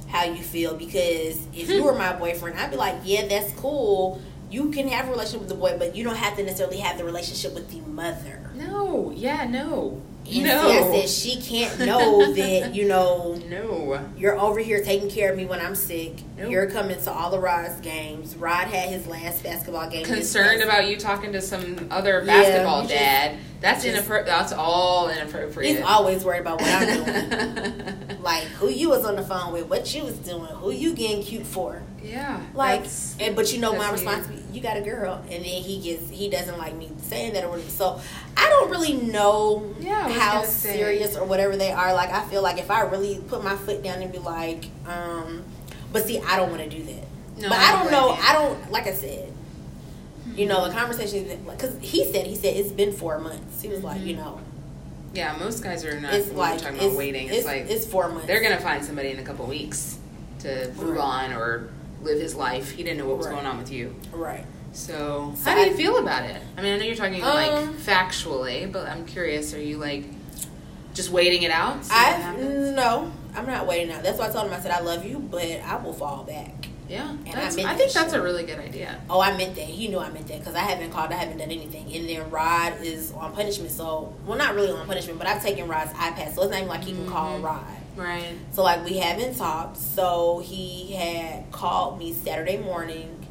how 0.09 0.25
you 0.25 0.43
feel 0.43 0.75
because 0.77 1.47
if 1.55 1.69
you 1.69 1.83
were 1.83 1.95
my 1.99 2.13
boyfriend, 2.13 2.59
I'd 2.59 2.71
be 2.71 2.77
like, 2.77 2.97
yeah, 3.05 3.27
that's 3.27 3.53
cool. 3.55 4.21
You 4.51 4.71
can 4.71 4.89
have 4.89 5.09
a 5.09 5.11
relationship 5.11 5.41
with 5.41 5.49
the 5.49 5.55
boy, 5.55 5.77
but 5.79 5.97
you 5.97 6.05
don't 6.05 6.17
have 6.17 6.37
to 6.37 6.43
necessarily 6.45 6.79
have 6.79 6.99
the 6.99 7.05
relationship 7.05 7.55
with 7.55 7.71
the 7.71 7.81
mother. 7.91 8.51
No. 8.55 9.11
Yeah. 9.17 9.45
No. 9.49 10.03
And 10.25 10.45
no. 10.45 10.69
I 10.71 11.01
said 11.01 11.09
she 11.09 11.41
can't 11.41 11.81
know 11.81 12.33
that 12.37 12.75
you 12.75 12.87
know 12.87 13.35
no. 13.49 14.09
you're 14.17 14.39
over 14.39 14.61
here 14.61 14.83
taking 14.83 15.11
care 15.11 15.31
of 15.33 15.37
me 15.37 15.45
when 15.47 15.61
I'm 15.61 15.75
sick. 15.75 16.15
You're 16.39 16.71
coming 16.71 17.01
to 17.03 17.13
all 17.13 17.35
of 17.35 17.43
Rod's 17.43 17.81
games. 17.81 18.35
Rod 18.37 18.67
had 18.69 18.89
his 18.89 19.07
last 19.07 19.43
basketball 19.45 19.89
game. 19.91 20.05
concerned 20.05 20.63
about 20.63 20.87
you 20.89 20.97
talking 20.97 21.33
to 21.33 21.41
some 21.41 21.89
other 21.91 22.21
Yeah, 22.21 22.27
basketball 22.27 22.83
just- 22.83 22.95
dad. 22.95 23.39
That's 23.61 23.85
just- 23.85 23.97
inappropriate. 23.97 24.27
That's 24.27 24.53
all 24.53 25.09
inappropriate. 25.09 25.77
He's 25.77 25.85
always 25.85 26.25
worried 26.25 26.41
about 26.41 26.61
what 26.61 26.71
I'm 26.71 27.05
doing. 27.05 28.19
like 28.23 28.45
who 28.45 28.69
you 28.69 28.89
was 28.91 29.05
on 29.05 29.15
the 29.17 29.23
phone 29.23 29.53
with, 29.53 29.69
what 29.69 29.95
you 29.95 30.03
was 30.05 30.19
doing, 30.19 30.47
who 30.47 30.73
you 30.73 30.95
getting 30.95 31.23
cute 31.23 31.47
for. 31.47 31.83
Yeah. 32.03 32.41
Like, 32.55 32.85
and, 33.21 33.35
but 33.37 33.53
you 33.53 33.61
know 33.61 33.73
my 33.77 33.91
response: 33.91 34.19
responsibility. 34.29 34.53
You 34.53 34.61
got 34.63 34.77
a 34.77 34.81
girl, 34.83 35.15
and 35.23 35.31
then 35.31 35.45
he 35.45 35.81
gets 35.81 36.09
he 36.11 36.29
doesn't 36.29 36.59
like 36.59 36.75
me 36.75 36.91
saying 37.03 37.33
that 37.35 37.45
or 37.45 37.49
whatever. 37.51 37.69
So 37.71 38.01
I 38.37 38.49
don't 38.49 38.71
really 38.71 38.95
know 38.95 39.75
Yeah, 39.81 40.09
how 40.09 40.35
gonna 40.41 40.47
say. 40.49 40.77
serious 40.77 41.17
or 41.17 41.25
whatever 41.25 41.57
they 41.57 41.71
are. 41.73 41.95
Like 41.95 42.11
I 42.11 42.25
feel 42.27 42.43
like 42.43 42.59
if 42.59 42.71
I 42.71 42.83
really 42.83 43.21
put 43.29 43.43
my 43.45 43.57
foot 43.57 43.83
down 43.83 44.03
and 44.03 44.11
be 44.13 44.19
like, 44.19 44.67
um, 44.87 45.43
but 45.93 46.05
see, 46.07 46.19
I 46.21 46.37
don't 46.37 46.51
want 46.51 46.63
to 46.63 46.69
do 46.69 46.83
that. 46.85 47.05
No, 47.39 47.49
but 47.49 47.59
I 47.59 47.73
don't 47.73 47.91
know. 47.91 48.11
I 48.11 48.33
don't 48.35 48.71
like 48.71 48.87
I 48.87 48.93
said. 48.93 49.33
You 50.35 50.47
know, 50.47 50.67
the 50.67 50.73
conversation 50.73 51.45
because 51.47 51.77
he 51.81 52.11
said 52.11 52.27
he 52.27 52.37
said 52.37 52.57
it's 52.57 52.73
been 52.73 52.93
four 52.93 53.19
months. 53.19 53.61
He 53.61 53.69
was 53.69 53.83
like, 53.85 54.01
Mhm. 54.01 54.07
you 54.07 54.17
know, 54.17 54.41
yeah, 55.13 55.37
most 55.39 55.63
guys 55.63 55.85
are 55.85 56.01
not. 56.01 56.15
it's 56.15 56.31
like 56.33 56.61
talking 56.63 56.81
it's, 56.81 56.97
waiting. 56.97 57.27
It's, 57.29 57.39
It's, 57.39 57.47
like 57.47 57.69
it's 57.69 57.85
four 57.85 58.09
months. 58.09 58.27
they're 58.27 58.41
gonna 58.43 58.61
find 58.61 58.83
somebody 58.85 59.11
in 59.11 59.19
a 59.19 59.23
couple 59.23 59.45
weeks 59.47 59.99
to 60.39 60.73
move 60.77 60.97
Right. 60.97 61.01
on 61.01 61.33
or 61.35 61.69
live 62.03 62.21
his 62.21 62.35
life. 62.35 62.73
He 62.73 62.83
didn't 62.83 62.99
know 62.99 63.07
what 63.07 63.19
was 63.19 63.27
Right. 63.27 63.35
going 63.35 63.47
on 63.47 63.59
with 63.59 63.71
you. 63.73 63.95
right. 64.13 64.45
So, 64.75 65.35
So 65.37 65.51
how 65.51 65.57
do 65.57 65.69
you 65.69 65.77
feel 65.77 65.99
about 65.99 66.25
it? 66.25 66.41
I 66.57 66.63
mean, 66.63 66.73
I 66.75 66.79
know 66.79 66.85
you're 66.85 66.95
talking 66.97 67.23
Um, 67.23 67.29
like 67.35 67.53
factually, 67.77 68.71
but 68.73 68.89
I'm 68.89 69.05
curious. 69.05 69.53
Are 69.53 69.61
you 69.61 69.77
like 69.77 70.05
just 70.95 71.11
waiting 71.11 71.43
it 71.43 71.51
out? 71.51 71.77
I 71.91 72.35
no, 72.75 73.11
I'm 73.37 73.47
not 73.47 73.67
waiting 73.67 73.93
out. 73.93 74.03
That's 74.03 74.19
why 74.19 74.29
I 74.29 74.31
told 74.31 74.47
him 74.47 74.55
I 74.55 74.61
said 74.61 74.71
I 74.71 74.81
love 74.81 75.05
you, 75.05 75.19
but 75.19 75.43
I 75.45 75.77
will 75.77 75.93
fall 75.93 76.25
back. 76.25 76.69
Yeah, 76.89 77.09
and 77.11 77.29
I 77.29 77.33
that's, 77.33 77.57
meant 77.57 77.69
I, 77.69 77.75
think 77.77 77.93
that's 77.93 78.13
shit. 78.13 78.21
a 78.21 78.23
really 78.23 78.45
good 78.45 78.59
idea. 78.59 78.99
Oh, 79.09 79.21
I 79.21 79.35
meant 79.37 79.55
that. 79.57 79.65
He 79.65 79.89
knew 79.89 79.99
I 79.99 80.11
meant 80.11 80.29
that 80.29 80.41
because 80.41 80.55
I 80.55 80.61
haven't 80.61 80.91
called. 80.91 81.11
I 81.11 81.15
haven't 81.17 81.39
done 81.39 81.51
anything. 81.51 81.91
And 81.95 82.07
then 82.09 82.31
Rod 82.31 82.75
is 82.83 83.13
on 83.13 83.33
punishment. 83.35 83.71
So, 83.73 84.13
well, 84.27 84.37
not 84.37 84.55
really 84.55 84.73
on 84.73 84.87
punishment, 84.87 85.19
but 85.19 85.27
I've 85.27 85.43
taken 85.43 85.69
Rod's 85.69 85.93
iPad, 85.93 86.35
so 86.35 86.43
it's 86.43 86.51
not 86.51 86.57
even 86.59 86.69
like 86.69 86.85
he 86.85 86.93
can 86.93 87.07
call 87.09 87.39
Mhm. 87.39 87.45
Rod. 87.45 87.65
Right. 87.97 88.37
So, 88.53 88.63
like, 88.63 88.85
we 88.85 88.99
haven't 88.99 89.37
talked. 89.37 89.77
So 89.77 90.43
he 90.45 90.93
had 90.93 91.51
called 91.53 91.99
me 91.99 92.13
Saturday 92.13 92.57
morning. 92.57 93.27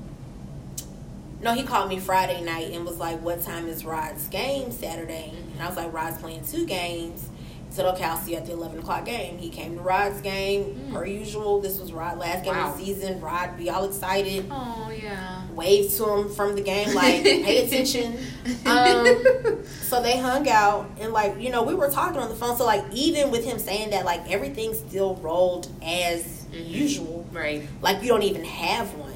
No, 1.41 1.53
he 1.53 1.63
called 1.63 1.89
me 1.89 1.99
Friday 1.99 2.41
night 2.43 2.71
and 2.71 2.85
was 2.85 2.99
like, 2.99 3.19
"What 3.21 3.41
time 3.41 3.67
is 3.67 3.83
Rod's 3.83 4.27
game 4.27 4.71
Saturday?" 4.71 5.33
And 5.53 5.61
I 5.61 5.67
was 5.67 5.75
like, 5.75 5.91
"Rod's 5.91 6.19
playing 6.19 6.45
two 6.45 6.67
games." 6.67 7.29
He 7.71 7.77
said, 7.77 7.85
"Okay, 7.85 8.03
I'll 8.03 8.17
see 8.17 8.31
you 8.31 8.37
at 8.37 8.45
the 8.45 8.51
eleven 8.51 8.79
o'clock 8.79 9.05
game." 9.05 9.37
He 9.37 9.47
came 9.49 9.77
to 9.77 9.81
Rod's 9.81 10.19
game 10.19 10.65
Mm. 10.89 10.93
per 10.93 11.05
usual. 11.05 11.61
This 11.61 11.79
was 11.79 11.93
Rod's 11.93 12.19
last 12.19 12.43
game 12.43 12.53
Wow. 12.53 12.71
of 12.73 12.77
the 12.77 12.85
season. 12.85 13.21
Rod 13.21 13.57
be 13.57 13.69
all 13.69 13.85
excited 13.85 14.45
Oh 14.51 14.91
yeah. 14.91 15.43
waved 15.55 15.95
to 15.95 16.05
him 16.09 16.29
from 16.29 16.55
the 16.55 16.61
game, 16.61 16.93
like, 16.93 17.23
pay 17.23 17.63
attention. 17.65 18.17
Um, 18.65 19.07
so 19.81 20.01
they 20.01 20.17
hung 20.17 20.49
out, 20.49 20.89
and 20.99 21.13
like, 21.13 21.39
you 21.39 21.49
know, 21.49 21.63
we 21.63 21.73
were 21.73 21.89
talking 21.89 22.19
on 22.19 22.27
the 22.29 22.35
phone. 22.35 22.57
So, 22.57 22.65
like, 22.65 22.83
even 22.91 23.31
with 23.31 23.45
him 23.45 23.57
saying 23.57 23.91
that, 23.91 24.03
like, 24.05 24.29
everything 24.29 24.73
still 24.73 25.15
rolled 25.15 25.67
as 25.81 26.23
Mhm. 26.53 26.69
usual. 26.69 27.25
right. 27.31 27.63
Like, 27.81 28.01
you 28.01 28.09
don't 28.09 28.23
even 28.23 28.43
have 28.43 28.93
one. 28.95 29.07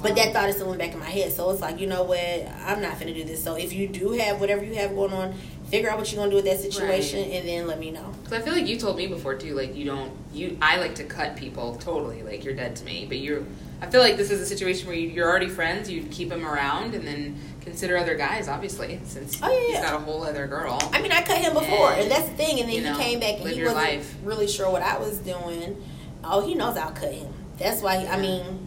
But 0.00 0.14
that 0.14 0.32
thought 0.32 0.48
is 0.48 0.54
still 0.54 0.70
in 0.70 0.78
the 0.78 0.84
back 0.84 0.94
of 0.94 1.00
my 1.00 1.10
head. 1.10 1.32
So 1.32 1.50
it's 1.50 1.60
like, 1.60 1.80
you 1.80 1.88
know 1.88 2.04
what? 2.04 2.20
I'm 2.64 2.80
not 2.80 3.00
going 3.00 3.12
to 3.12 3.14
do 3.20 3.24
this. 3.24 3.42
So 3.42 3.56
if 3.56 3.72
you 3.72 3.88
do 3.88 4.12
have 4.12 4.38
whatever 4.40 4.62
you 4.64 4.76
have 4.76 4.94
going 4.94 5.12
on, 5.12 5.34
figure 5.70 5.90
out 5.90 5.98
what 5.98 6.10
you're 6.12 6.18
going 6.18 6.30
to 6.30 6.36
do 6.36 6.42
with 6.42 6.44
that 6.46 6.60
situation 6.60 7.20
Right. 7.22 7.32
and 7.34 7.48
then 7.48 7.66
let 7.66 7.78
me 7.78 7.90
know. 7.90 8.12
Because 8.22 8.32
I 8.32 8.40
feel 8.42 8.54
like 8.54 8.66
you 8.66 8.78
told 8.78 8.96
me 8.96 9.06
before 9.06 9.34
too. 9.34 9.54
Like 9.54 9.74
you 9.76 9.84
don't. 9.84 10.12
You. 10.32 10.58
I 10.62 10.76
like 10.78 10.94
to 10.96 11.04
cut 11.04 11.36
people 11.36 11.76
totally. 11.76 12.22
Like 12.22 12.44
you're 12.44 12.54
dead 12.54 12.76
to 12.76 12.84
me. 12.84 13.06
But 13.06 13.18
you're. 13.18 13.42
I 13.80 13.86
feel 13.86 14.00
like 14.00 14.16
this 14.16 14.30
is 14.32 14.40
a 14.40 14.46
situation 14.46 14.88
where 14.88 14.96
you, 14.96 15.08
you're 15.08 15.28
already 15.28 15.48
friends. 15.48 15.88
You 15.88 16.02
keep 16.10 16.32
him 16.32 16.44
around 16.44 16.94
and 16.94 17.06
then 17.06 17.38
consider 17.60 17.96
other 17.96 18.16
guys. 18.16 18.48
Obviously, 18.48 18.98
since 19.04 19.38
Oh, 19.42 19.48
yeah, 19.52 19.60
he's 19.66 19.70
yeah. 19.74 19.82
got 19.82 19.94
a 19.94 19.98
whole 20.04 20.24
other 20.24 20.46
girl. 20.48 20.78
I 20.92 21.00
mean, 21.00 21.12
I 21.12 21.22
cut 21.22 21.38
him 21.38 21.52
before, 21.54 21.92
And, 21.92 22.02
and 22.02 22.10
that's 22.10 22.28
the 22.28 22.34
thing. 22.34 22.58
And 22.58 22.68
then 22.68 22.74
you 22.76 22.82
know, 22.82 22.94
he 22.94 23.02
came 23.04 23.20
back 23.20 23.38
and 23.40 23.48
he 23.48 23.60
wasn't 23.62 23.76
life. 23.76 24.16
really 24.24 24.48
sure 24.48 24.68
what 24.70 24.82
I 24.82 24.98
was 24.98 25.18
doing. 25.18 25.80
Oh, 26.24 26.40
he 26.44 26.54
knows 26.56 26.76
I'll 26.76 26.90
cut 26.90 27.12
him. 27.12 27.32
That's 27.58 27.80
why. 27.80 28.04
I 28.06 28.18
mean, 28.20 28.66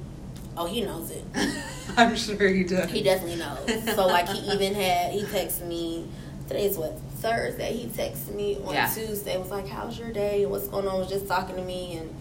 oh, 0.56 0.66
he 0.68 0.82
knows 0.82 1.12
it. 1.12 1.26
I'm 1.98 2.16
sure 2.16 2.48
he 2.48 2.64
does. 2.64 2.90
He 2.90 3.04
definitely 3.04 3.36
knows. 3.36 3.96
So 3.96 4.08
like, 4.08 4.30
he 4.30 4.40
even 4.54 4.74
had 4.76 5.12
he 5.12 5.24
texted 5.24 5.68
me. 5.68 6.08
Today's 6.52 6.78
what 6.78 7.00
Thursday. 7.20 7.72
He 7.72 7.88
texted 7.88 8.36
me 8.36 8.58
on 8.66 8.74
Yeah. 8.74 8.94
Tuesday. 8.94 9.38
Was 9.38 9.50
like, 9.50 9.70
"How's 9.70 9.98
your 9.98 10.12
day? 10.12 10.46
What's 10.46 10.68
going 10.68 10.86
on?" 10.86 11.00
Was 11.00 11.08
just 11.08 11.26
talking 11.26 11.56
to 11.56 11.62
me, 11.62 11.96
and 11.96 12.14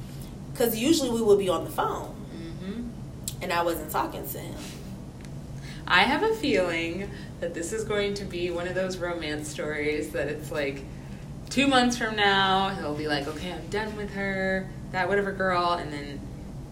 because 0.52 0.76
usually 0.76 1.10
we 1.10 1.20
would 1.20 1.40
be 1.40 1.48
on 1.48 1.64
the 1.64 1.70
phone, 1.70 2.14
hmm 2.32 2.82
and 3.42 3.52
I 3.52 3.64
wasn't 3.64 3.90
talking 3.90 4.24
to 4.28 4.38
him. 4.38 4.54
I 5.84 6.02
have 6.02 6.22
a 6.22 6.32
feeling 6.32 7.10
that 7.40 7.54
this 7.54 7.72
is 7.72 7.82
going 7.82 8.14
to 8.14 8.24
be 8.24 8.52
one 8.52 8.68
of 8.68 8.76
those 8.76 8.98
romance 8.98 9.48
stories 9.48 10.10
that 10.10 10.28
it's 10.28 10.52
like 10.52 10.84
two 11.48 11.66
months 11.66 11.96
from 11.96 12.14
now 12.14 12.68
he'll 12.68 12.94
be 12.94 13.08
like, 13.08 13.26
okay, 13.26 13.50
I'm 13.52 13.66
done 13.66 13.96
with 13.96 14.12
her, 14.14 14.68
that 14.92 15.08
whatever 15.08 15.32
girl, 15.32 15.72
and 15.72 15.92
then 15.92 16.20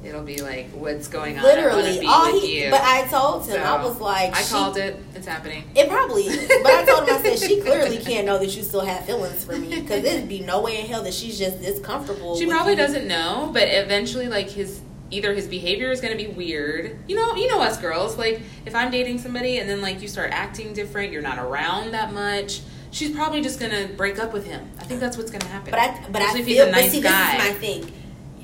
it'll 0.04 0.22
be 0.22 0.40
like, 0.40 0.70
what's 0.70 1.08
going 1.08 1.36
on? 1.38 1.44
Literally, 1.44 2.00
be 2.00 2.06
all 2.06 2.32
with 2.32 2.42
he. 2.42 2.64
you. 2.64 2.70
But 2.70 2.82
I 2.82 3.06
told 3.08 3.44
him, 3.46 3.52
So, 3.52 3.62
I 3.62 3.82
was 3.84 4.00
like, 4.00 4.34
I 4.36 4.42
she- 4.42 4.50
called 4.50 4.76
it. 4.76 4.96
It's 5.14 5.26
happening. 5.26 5.64
It 5.74 5.88
probably 5.88 6.24
is. 6.24 6.48
But 6.62 6.72
I 6.72 6.84
told 6.84 7.08
him, 7.08 7.14
I 7.16 7.22
said, 7.22 7.38
she 7.38 7.60
clearly 7.62 7.98
can't 7.98 8.26
know 8.26 8.38
that 8.38 8.54
you 8.56 8.62
still 8.62 8.80
have 8.84 9.04
feelings 9.06 9.44
for 9.44 9.56
me. 9.56 9.80
Because 9.80 10.02
there'd 10.02 10.28
be 10.28 10.40
no 10.40 10.60
way 10.60 10.80
in 10.80 10.86
hell 10.86 11.02
that 11.02 11.14
she's 11.14 11.38
just 11.38 11.60
this 11.60 11.80
comfortable. 11.80 12.36
She 12.38 12.46
probably 12.46 12.72
you. 12.72 12.78
doesn't 12.78 13.06
know, 13.08 13.50
but 13.52 13.64
eventually, 13.64 14.28
like 14.28 14.48
his 14.50 14.80
either 15.10 15.32
his 15.32 15.46
behavior 15.46 15.90
is 15.90 16.00
going 16.02 16.16
to 16.16 16.22
be 16.22 16.30
weird. 16.30 16.98
You 17.08 17.16
know, 17.16 17.34
you 17.34 17.48
know 17.48 17.60
us 17.60 17.80
girls. 17.80 18.18
Like 18.18 18.42
if 18.66 18.74
I'm 18.74 18.90
dating 18.90 19.18
somebody 19.18 19.58
and 19.58 19.68
then 19.68 19.80
like 19.80 20.02
you 20.02 20.08
start 20.08 20.30
acting 20.32 20.74
different, 20.74 21.12
you're 21.12 21.22
not 21.22 21.38
around 21.38 21.92
that 21.92 22.12
much. 22.12 22.60
She's 22.90 23.10
probably 23.14 23.40
just 23.42 23.58
going 23.60 23.72
to 23.72 23.92
break 23.94 24.18
up 24.18 24.32
with 24.32 24.46
him. 24.46 24.70
I 24.78 24.84
think 24.84 25.00
that's 25.00 25.16
what's 25.16 25.30
going 25.30 25.40
to 25.42 25.48
happen. 25.48 25.70
But 25.70 25.80
I, 25.80 26.04
but 26.10 26.22
I 26.22 26.32
feel, 26.32 26.40
if 26.40 26.46
he's 26.46 26.58
a 26.60 26.70
but 26.70 26.84
see, 26.90 27.00
guy. 27.02 27.36
this 27.38 27.46
is 27.46 27.52
my 27.52 27.58
thing. 27.58 27.92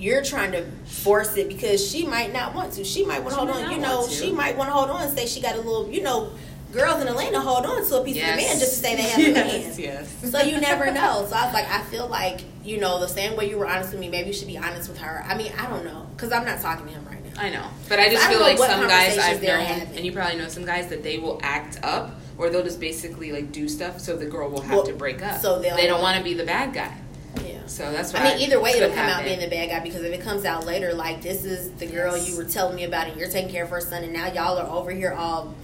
You're 0.04 0.22
trying 0.22 0.52
to 0.52 0.62
force 0.84 1.36
it 1.36 1.48
because 1.48 1.78
she 1.90 2.06
might 2.06 2.32
not 2.32 2.54
want 2.54 2.72
to. 2.74 2.84
She 2.84 3.04
might 3.04 3.20
want 3.22 3.30
to 3.34 3.36
hold 3.40 3.50
on. 3.50 3.70
You 3.72 3.78
know, 3.78 4.06
she 4.08 4.30
might 4.32 4.56
want 4.56 4.68
to 4.68 4.74
hold 4.74 4.90
on 4.90 5.02
and 5.02 5.16
say 5.16 5.26
she 5.26 5.40
got 5.40 5.54
a 5.54 5.58
little. 5.58 5.88
You 5.90 6.02
know, 6.02 6.30
girls 6.72 7.00
in 7.00 7.08
Atlanta 7.08 7.40
hold 7.40 7.64
on 7.66 7.86
to 7.88 8.00
a 8.00 8.04
piece 8.04 8.16
of 8.16 8.22
the 8.22 8.36
man 8.36 8.58
just 8.58 8.74
to 8.74 8.80
say 8.84 8.96
they 8.96 9.02
have 9.02 9.18
a 9.20 9.32
man. 9.32 9.46
yes, 9.62 9.78
yes. 9.78 10.30
So 10.30 10.40
you 10.42 10.60
never 10.60 10.86
know. 10.92 11.26
So 11.28 11.34
I 11.36 11.44
was 11.46 11.54
like, 11.54 11.68
I 11.70 11.80
feel 11.84 12.06
like 12.08 12.40
you 12.64 12.78
know 12.78 13.00
the 13.00 13.08
same 13.08 13.36
way 13.36 13.48
you 13.48 13.58
were 13.58 13.66
honest 13.68 13.92
with 13.92 14.00
me. 14.00 14.08
Maybe 14.08 14.28
you 14.28 14.34
should 14.34 14.48
be 14.48 14.58
honest 14.58 14.88
with 14.88 14.98
her. 14.98 15.24
I 15.26 15.36
mean, 15.36 15.52
I 15.58 15.66
don't 15.68 15.84
know 15.84 16.06
because 16.14 16.32
I'm 16.32 16.44
not 16.44 16.60
talking 16.60 16.86
to 16.86 16.92
him 16.92 17.04
right 17.06 17.22
now. 17.24 17.40
I 17.40 17.50
know, 17.50 17.66
but 17.88 17.98
I 17.98 18.10
just 18.10 18.24
I 18.26 18.30
feel 18.30 18.40
know 18.40 18.44
like 18.46 18.58
some 18.58 18.86
guys 18.86 19.18
I've 19.18 19.42
known, 19.42 19.60
having. 19.60 19.96
and 19.96 20.04
you 20.06 20.12
probably 20.12 20.36
know 20.38 20.48
some 20.48 20.64
guys 20.64 20.88
that 20.88 21.02
they 21.02 21.18
will 21.18 21.40
act 21.42 21.78
up, 21.82 22.12
or 22.38 22.50
they'll 22.50 22.62
just 22.62 22.78
basically 22.78 23.32
like 23.32 23.50
do 23.52 23.68
stuff 23.68 23.98
so 24.00 24.16
the 24.16 24.26
girl 24.26 24.50
will 24.50 24.60
have 24.60 24.70
Well, 24.76 24.86
to 24.86 24.92
break 24.92 25.22
up. 25.22 25.40
so 25.40 25.58
they 25.60 25.86
don't 25.86 26.00
want 26.02 26.18
to 26.18 26.22
be 26.24 26.34
the 26.34 26.44
bad 26.44 26.72
guy. 26.74 26.94
Yeah. 27.42 27.66
So 27.66 27.90
that's 27.90 28.12
why 28.12 28.20
I 28.20 28.24
mean, 28.34 28.38
either 28.42 28.60
way, 28.60 28.70
it'll 28.72 28.90
come 28.90 29.08
out 29.08 29.24
being 29.24 29.40
the 29.40 29.48
bad 29.48 29.70
guy 29.70 29.80
because 29.80 30.02
if 30.02 30.12
it 30.12 30.20
comes 30.20 30.44
out 30.44 30.64
later, 30.66 30.92
like 30.92 31.22
this 31.22 31.44
is 31.44 31.70
the 31.72 31.86
girl 31.86 32.16
Yes. 32.16 32.28
you 32.30 32.36
were 32.36 32.44
telling 32.44 32.76
me 32.76 32.84
about, 32.84 33.08
and 33.08 33.18
you're 33.18 33.28
taking 33.28 33.50
care 33.50 33.64
of 33.64 33.70
her 33.70 33.80
son, 33.80 34.04
and 34.04 34.12
now 34.12 34.26
y'all 34.32 34.58
are 34.58 34.70
over 34.70 34.90
here 34.90 35.12
all 35.12 35.54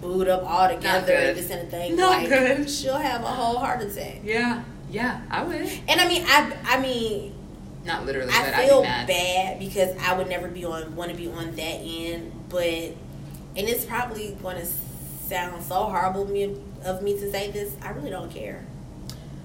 booed 0.00 0.28
up 0.28 0.42
all 0.44 0.68
together, 0.68 1.12
and 1.14 1.36
this 1.38 1.50
and 1.50 1.66
a 1.66 1.70
thing. 1.70 1.96
Not 1.96 2.18
like, 2.22 2.28
good. 2.28 2.68
She'll 2.68 2.98
have 2.98 3.22
a 3.22 3.26
whole 3.26 3.58
heart 3.58 3.80
attack. 3.82 4.20
Yeah, 4.24 4.62
yeah, 4.90 5.22
I 5.30 5.42
would. 5.44 5.62
And 5.88 6.00
I 6.00 6.08
mean, 6.08 6.24
I, 6.26 6.56
I 6.64 6.80
mean, 6.80 7.34
Not 7.84 8.04
literally, 8.04 8.30
I 8.32 8.66
feel 8.66 8.82
be 8.82 8.86
bad 8.86 9.58
because 9.58 9.96
I 9.98 10.14
would 10.16 10.28
never 10.28 10.48
be 10.48 10.64
on, 10.64 10.94
want 10.96 11.10
to 11.10 11.16
be 11.16 11.28
on 11.28 11.54
that 11.56 11.60
end, 11.80 12.32
but, 12.50 12.64
and 12.66 12.94
it's 13.56 13.84
probably 13.86 14.36
going 14.42 14.56
to 14.58 14.66
sound 15.26 15.62
so 15.62 15.84
horrible 15.84 16.22
of 16.24 16.30
me, 16.30 16.54
of 16.84 17.02
me 17.02 17.14
to 17.18 17.30
say 17.30 17.50
this. 17.50 17.74
I 17.82 17.90
really 17.90 18.10
don't 18.10 18.30
care. 18.30 18.66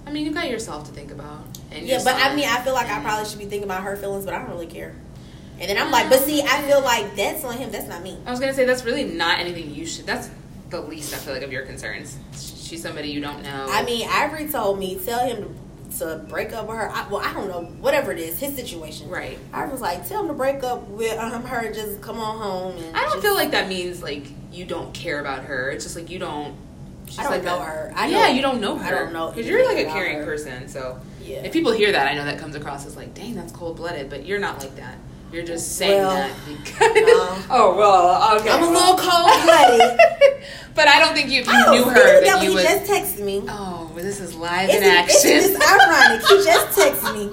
I 0.06 0.12
mean, 0.12 0.26
you 0.26 0.32
got 0.32 0.50
yourself 0.50 0.84
to 0.88 0.92
think 0.92 1.10
about. 1.10 1.49
And 1.70 1.86
Yeah, 1.86 2.00
but 2.04 2.14
I 2.16 2.34
mean, 2.34 2.46
I 2.48 2.60
feel 2.62 2.72
like 2.74 2.88
I 2.88 3.00
probably 3.00 3.28
should 3.28 3.38
be 3.38 3.44
thinking 3.46 3.64
about 3.64 3.82
her 3.84 3.96
feelings, 3.96 4.24
but 4.24 4.34
I 4.34 4.38
don't 4.38 4.50
really 4.50 4.66
care. 4.66 4.94
And 5.60 5.68
then 5.68 5.76
I'm 5.78 5.90
like, 5.90 6.08
but 6.08 6.20
see, 6.20 6.42
I 6.42 6.62
feel 6.62 6.80
like 6.82 7.14
that's 7.16 7.44
on 7.44 7.56
him. 7.56 7.70
That's 7.70 7.86
not 7.86 8.02
me. 8.02 8.16
I 8.26 8.30
was 8.30 8.40
gonna 8.40 8.54
say 8.54 8.64
that's 8.64 8.84
really 8.84 9.04
not 9.04 9.38
anything 9.38 9.74
you 9.74 9.84
should. 9.86 10.06
That's 10.06 10.30
the 10.70 10.80
least 10.80 11.12
I 11.12 11.18
feel 11.18 11.34
like 11.34 11.42
of 11.42 11.52
your 11.52 11.66
concerns. 11.66 12.16
She's 12.32 12.82
somebody 12.82 13.08
you 13.10 13.20
don't 13.20 13.42
know. 13.42 13.66
I 13.68 13.82
mean, 13.84 14.08
Ivory 14.08 14.48
told 14.48 14.78
me 14.78 14.98
tell 15.04 15.26
him 15.26 15.54
to, 15.90 15.98
to 15.98 16.24
break 16.28 16.52
up 16.52 16.66
with 16.68 16.76
her. 16.76 16.88
I, 16.90 17.06
well, 17.08 17.20
I 17.20 17.32
don't 17.34 17.48
know, 17.48 17.64
whatever 17.80 18.10
it 18.12 18.18
is, 18.18 18.38
his 18.38 18.54
situation. 18.54 19.08
right. 19.10 19.36
I 19.52 19.66
was 19.66 19.80
like, 19.80 20.08
tell 20.08 20.22
him 20.22 20.28
to 20.28 20.34
break 20.34 20.62
up 20.62 20.86
with 20.88 21.18
um, 21.18 21.44
her 21.44 21.66
and 21.66 21.74
just 21.74 22.00
come 22.00 22.18
on 22.20 22.38
home. 22.38 22.76
And 22.82 22.96
I 22.96 23.00
don't 23.02 23.14
just- 23.14 23.22
feel 23.22 23.34
like 23.34 23.50
that 23.50 23.68
means 23.68 24.02
like 24.02 24.24
you 24.52 24.64
don't 24.64 24.94
care 24.94 25.20
about 25.20 25.44
her. 25.44 25.70
It's 25.70 25.84
just 25.84 25.94
like 25.96 26.08
you 26.08 26.18
don't. 26.18 26.54
She's 27.10 27.18
I 27.18 27.22
don't 27.24 27.32
like 27.32 27.44
know 27.44 27.60
her. 27.60 27.92
I 27.94 28.06
yeah, 28.08 28.28
you 28.28 28.40
don't 28.40 28.60
know 28.60 28.76
her. 28.76 28.86
I 28.86 28.90
don't 28.98 29.12
know 29.12 29.28
because 29.30 29.46
you're 29.46 29.66
like 29.66 29.84
a 29.84 29.90
caring 29.90 30.18
her. 30.18 30.24
person. 30.24 30.68
So 30.68 30.98
Yeah. 31.22 31.42
if 31.44 31.52
people 31.52 31.72
hear 31.72 31.92
that, 31.92 32.06
I 32.08 32.14
know 32.14 32.24
that 32.24 32.38
comes 32.38 32.54
across 32.54 32.86
as 32.86 32.96
like, 32.96 33.14
dang, 33.14 33.34
that's 33.34 33.52
cold 33.52 33.76
blooded. 33.76 34.08
But 34.08 34.24
you're 34.26 34.38
not 34.38 34.60
like 34.60 34.76
that. 34.76 34.96
You're 35.32 35.44
just 35.44 35.76
saying 35.76 36.02
Well, 36.02 36.10
that 36.16 36.32
because. 36.46 37.46
oh 37.50 37.74
well, 37.76 38.38
okay. 38.40 38.48
I'm 38.50 38.62
a 38.62 38.70
little 38.70 38.96
cold 38.96 39.42
blooded. 39.44 39.98
but 40.74 40.88
I 40.88 40.98
don't 41.00 41.14
think 41.14 41.30
you, 41.30 41.42
you 41.42 41.46
oh, 41.48 41.72
knew 41.72 41.84
her 41.84 41.90
of 41.90 41.94
that 41.94 42.24
that, 42.24 42.42
you 42.42 42.50
he 42.50 42.54
would. 42.56 42.62
just 42.62 42.90
texted 42.90 43.24
me. 43.24 43.42
oh, 43.48 43.90
this 43.96 44.20
is 44.20 44.34
live 44.34 44.68
It's, 44.70 44.78
in 44.78 44.84
action. 44.84 45.30
it's 45.32 45.56
ironic. 45.60 46.26
He 46.26 46.44
just 46.44 46.78
texted 46.78 47.14
me. 47.14 47.32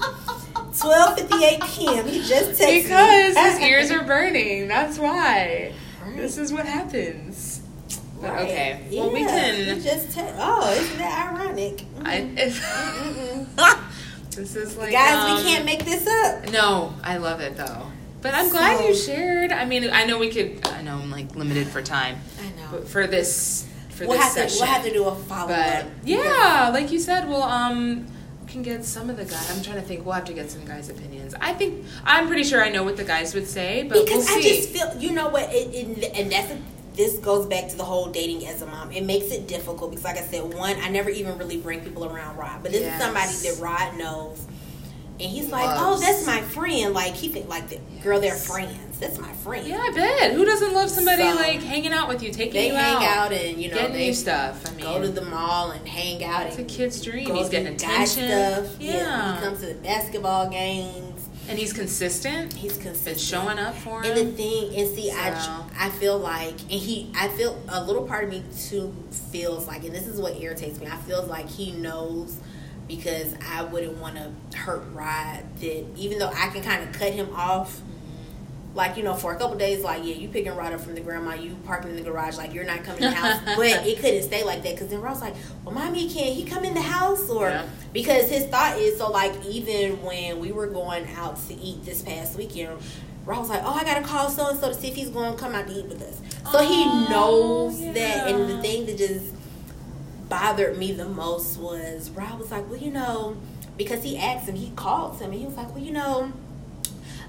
12:58 0.77 1.75
p.m. 1.75 2.07
He 2.07 2.19
just 2.23 2.51
texted 2.61 2.67
me 2.69 2.81
Because 2.83 3.35
his 3.37 3.59
ears 3.61 3.91
are 3.91 4.03
burning. 4.03 4.67
That's 4.67 4.99
why. 4.99 5.73
This 6.15 6.37
is 6.37 6.51
what 6.53 6.65
happens. 6.65 7.26
But 8.19 8.31
Right. 8.31 8.43
okay. 8.49 8.81
Well, 8.93 9.11
we 9.11 9.21
Yeah, 9.21 9.27
can. 9.27 9.75
He 9.77 9.81
just 9.83 10.11
te- 10.11 10.21
oh, 10.39 10.71
isn't 10.73 10.97
that 10.97 11.31
ironic? 11.33 11.83
I, 12.03 12.17
Mhm. 12.21 12.37
if, 12.39 14.31
this 14.35 14.55
is 14.55 14.75
like 14.77 14.91
Guys, 14.91 15.29
um, 15.29 15.37
we 15.37 15.43
can't 15.51 15.65
make 15.65 15.85
this 15.85 16.07
up. 16.07 16.49
No, 16.51 16.93
I 17.03 17.17
love 17.17 17.41
it 17.41 17.55
though. 17.57 17.83
But 18.21 18.33
I'm 18.33 18.49
glad 18.49 18.83
you 18.85 18.95
shared. 18.95 19.51
I 19.51 19.65
mean, 19.65 19.89
I 19.91 20.05
know 20.05 20.17
we 20.17 20.29
could. 20.29 20.65
I 20.67 20.81
know 20.81 20.93
I'm 20.97 21.11
like 21.11 21.35
limited 21.35 21.67
for 21.67 21.81
time, 21.81 22.17
I 22.41 22.47
know. 22.59 22.67
but 22.71 22.87
for 22.87 23.05
this 23.07 23.65
for 23.89 24.07
we'll 24.07 24.17
this 24.17 24.35
have 24.35 24.49
to 24.49 24.55
we'll 24.57 24.65
have 24.65 24.83
to 24.83 24.91
do 24.91 25.05
a 25.05 25.15
follow 25.15 25.53
up. 25.53 25.85
yeah, 26.03 26.69
like 26.73 26.91
you 26.91 26.99
said, 26.99 27.29
well, 27.29 27.43
um, 27.43 28.07
we 28.43 28.51
can 28.51 28.63
get 28.63 28.83
some 28.83 29.09
of 29.11 29.17
the 29.17 29.25
guys. 29.25 29.51
I'm 29.55 29.61
trying 29.63 29.75
to 29.77 29.81
think. 29.83 30.03
We'll 30.05 30.15
have 30.15 30.25
to 30.25 30.33
get 30.33 30.49
some 30.49 30.65
guys' 30.65 30.89
opinions. 30.89 31.35
I 31.39 31.53
think 31.53 31.85
I'm 32.03 32.27
pretty 32.27 32.43
sure 32.43 32.63
I 32.63 32.69
know 32.69 32.83
what 32.83 32.97
the 32.97 33.03
guys 33.03 33.35
would 33.35 33.47
say, 33.47 33.83
but 33.83 34.03
because 34.05 34.27
we'll 34.27 34.39
I 34.39 34.41
just 34.41 34.69
feel 34.69 34.91
you 34.99 35.11
know 35.11 35.29
what, 35.29 35.53
it, 35.53 35.73
it, 35.73 36.11
and 36.19 36.31
that's 36.31 36.51
a, 36.51 36.57
this 36.97 37.17
goes 37.19 37.45
back 37.45 37.69
to 37.69 37.77
the 37.77 37.83
whole 37.85 38.07
dating 38.07 38.45
as 38.47 38.61
a 38.61 38.65
mom. 38.65 38.91
It 38.91 39.05
makes 39.05 39.31
it 39.31 39.47
difficult 39.47 39.91
because, 39.91 40.03
like 40.03 40.17
I 40.17 40.21
said, 40.21 40.53
one, 40.53 40.75
I 40.81 40.89
never 40.89 41.09
even 41.09 41.37
really 41.37 41.57
bring 41.57 41.79
people 41.81 42.05
around 42.05 42.35
Rod, 42.37 42.63
but 42.63 42.71
this 42.71 42.81
Yes. 42.81 42.95
is 42.95 43.01
somebody 43.05 43.33
that 43.55 43.61
Rod 43.63 43.97
knows, 43.97 44.41
and 45.19 45.29
he's 45.29 45.49
like, 45.49 45.65
Loves. 45.65 46.01
"Oh, 46.03 46.05
that's 46.05 46.25
my 46.25 46.41
friend." 46.41 46.93
Like 46.93 47.13
he 47.13 47.29
think 47.29 47.47
like 47.47 47.69
the 47.69 47.79
girl, 48.03 48.19
they're 48.19 48.35
friends. 48.35 48.99
That's 48.99 49.19
my 49.19 49.31
friend. 49.31 49.67
yeah, 49.67 49.77
I 49.79 49.91
bet. 49.91 50.33
Who 50.33 50.43
doesn't 50.43 50.73
love 50.73 50.89
somebody 50.89 51.21
So, 51.21 51.35
like 51.35 51.61
hanging 51.61 51.93
out 51.93 52.07
with 52.07 52.23
you, 52.23 52.31
taking 52.31 52.53
they 52.53 52.67
you 52.69 52.73
hang 52.73 52.95
out, 52.95 53.03
out 53.03 53.31
and 53.31 53.61
you 53.61 53.69
know 53.69 53.75
getting 53.77 53.93
they 53.93 54.07
you 54.07 54.13
stuff? 54.15 54.65
I 54.67 54.71
mean, 54.75 54.85
go 54.85 54.99
to 54.99 55.07
the 55.09 55.21
mall 55.23 55.69
and 55.71 55.87
hang 55.87 56.23
out. 56.23 56.47
it's 56.47 56.57
a 56.57 56.63
kid's 56.63 56.99
dream. 57.03 57.33
He's 57.35 57.45
do 57.45 57.51
getting 57.51 57.77
guy 57.77 58.03
attention. 58.03 58.27
Stuff. 58.27 58.75
Yeah, 58.79 58.93
Yeah, 58.93 59.35
he 59.35 59.41
comes 59.45 59.59
to 59.59 59.67
the 59.67 59.75
basketball 59.75 60.49
games. 60.49 61.06
And 61.47 61.57
he's 61.57 61.73
consistent. 61.73 62.53
He's 62.53 62.73
Been 62.73 62.87
consistent. 62.87 63.19
showing 63.19 63.59
up 63.59 63.75
for 63.75 64.01
him. 64.03 64.11
And 64.17 64.27
the 64.29 64.31
thing, 64.33 64.75
and 64.75 64.95
see, 64.95 65.09
So- 65.09 65.17
I, 65.17 65.65
I 65.79 65.89
feel 65.91 66.17
like, 66.17 66.59
and 66.61 66.71
he, 66.71 67.11
I 67.15 67.27
feel 67.29 67.61
a 67.69 67.83
little 67.83 68.05
part 68.05 68.23
of 68.25 68.29
me 68.29 68.43
too 68.57 68.93
feels 69.31 69.67
like, 69.67 69.83
and 69.83 69.93
this 69.93 70.07
is 70.07 70.19
what 70.19 70.39
irritates 70.39 70.79
me. 70.79 70.87
I 70.87 70.97
feel 70.97 71.23
like 71.23 71.47
he 71.49 71.71
knows 71.71 72.37
because 72.87 73.35
I 73.53 73.63
wouldn't 73.63 73.97
want 73.97 74.15
to 74.15 74.57
hurt 74.57 74.83
Rod. 74.93 75.43
That 75.59 75.85
even 75.97 76.19
though 76.19 76.31
I 76.33 76.47
can 76.47 76.61
kind 76.63 76.83
of 76.83 76.93
cut 76.93 77.11
him 77.13 77.29
off, 77.33 77.81
like 78.75 78.95
you 78.97 79.03
know, 79.03 79.15
for 79.15 79.33
a 79.33 79.37
couple 79.37 79.57
days, 79.57 79.83
like 79.83 80.03
yeah, 80.03 80.13
you 80.15 80.27
picking 80.27 80.55
Rod 80.55 80.71
up 80.73 80.81
from 80.81 80.93
the 80.95 81.01
grandma, 81.01 81.33
you 81.33 81.55
parking 81.65 81.89
in 81.91 81.95
the 81.95 82.03
garage, 82.03 82.37
like 82.37 82.53
you're 82.53 82.63
not 82.63 82.83
coming 82.83 83.03
in 83.03 83.09
the 83.09 83.15
house. 83.15 83.41
but 83.57 83.65
it 83.87 83.99
couldn't 83.99 84.23
stay 84.23 84.43
like 84.43 84.61
that 84.63 84.73
because 84.75 84.89
then 84.89 85.01
Rod's 85.01 85.21
like, 85.21 85.33
well, 85.65 85.73
mommy, 85.73 86.09
can't, 86.09 86.35
he 86.35 86.43
come 86.43 86.63
in 86.63 86.73
the 86.75 86.81
house 86.81 87.27
or? 87.29 87.49
Yeah. 87.49 87.65
Because 87.93 88.29
his 88.29 88.45
thought 88.47 88.77
is 88.77 88.97
so 88.97 89.09
like 89.09 89.33
even 89.45 90.01
when 90.03 90.39
we 90.39 90.51
were 90.51 90.67
going 90.67 91.07
out 91.15 91.37
to 91.47 91.53
eat 91.55 91.83
this 91.85 92.01
past 92.03 92.37
weekend, 92.37 92.77
Rod 93.25 93.39
was 93.39 93.49
like, 93.49 93.61
oh, 93.63 93.73
I 93.73 93.83
gotta 93.83 94.05
call 94.05 94.29
so 94.29 94.49
and 94.49 94.59
so 94.59 94.69
to 94.69 94.73
see 94.75 94.89
if 94.89 94.95
he's 94.95 95.09
going 95.09 95.33
to 95.33 95.39
come 95.39 95.55
out 95.55 95.67
to 95.67 95.73
eat 95.73 95.85
with 95.85 96.01
us. 96.03 96.21
So 96.51 96.59
he 96.59 96.83
Oh, 96.87 97.07
knows 97.09 97.81
yeah. 97.81 97.91
that, 97.93 98.27
and 98.29 98.49
the 98.49 98.61
thing 98.61 98.85
that 98.85 98.97
just 98.97 99.33
bothered 100.29 100.77
me 100.77 100.91
the 100.91 101.07
most 101.07 101.57
was 101.57 102.09
Rod 102.11 102.39
was 102.39 102.51
like, 102.51 102.69
well, 102.69 102.79
you 102.79 102.91
know, 102.91 103.37
because 103.77 104.03
he 104.03 104.17
asked 104.17 104.47
him, 104.47 104.55
he 104.55 104.71
called 104.75 105.19
him, 105.19 105.31
and 105.31 105.39
he 105.39 105.45
was 105.45 105.55
like, 105.55 105.69
well, 105.73 105.83
you 105.83 105.91
know, 105.91 106.31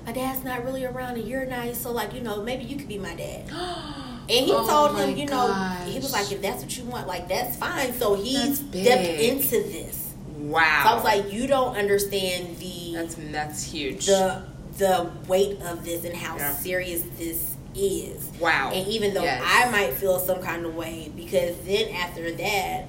my 0.09 0.13
dad's 0.15 0.43
not 0.43 0.65
really 0.65 0.87
around, 0.87 1.19
and 1.19 1.29
you're 1.29 1.45
nice, 1.45 1.79
so 1.83 1.93
like, 1.93 2.15
you 2.15 2.23
know, 2.23 2.43
maybe 2.43 2.65
you 2.65 2.77
could 2.77 2.89
be 2.89 2.97
my 2.99 3.15
dad. 3.15 3.45
And 4.31 4.45
he 4.45 4.53
Oh 4.53 4.67
told 4.69 4.99
him, 5.01 5.17
you 5.17 5.25
know, 5.25 5.55
he 5.87 5.99
was 5.99 6.13
like, 6.13 6.31
if 6.31 6.43
that's 6.43 6.63
what 6.63 6.77
you 6.77 6.85
want, 6.85 7.07
like 7.07 7.29
that's 7.29 7.57
fine. 7.57 7.95
So 7.95 8.13
he 8.15 8.37
That's 8.37 8.59
stepped 8.59 8.73
big. 8.75 9.21
into 9.33 9.49
this. 9.63 10.13
wow. 10.37 10.81
So 10.85 10.91
I 10.91 10.95
was 10.97 11.05
like, 11.05 11.33
you 11.33 11.47
don't 11.47 11.75
understand 11.79 12.59
the 12.59 12.93
that's 12.95 13.15
that's 13.33 13.63
huge. 13.63 14.05
the 14.05 14.43
the 14.77 15.11
weight 15.29 15.63
of 15.63 15.83
this 15.83 16.05
and 16.05 16.15
how 16.15 16.37
Yeah. 16.37 16.53
serious 16.53 17.05
this 17.17 17.57
is. 17.75 18.31
wow. 18.39 18.71
And 18.75 18.87
even 18.89 19.15
though 19.15 19.23
Yes. 19.23 19.43
I 19.47 19.71
might 19.71 19.95
feel 19.95 20.19
some 20.19 20.43
kind 20.43 20.67
of 20.67 20.75
way, 20.77 21.11
because 21.17 21.57
then 21.65 21.89
after 21.95 22.31
that, 22.33 22.85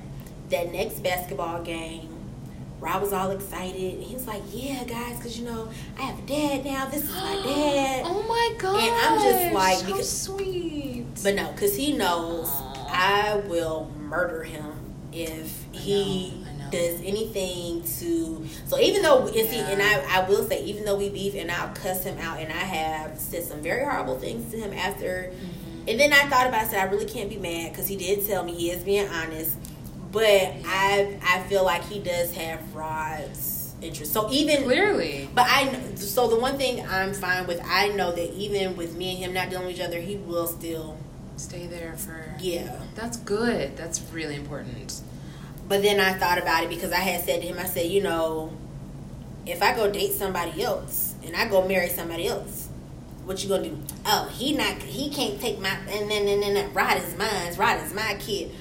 that 0.49 0.73
next 0.73 1.01
basketball 1.01 1.61
game, 1.63 2.08
Rod 2.79 3.01
was 3.01 3.13
all 3.13 3.31
excited. 3.31 3.95
And 3.95 4.03
he 4.03 4.13
was 4.13 4.27
like, 4.27 4.41
"Yeah, 4.51 4.83
guys, 4.85 5.17
because 5.17 5.37
you 5.39 5.45
know 5.45 5.69
I 5.97 6.03
have 6.03 6.19
a 6.19 6.21
dad 6.23 6.65
now. 6.65 6.85
This 6.85 7.03
is 7.03 7.11
my 7.11 7.35
dad." 7.45 8.03
Oh 8.05 8.23
my 8.23 8.55
god. 8.57 8.81
And 8.81 8.95
I'm 8.95 9.21
just 9.21 9.53
like, 9.53 9.85
because- 9.85 10.21
sweet. 10.21 11.05
But 11.23 11.35
no, 11.35 11.51
because 11.51 11.75
he 11.75 11.93
knows. 11.93 12.49
I 12.91 13.41
will 13.47 13.91
murder 13.99 14.43
him 14.43 14.65
if 15.13 15.65
I 15.73 15.77
he 15.77 16.31
know, 16.31 16.65
know. 16.65 16.71
does 16.71 17.01
anything 17.01 17.83
to. 17.99 18.45
So 18.65 18.79
even 18.79 19.01
though 19.03 19.27
and 19.27 19.49
see, 19.49 19.59
and 19.59 19.81
I, 19.81 20.21
I 20.21 20.29
will 20.29 20.43
say, 20.47 20.63
even 20.63 20.85
though 20.85 20.95
we 20.97 21.09
beef 21.09 21.35
and 21.35 21.51
I'll 21.51 21.73
cuss 21.73 22.03
him 22.03 22.17
out, 22.19 22.39
and 22.39 22.51
I 22.51 22.55
have 22.55 23.19
said 23.19 23.43
some 23.43 23.61
very 23.61 23.83
horrible 23.83 24.17
things 24.17 24.51
to 24.51 24.57
him 24.57 24.73
after. 24.73 25.31
Mm-hmm. 25.33 25.87
And 25.87 25.99
then 25.99 26.13
I 26.13 26.27
thought 26.29 26.47
about 26.47 26.63
it, 26.63 26.67
I 26.67 26.69
said 26.69 26.79
I 26.87 26.91
really 26.91 27.05
can't 27.05 27.29
be 27.29 27.37
mad 27.37 27.71
because 27.71 27.87
he 27.87 27.95
did 27.95 28.25
tell 28.27 28.43
me 28.43 28.53
he 28.53 28.69
is 28.71 28.83
being 28.83 29.07
honest. 29.09 29.57
But 30.11 30.23
I 30.65 31.19
I 31.23 31.43
feel 31.43 31.63
like 31.63 31.83
he 31.83 31.99
does 31.99 32.33
have 32.35 32.73
Rod's 32.73 33.73
interest. 33.81 34.11
So 34.11 34.29
even 34.31 34.63
Clearly. 34.63 35.29
but 35.33 35.45
I 35.47 35.71
so 35.95 36.27
the 36.27 36.39
one 36.39 36.57
thing 36.57 36.85
I'm 36.87 37.13
fine 37.13 37.47
with, 37.47 37.61
I 37.63 37.89
know 37.89 38.11
that 38.11 38.33
even 38.33 38.75
with 38.75 38.95
me 38.95 39.11
and 39.11 39.17
him 39.25 39.33
not 39.33 39.49
dealing 39.49 39.67
with 39.67 39.75
each 39.75 39.81
other, 39.81 39.99
he 39.99 40.15
will 40.17 40.47
still 40.47 40.97
Stay 41.37 41.67
there 41.67 41.93
for. 41.95 42.35
yeah. 42.41 42.81
That's 42.95 43.15
good. 43.17 43.77
That's 43.77 44.01
really 44.11 44.35
important. 44.35 45.01
But 45.69 45.81
then 45.83 45.99
I 46.01 46.13
thought 46.13 46.37
about 46.37 46.63
it 46.63 46.69
because 46.69 46.91
I 46.91 46.97
had 46.97 47.23
said 47.23 47.41
to 47.41 47.47
him, 47.47 47.57
I 47.59 47.65
said, 47.65 47.85
you 47.85 48.01
know, 48.01 48.51
if 49.45 49.61
I 49.61 49.73
go 49.73 49.89
date 49.89 50.11
somebody 50.13 50.61
else 50.63 51.15
and 51.25 51.35
I 51.35 51.47
go 51.47 51.65
marry 51.65 51.87
somebody 51.87 52.27
else, 52.27 52.67
what 53.23 53.41
you 53.41 53.47
gonna 53.49 53.69
do? 53.69 53.77
Oh, 54.05 54.27
he 54.33 54.53
not 54.53 54.81
he 54.81 55.09
can't 55.09 55.39
take 55.39 55.59
my 55.61 55.69
and 55.87 56.09
then 56.11 56.27
and 56.27 56.41
then 56.43 56.73
Rod 56.73 56.97
is 56.97 57.15
mine. 57.15 57.53
Rod 57.55 57.81
is 57.85 57.93
my 57.93 58.15
kid. 58.19 58.51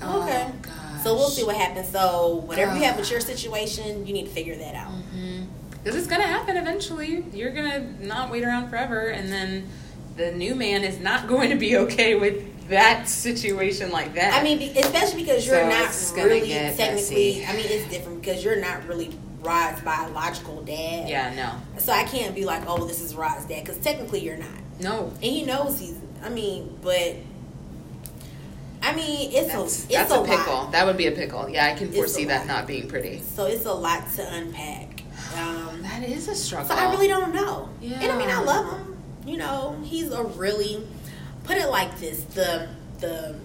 Oh, 0.00 0.22
okay. 0.22 0.46
Oh. 0.68 0.77
So 1.02 1.14
we'll 1.14 1.28
see 1.30 1.44
what 1.44 1.56
happens. 1.56 1.88
So 1.88 2.42
whatever 2.46 2.74
you 2.76 2.82
have 2.84 2.98
with 2.98 3.10
your 3.10 3.20
ah. 3.20 3.24
situation, 3.24 4.06
you 4.06 4.12
need 4.12 4.24
to 4.24 4.30
figure 4.30 4.56
that 4.56 4.74
out. 4.74 4.90
Mm-hmm. 4.90 5.44
Because 5.70 5.96
it's 5.96 6.06
gonna 6.08 6.24
happen 6.24 6.56
eventually. 6.56 7.24
You're 7.32 7.52
gonna 7.52 7.80
not 8.00 8.30
wait 8.30 8.44
around 8.44 8.68
forever, 8.68 9.08
and 9.08 9.30
then 9.32 9.68
the 10.16 10.32
new 10.32 10.54
man 10.54 10.84
is 10.84 10.98
not 10.98 11.28
going 11.32 11.50
to 11.50 11.56
be 11.56 11.76
okay 11.76 12.14
with 12.14 12.68
that 12.68 13.08
situation 13.08 13.90
like 13.90 14.14
that. 14.14 14.34
I 14.38 14.42
mean, 14.42 14.60
especially 14.76 15.22
because 15.22 15.46
you're 15.46 15.56
So 15.56 15.68
not 15.68 16.26
really 16.26 16.46
get 16.46 16.76
technically. 16.76 17.40
messy. 17.40 17.46
I 17.46 17.52
mean, 17.54 17.66
it's 17.66 17.88
different 17.88 18.20
because 18.20 18.44
you're 18.44 18.60
not 18.60 18.86
really 18.86 19.16
Rod's 19.40 19.80
biological 19.80 20.62
dad. 20.62 21.08
yeah, 21.08 21.34
no, 21.34 21.80
So 21.80 21.92
I 21.92 22.04
can't 22.04 22.34
be 22.34 22.44
like, 22.44 22.64
oh, 22.66 22.86
this 22.86 23.00
is 23.00 23.14
Rod's 23.14 23.46
dad, 23.46 23.64
because 23.64 23.78
technically 23.78 24.20
you're 24.20 24.36
not, 24.36 24.48
no. 24.80 25.06
and 25.14 25.22
he 25.22 25.44
knows 25.44 25.78
he's. 25.78 25.98
I 26.22 26.28
mean, 26.28 26.78
but. 26.82 27.14
I 28.88 28.96
mean, 28.96 29.30
it's 29.32 29.52
That's, 29.52 29.58
a 29.58 29.64
it's 29.64 29.86
that's 29.86 30.12
a, 30.12 30.20
a 30.20 30.26
pickle. 30.26 30.52
lot. 30.54 30.72
That 30.72 30.86
would 30.86 30.96
be 30.96 31.06
a 31.06 31.12
pickle. 31.12 31.48
Yeah, 31.48 31.66
I 31.66 31.74
can 31.74 31.92
foresee 31.92 32.24
that 32.26 32.46
not 32.46 32.66
being 32.66 32.88
pretty. 32.88 33.20
So 33.20 33.46
it's 33.46 33.64
a 33.66 33.72
lot 33.72 34.04
to 34.16 34.32
unpack. 34.34 35.02
Um, 35.36 35.82
That 35.82 36.02
is 36.08 36.28
a 36.28 36.34
struggle. 36.34 36.68
So 36.68 36.74
I 36.74 36.90
really 36.90 37.08
don't 37.08 37.34
know. 37.34 37.68
Yeah. 37.80 38.00
And 38.00 38.12
I 38.12 38.16
mean, 38.18 38.30
I 38.30 38.40
love 38.42 38.66
him. 38.78 38.96
You 39.26 39.36
know, 39.36 39.76
he's 39.84 40.10
a 40.10 40.22
really 40.24 40.86
put 41.44 41.56
it 41.58 41.68
like 41.68 41.98
this: 42.00 42.22
the 42.24 42.68
the 42.98 43.38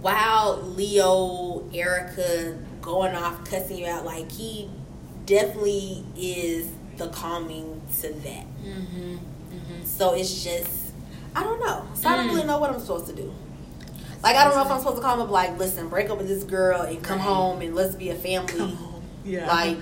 wild 0.00 0.76
Leo 0.76 1.68
Erica 1.72 2.58
going 2.80 3.14
off 3.14 3.44
cussing 3.48 3.78
you 3.78 3.86
out. 3.86 4.04
Like 4.04 4.30
he 4.30 4.70
definitely 5.26 6.04
is 6.16 6.68
the 6.96 7.08
calming 7.08 7.80
to 8.00 8.08
that. 8.12 8.46
Mm-hmm. 8.64 9.14
Mm-hmm. 9.14 9.84
So 9.84 10.14
it's 10.14 10.42
just 10.44 10.92
I 11.34 11.42
don't 11.42 11.60
know. 11.60 11.86
So 11.94 12.08
I 12.08 12.16
don't 12.16 12.26
Mm. 12.28 12.34
really 12.34 12.46
know 12.46 12.58
what 12.58 12.70
I'm 12.70 12.80
supposed 12.80 13.06
to 13.06 13.14
do. 13.14 13.32
Like 14.22 14.36
I 14.36 14.44
don't 14.44 14.54
know 14.54 14.62
if 14.62 14.70
I'm 14.70 14.78
supposed 14.78 14.96
to 14.96 15.02
call 15.02 15.14
him 15.14 15.20
up 15.22 15.30
like, 15.30 15.58
listen, 15.58 15.88
break 15.88 16.08
up 16.10 16.18
with 16.18 16.28
this 16.28 16.44
girl 16.44 16.82
and 16.82 17.02
come 17.02 17.18
Right. 17.18 17.26
home 17.26 17.60
and 17.62 17.74
let's 17.74 17.94
be 17.94 18.10
a 18.10 18.14
family. 18.14 18.76
Yeah. 19.24 19.46
Like 19.46 19.78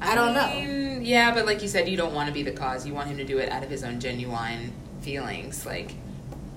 I 0.00 0.14
don't 0.14 0.32
know. 0.34 0.46
mean, 0.48 1.04
Yeah, 1.04 1.34
but 1.34 1.44
like 1.46 1.60
you 1.62 1.68
said, 1.68 1.88
you 1.88 1.96
don't 1.96 2.14
want 2.14 2.28
to 2.28 2.32
be 2.32 2.42
the 2.42 2.52
cause. 2.52 2.86
You 2.86 2.94
want 2.94 3.08
him 3.08 3.16
to 3.18 3.24
do 3.24 3.38
it 3.38 3.50
out 3.50 3.62
of 3.62 3.70
his 3.70 3.84
own 3.84 4.00
genuine 4.00 4.72
feelings. 5.02 5.66
Like 5.66 5.92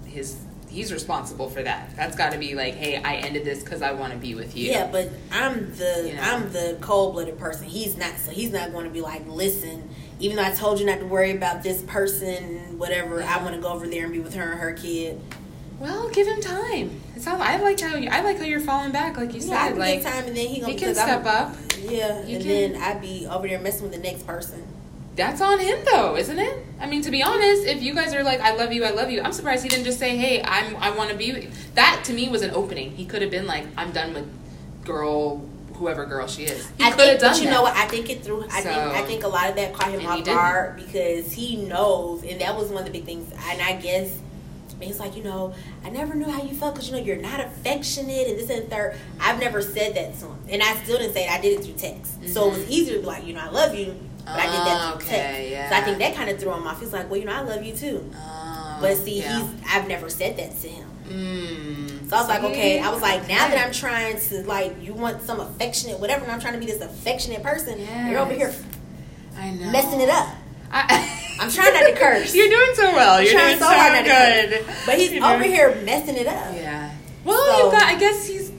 his, 0.05 0.37
he's 0.69 0.93
responsible 0.93 1.49
for 1.49 1.61
that. 1.63 1.95
That's 1.95 2.15
got 2.15 2.31
to 2.31 2.37
be 2.37 2.55
like, 2.55 2.75
hey, 2.75 2.97
I 3.03 3.15
ended 3.15 3.43
this 3.45 3.61
because 3.63 3.81
I 3.81 3.91
want 3.91 4.13
to 4.13 4.19
be 4.19 4.33
with 4.35 4.55
you. 4.55 4.71
Yeah, 4.71 4.87
but 4.91 5.09
I'm 5.31 5.75
the 5.75 6.05
You 6.07 6.15
know. 6.15 6.21
I'm 6.21 6.53
the 6.53 6.77
cold 6.81 7.13
blooded 7.13 7.37
person. 7.37 7.65
He's 7.67 7.97
not, 7.97 8.17
so 8.17 8.31
he's 8.31 8.51
not 8.51 8.71
going 8.71 8.85
to 8.85 8.91
be 8.91 9.01
like, 9.01 9.27
listen. 9.27 9.89
Even 10.19 10.37
though 10.37 10.43
I 10.43 10.51
told 10.51 10.79
you 10.79 10.85
not 10.85 10.99
to 10.99 11.05
worry 11.05 11.31
about 11.31 11.63
this 11.63 11.81
person, 11.81 12.77
whatever, 12.77 13.21
I 13.23 13.43
want 13.43 13.55
to 13.55 13.61
go 13.61 13.69
over 13.73 13.87
there 13.87 14.03
and 14.05 14.13
be 14.13 14.19
with 14.19 14.35
her 14.35 14.51
and 14.51 14.59
her 14.59 14.71
kid. 14.73 15.19
Well, 15.79 16.09
give 16.09 16.27
him 16.27 16.41
time. 16.41 17.01
It's 17.15 17.27
all, 17.27 17.41
I 17.41 17.57
like 17.57 17.79
how 17.79 17.95
you, 17.95 18.09
I 18.09 18.21
like 18.21 18.37
how 18.37 18.43
you're 18.45 18.59
falling 18.59 18.91
back, 18.91 19.17
like 19.17 19.33
you 19.33 19.41
Yeah, 19.41 19.67
said. 19.69 19.77
Like 19.77 20.03
time, 20.03 20.25
and 20.25 20.35
then 20.37 20.47
he 20.47 20.59
gonna 20.61 20.73
he 20.73 20.77
can 20.79 20.89
because 20.89 20.97
I'm- 20.97 21.21
step 21.21 21.25
up. 21.25 21.55
Yeah, 21.81 22.23
You 22.25 22.37
and 22.37 22.45
can- 22.45 22.47
then 22.73 22.81
I'd 22.81 23.01
be 23.01 23.27
over 23.29 23.47
there 23.47 23.59
messing 23.59 23.83
with 23.83 23.91
the 23.91 23.97
next 23.97 24.25
person. 24.25 24.63
That's 25.15 25.41
on 25.41 25.59
him 25.59 25.79
though, 25.91 26.15
isn't 26.15 26.39
it? 26.39 26.57
I 26.79 26.87
mean, 26.87 27.01
to 27.03 27.11
be 27.11 27.21
honest, 27.21 27.65
if 27.67 27.83
you 27.83 27.93
guys 27.93 28.15
are 28.15 28.23
like, 28.23 28.39
"I 28.41 28.55
love 28.55 28.73
you, 28.73 28.83
I 28.83 28.89
love 28.91 29.11
you," 29.11 29.21
I'm 29.21 29.31
surprised 29.33 29.61
he 29.61 29.69
didn't 29.69 29.85
just 29.85 29.99
say, 29.99 30.17
"Hey, 30.17 30.41
I'm, 30.43 30.75
I 30.77 30.89
want 30.89 31.11
to 31.11 31.15
be." 31.15 31.31
with 31.33 31.43
you." 31.43 31.49
That 31.75 32.01
to 32.05 32.13
me 32.13 32.29
was 32.29 32.41
an 32.41 32.49
opening. 32.51 32.91
He 32.95 33.05
could 33.05 33.21
have 33.21 33.29
been 33.29 33.45
like, 33.45 33.65
"I'm 33.77 33.91
done 33.91 34.13
with 34.15 34.25
girl, 34.83 35.41
whoever 35.75 36.05
girl 36.05 36.25
she 36.27 36.45
is." 36.45 36.67
He 36.79 36.83
I 36.83 36.89
could 36.91 36.99
have 37.07 37.19
think, 37.19 37.21
but 37.21 37.37
you 37.39 37.45
that. 37.45 37.51
know 37.51 37.61
what? 37.61 37.75
I 37.75 37.85
think 37.87 38.09
it 38.09 38.23
through. 38.23 38.45
I 38.45 38.61
think 38.61 38.75
I 38.75 39.03
think 39.03 39.23
a 39.23 39.27
lot 39.27 39.49
of 39.51 39.55
that 39.57 39.73
caught 39.73 39.91
him 39.91 40.03
off 40.05 40.23
guard 40.25 40.77
because 40.77 41.31
he 41.31 41.57
knows, 41.57 42.23
and 42.23 42.41
that 42.41 42.57
was 42.57 42.69
one 42.69 42.79
of 42.79 42.85
the 42.85 42.91
big 42.91 43.05
things. 43.05 43.31
And 43.49 43.61
I 43.61 43.73
guess 43.73 44.09
he's 44.85 44.99
like, 44.99 45.15
you 45.15 45.23
know, 45.23 45.53
I 45.83 45.89
never 45.89 46.13
knew 46.15 46.29
how 46.29 46.41
you 46.43 46.53
felt 46.55 46.75
because 46.75 46.89
you 46.89 46.95
know 46.95 47.01
you're 47.03 47.17
not 47.17 47.39
affectionate 47.39 48.27
and 48.27 48.37
this 48.39 48.49
and 48.49 48.69
third. 48.69 48.95
I've 49.19 49.39
never 49.39 49.61
said 49.61 49.95
that 49.95 50.17
to 50.19 50.25
him, 50.27 50.37
and 50.49 50.61
I 50.63 50.73
still 50.83 50.97
didn't 50.97 51.13
say 51.13 51.25
it. 51.25 51.31
I 51.31 51.39
did 51.41 51.59
it 51.59 51.63
through 51.65 51.73
text, 51.75 52.27
so 52.33 52.47
it 52.47 52.51
was 52.51 52.59
Mhm. 52.65 52.69
easier 52.69 52.93
to 52.95 52.99
be 53.01 53.05
like, 53.05 53.25
you 53.25 53.33
know, 53.33 53.41
I 53.41 53.49
love 53.49 53.75
you, 53.75 53.95
but 54.25 54.35
I 54.35 54.45
did 54.45 54.53
that 54.53 54.81
Oh, 54.93 54.97
through 54.97 55.07
okay, 55.07 55.17
text. 55.17 55.49
yeah. 55.51 55.69
So 55.69 55.75
I 55.75 55.81
think 55.81 55.97
that 55.99 56.15
kind 56.15 56.29
of 56.29 56.39
threw 56.39 56.53
him 56.53 56.67
off. 56.67 56.79
He's 56.79 56.93
like, 56.93 57.09
well, 57.09 57.19
you 57.19 57.25
know, 57.25 57.33
I 57.33 57.41
love 57.41 57.63
you 57.63 57.73
too, 57.73 58.09
Oh, 58.15 58.77
but 58.81 58.97
see, 58.97 59.19
yeah. 59.21 59.39
he's 59.41 59.49
I've 59.69 59.87
never 59.87 60.09
said 60.09 60.37
that 60.37 60.59
to 60.61 60.67
him. 60.67 60.87
Mm. 61.09 62.09
So 62.09 62.15
I 62.15 62.19
was 62.19 62.29
like, 62.29 62.43
okay. 62.43 62.79
I 62.79 62.89
was 62.91 63.01
like, 63.01 63.27
now 63.27 63.47
that 63.49 63.65
I'm 63.65 63.71
trying 63.73 64.19
to 64.19 64.43
like, 64.43 64.75
you 64.81 64.93
want 64.93 65.21
some 65.23 65.39
affectionate, 65.39 65.99
whatever, 65.99 66.23
and 66.23 66.31
I'm 66.31 66.39
trying 66.39 66.53
to 66.53 66.59
be 66.59 66.65
this 66.65 66.81
affectionate 66.81 67.43
person. 67.43 67.79
You're 68.09 68.19
over 68.19 68.33
here 68.33 68.53
I 69.37 69.49
know 69.51 69.71
messing 69.71 69.99
it 70.01 70.09
up. 70.09 70.27
I, 70.71 71.19
I'm 71.39 71.49
trying 71.49 71.73
not 71.73 71.87
to 71.87 71.95
curse. 71.95 72.35
You're 72.35 72.49
doing 72.49 72.75
so 72.75 72.91
well. 72.93 73.21
You're 73.21 73.33
trying 73.33 73.57
doing 73.57 73.69
so 73.69 73.75
so, 73.75 74.03
good. 74.03 74.65
But 74.85 74.97
he's 74.97 75.11
You're 75.11 75.25
over 75.25 75.43
here 75.43 75.75
messing 75.83 76.15
it 76.15 76.27
up. 76.27 76.55
Yeah. 76.55 76.93
Well, 77.23 77.45
So- 77.45 77.65
you 77.65 77.71
got. 77.71 77.83
I 77.83 77.97
guess 77.97 78.27
he's. 78.27 78.51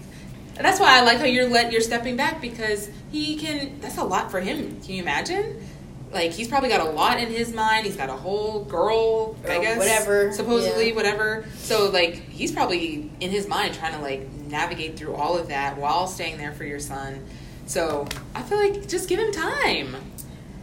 That's 0.55 0.79
why 0.79 0.99
I 0.99 1.03
like 1.03 1.18
how 1.18 1.25
you're 1.25 1.49
let 1.49 1.72
you're 1.72 1.81
stepping 1.81 2.16
back 2.16 2.41
because 2.41 2.89
he 3.11 3.37
can. 3.37 3.81
That's 3.81 3.99
a 3.99 4.05
lot 4.05 4.31
for 4.31 4.41
him. 4.41 4.81
Can 4.81 4.95
you 4.95 5.03
imagine? 5.03 5.61
Like 6.14 6.31
he's 6.31 6.47
probably 6.47 6.68
got 6.68 6.81
a 6.81 6.91
lot 6.91 7.18
in 7.18 7.29
his 7.29 7.53
mind. 7.53 7.87
He's 7.87 7.97
got 7.97 8.09
a 8.09 8.12
whole 8.12 8.64
girl, 8.64 9.37
I 9.45 9.59
guess, 9.59 9.79
whatever, 9.79 10.33
supposedly 10.33 10.91
yeah. 10.91 10.95
whatever. 10.95 11.45
So 11.57 11.91
like 11.91 12.14
he's 12.31 12.53
probably 12.53 13.11
in 13.18 13.33
his 13.33 13.49
mind 13.49 13.75
trying 13.75 13.95
to 13.95 14.01
like 14.01 14.31
navigate 14.31 14.97
through 14.97 15.16
all 15.16 15.37
of 15.37 15.49
that 15.49 15.77
while 15.77 16.07
staying 16.07 16.39
there 16.39 16.53
for 16.53 16.62
your 16.62 16.79
son. 16.79 17.27
So 17.66 18.07
I 18.33 18.43
feel 18.43 18.59
like 18.59 18.87
just 18.87 19.09
give 19.09 19.18
him 19.18 19.33
time. 19.33 19.97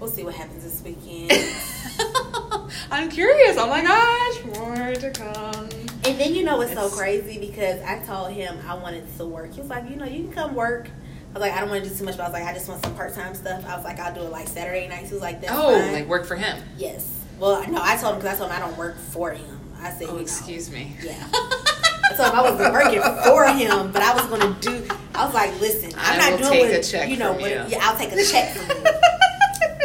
We'll 0.01 0.09
see 0.09 0.23
what 0.23 0.33
happens 0.33 0.63
this 0.63 0.81
weekend. 0.83 1.31
I'm 2.91 3.09
curious. 3.09 3.55
Oh 3.57 3.67
my 3.67 3.81
gosh, 3.83 4.43
more 4.57 4.93
to 4.95 5.11
come. 5.11 5.69
and 6.05 6.19
then 6.19 6.33
you 6.35 6.43
know 6.43 6.57
what's 6.57 6.73
so 6.73 6.89
crazy 6.89 7.37
because 7.39 7.79
I 7.83 7.99
told 7.99 8.31
him 8.31 8.57
I 8.67 8.73
wanted 8.73 9.05
to 9.17 9.25
work. 9.25 9.53
He 9.53 9.61
was 9.61 9.69
like, 9.69 9.89
you 9.89 9.95
know, 9.95 10.05
you 10.05 10.23
can 10.23 10.31
come 10.33 10.55
work. 10.55 10.87
I 10.89 11.33
was 11.35 11.41
like, 11.41 11.53
I 11.53 11.61
don't 11.61 11.69
want 11.69 11.83
to 11.83 11.89
do 11.89 11.95
too 11.95 12.03
much, 12.03 12.17
but 12.17 12.23
I 12.23 12.27
was 12.29 12.33
like, 12.33 12.43
I 12.43 12.53
just 12.53 12.67
want 12.67 12.83
some 12.83 12.95
part 12.95 13.13
time 13.13 13.35
stuff. 13.35 13.63
I 13.65 13.75
was 13.75 13.85
like, 13.85 13.99
I'll 13.99 14.13
do 14.13 14.21
it 14.21 14.31
like 14.31 14.47
Saturday 14.47 14.87
nights. 14.87 15.09
He 15.09 15.13
was 15.13 15.21
like, 15.21 15.39
that's 15.39 15.53
Oh, 15.55 15.79
fine. 15.79 15.93
like 15.93 16.07
work 16.07 16.25
for 16.25 16.35
him. 16.35 16.61
yes. 16.77 17.19
Well, 17.39 17.65
no, 17.71 17.79
I 17.81 17.95
told 17.97 18.15
him 18.15 18.21
because 18.21 18.35
I 18.35 18.37
told 18.39 18.51
him 18.51 18.57
I 18.57 18.59
don't 18.59 18.77
work 18.77 18.97
for 18.97 19.31
him. 19.31 19.59
I 19.79 19.91
said, 19.91 20.03
Oh, 20.07 20.11
you 20.11 20.15
know, 20.17 20.21
excuse 20.21 20.69
me. 20.71 20.95
Yeah. 21.01 21.27
I 21.31 22.13
told 22.17 22.29
him 22.29 22.35
I 22.39 22.41
wasn't 22.51 22.73
working 22.73 23.01
for 23.23 23.45
him, 23.47 23.91
but 23.91 24.01
I 24.01 24.13
was 24.15 24.25
going 24.27 24.41
to 24.41 24.59
do. 24.59 24.95
I 25.15 25.25
was 25.25 25.33
like, 25.33 25.59
listen, 25.61 25.91
I'm 25.97 26.19
I 26.19 26.29
not 26.31 26.39
doing 26.39 26.51
take 26.51 26.61
what 26.71 26.79
a 26.79 26.83
check 26.83 27.09
you 27.09 27.17
know. 27.17 27.33
what, 27.33 27.41
you. 27.43 27.63
Yeah, 27.67 27.79
I'll 27.81 27.97
take 27.97 28.11
a 28.11 28.23
check 28.25 28.55
from 28.55 28.77
you. 28.77 28.91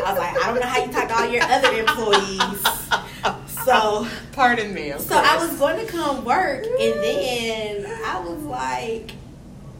I 0.07 0.13
was 0.13 0.19
like, 0.21 0.45
I 0.45 0.47
don't 0.53 0.61
know 0.61 0.67
how 0.67 0.85
you 0.85 0.93
talk 0.93 1.09
to 1.09 1.17
all 1.19 1.29
your 1.29 1.43
other 1.43 1.73
employees. 1.73 2.65
So, 3.65 4.07
Pardon 4.33 4.73
me. 4.73 4.91
Of 4.91 5.01
so 5.01 5.17
I 5.17 5.37
was 5.45 5.59
going 5.59 5.85
to 5.85 5.91
come 5.91 6.25
work, 6.25 6.65
and 6.65 6.95
then 7.03 7.87
I 8.05 8.21
was 8.21 8.41
like, 8.45 9.13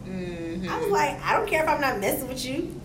Mhm. 0.05 0.67
I 0.69 0.79
was 0.81 0.89
like, 0.91 1.21
I 1.23 1.33
don't 1.37 1.47
care 1.47 1.63
if 1.63 1.69
I'm 1.69 1.79
not 1.79 1.99
messing 1.99 2.27
with 2.27 2.43
you. 2.45 2.79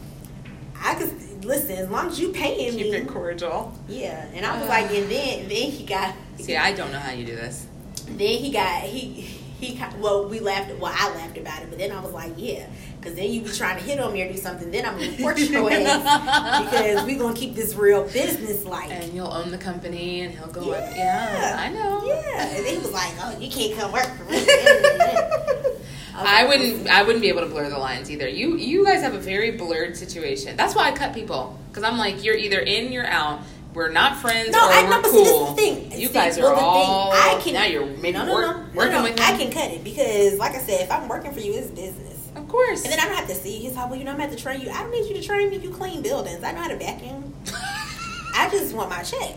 I 0.80 0.94
could 0.94 1.44
listen 1.44 1.72
as 1.76 1.88
long 1.88 2.06
as 2.08 2.20
you 2.20 2.30
paying 2.30 2.70
keep 2.72 2.76
me. 2.76 2.82
Keep 2.92 2.94
it 3.02 3.08
cordial. 3.08 3.76
Yeah, 3.88 4.24
and 4.34 4.46
I 4.46 4.58
was 4.60 4.68
like, 4.76 4.90
and 4.92 5.10
then 5.10 5.48
then 5.48 5.70
he 5.70 5.84
got 5.84 6.14
See, 6.38 6.56
I 6.56 6.72
don't 6.72 6.92
know 6.92 6.98
how 7.00 7.10
you 7.12 7.24
do 7.24 7.34
this. 7.34 7.66
then 8.06 8.18
he 8.38 8.52
got 8.52 8.82
he 8.82 9.28
he 9.62 9.80
well 10.00 10.28
we 10.28 10.40
laughed 10.40 10.76
well 10.80 10.92
I 10.94 11.14
laughed 11.14 11.38
about 11.38 11.62
it 11.62 11.68
but 11.70 11.78
then 11.78 11.92
I 11.92 12.00
was 12.00 12.12
like 12.12 12.32
yeah 12.36 12.66
because 13.00 13.14
then 13.16 13.30
you 13.30 13.42
be 13.42 13.50
trying 13.50 13.78
to 13.78 13.84
hit 13.84 14.00
on 14.00 14.12
me 14.12 14.22
or 14.22 14.32
do 14.32 14.36
something 14.36 14.70
then 14.70 14.84
I'm 14.84 14.98
gonna 14.98 15.10
report 15.12 15.38
your 15.38 15.70
ass 15.72 16.64
because 16.64 17.04
we 17.06 17.14
gonna 17.14 17.34
keep 17.34 17.54
this 17.54 17.74
real 17.74 18.02
business 18.04 18.64
like 18.64 18.90
And 18.90 19.12
you'll 19.14 19.32
own 19.32 19.50
the 19.50 19.58
company, 19.58 20.22
and 20.22 20.34
he'll 20.34 20.48
go 20.48 20.70
yeah 20.72 20.78
up. 20.78 20.96
Yeah, 20.96 21.56
I 21.58 21.68
know. 21.70 22.02
yeah 22.04 22.56
and 22.56 22.66
he 22.66 22.76
was 22.78 22.92
like 22.92 23.12
oh 23.20 23.38
you 23.38 23.50
can't 23.50 23.78
come 23.78 23.92
work 23.92 24.08
for 24.16 24.24
me 24.24 24.44
I 26.14 26.44
wouldn't. 26.46 26.88
I 26.88 27.02
wouldn't 27.02 27.22
be 27.22 27.28
able 27.30 27.40
to 27.40 27.46
blur 27.46 27.70
the 27.70 27.78
lines 27.78 28.10
either. 28.10 28.28
You, 28.28 28.56
you 28.56 28.84
guys 28.84 29.00
have 29.00 29.14
a 29.14 29.18
very 29.18 29.52
blurred 29.52 29.96
situation. 29.96 30.56
That's 30.58 30.74
why 30.74 30.88
I 30.88 30.92
cut 30.92 31.14
people 31.14 31.58
because 31.68 31.84
I'm 31.84 31.96
like, 31.96 32.22
you're 32.22 32.36
either 32.36 32.60
in, 32.60 32.92
you're 32.92 33.06
out. 33.06 33.40
We're 33.74 33.90
not 33.90 34.18
friends, 34.18 34.50
no, 34.50 34.58
or 34.58 34.70
I 34.72 34.82
know, 34.82 35.00
but 35.00 35.10
see, 35.10 35.24
this 35.24 35.32
is 35.32 35.48
the 35.48 35.54
thing. 35.54 36.00
You 36.00 36.08
See, 36.08 36.12
guys 36.12 36.38
are 36.38 36.42
well, 36.42 36.54
the 36.54 36.60
thing, 36.60 36.90
all. 36.90 37.12
I 37.12 37.40
can, 37.42 37.54
now 37.54 37.64
you're 37.64 37.86
maybe 37.86 38.12
no, 38.18 38.26
no, 38.26 38.34
work, 38.34 38.46
no, 38.56 38.62
no, 38.62 38.68
working 38.74 38.92
no, 38.92 39.02
with 39.04 39.20
I 39.20 39.38
can 39.38 39.50
cut 39.50 39.70
it 39.70 39.82
because, 39.82 40.38
like 40.38 40.54
I 40.54 40.58
said, 40.58 40.82
if 40.82 40.90
I'm 40.92 41.08
working 41.08 41.32
for 41.32 41.40
you, 41.40 41.54
it's 41.54 41.70
business. 41.70 42.28
Of 42.36 42.48
course. 42.48 42.82
And 42.84 42.92
then 42.92 43.00
I 43.00 43.06
don't 43.06 43.16
have 43.16 43.28
to 43.28 43.34
see. 43.34 43.58
He's 43.58 43.74
like, 43.74 43.88
well, 43.88 43.98
you 43.98 44.04
know, 44.04 44.10
I'm 44.12 44.18
going 44.18 44.30
to 44.30 44.36
train 44.36 44.60
you. 44.60 44.70
I 44.70 44.82
don't 44.82 44.90
need 44.90 45.08
you 45.08 45.14
to 45.14 45.22
train 45.22 45.48
me. 45.50 45.56
You 45.56 45.70
clean 45.70 46.02
buildings. 46.02 46.42
I 46.44 46.52
know 46.52 46.60
how 46.60 46.68
to 46.68 46.76
vacuum. 46.76 47.32
I 48.34 48.48
just 48.50 48.74
want 48.74 48.90
my 48.90 49.02
check. 49.02 49.36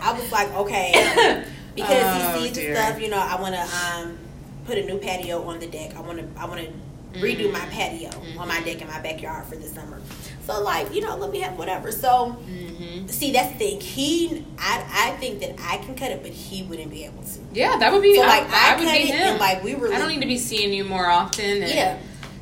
I 0.00 0.12
was 0.12 0.30
like, 0.32 0.52
okay, 0.54 1.44
because 1.74 2.34
Oh, 2.34 2.38
he 2.38 2.48
sees 2.48 2.56
the 2.56 2.74
stuff. 2.74 3.00
You 3.00 3.10
know, 3.10 3.18
I 3.18 3.40
want 3.40 3.54
to 3.54 3.60
um, 3.62 4.18
put 4.66 4.78
a 4.78 4.84
new 4.84 4.98
patio 4.98 5.42
on 5.44 5.58
the 5.58 5.66
deck. 5.66 5.94
I 5.96 6.00
want 6.00 6.18
to, 6.18 6.40
I 6.40 6.46
want 6.46 6.60
to 6.60 6.72
redo 7.20 7.48
mm. 7.48 7.52
my 7.52 7.66
patio 7.66 8.10
on 8.38 8.48
my 8.48 8.56
mm-hmm. 8.56 8.64
deck 8.64 8.82
in 8.82 8.88
my 8.88 9.00
backyard 9.00 9.46
for 9.46 9.56
the 9.56 9.66
summer. 9.66 10.00
So, 10.44 10.62
like, 10.62 10.94
you 10.94 11.00
know, 11.00 11.16
let 11.16 11.30
me 11.30 11.40
have 11.40 11.58
whatever. 11.58 11.90
So, 11.90 12.30
hmm 12.30 13.06
see, 13.08 13.32
that's 13.32 13.52
the 13.52 13.58
thing. 13.58 13.80
He, 13.80 14.44
I, 14.58 14.84
I 15.08 15.16
think 15.18 15.40
that 15.40 15.56
I 15.60 15.78
can 15.78 15.94
cut 15.94 16.10
it, 16.10 16.22
but 16.22 16.32
he 16.32 16.62
wouldn't 16.64 16.90
be 16.90 17.04
able 17.04 17.22
to. 17.22 17.40
Yeah, 17.52 17.76
that 17.78 17.92
would 17.92 18.02
be. 18.02 18.14
So, 18.14 18.22
like, 18.22 18.48
I, 18.50 18.74
I 18.74 18.76
would 18.76 18.84
cut 18.84 18.92
be 18.92 19.02
it, 19.02 19.14
him. 19.14 19.28
and 19.28 19.38
like 19.38 19.62
we 19.62 19.74
were. 19.74 19.92
I 19.92 19.98
don't 19.98 20.08
need 20.08 20.20
to 20.20 20.26
be 20.26 20.38
seeing 20.38 20.72
you 20.72 20.84
more 20.84 21.06
often. 21.06 21.62
And 21.62 21.70
Yeah. 21.70 21.98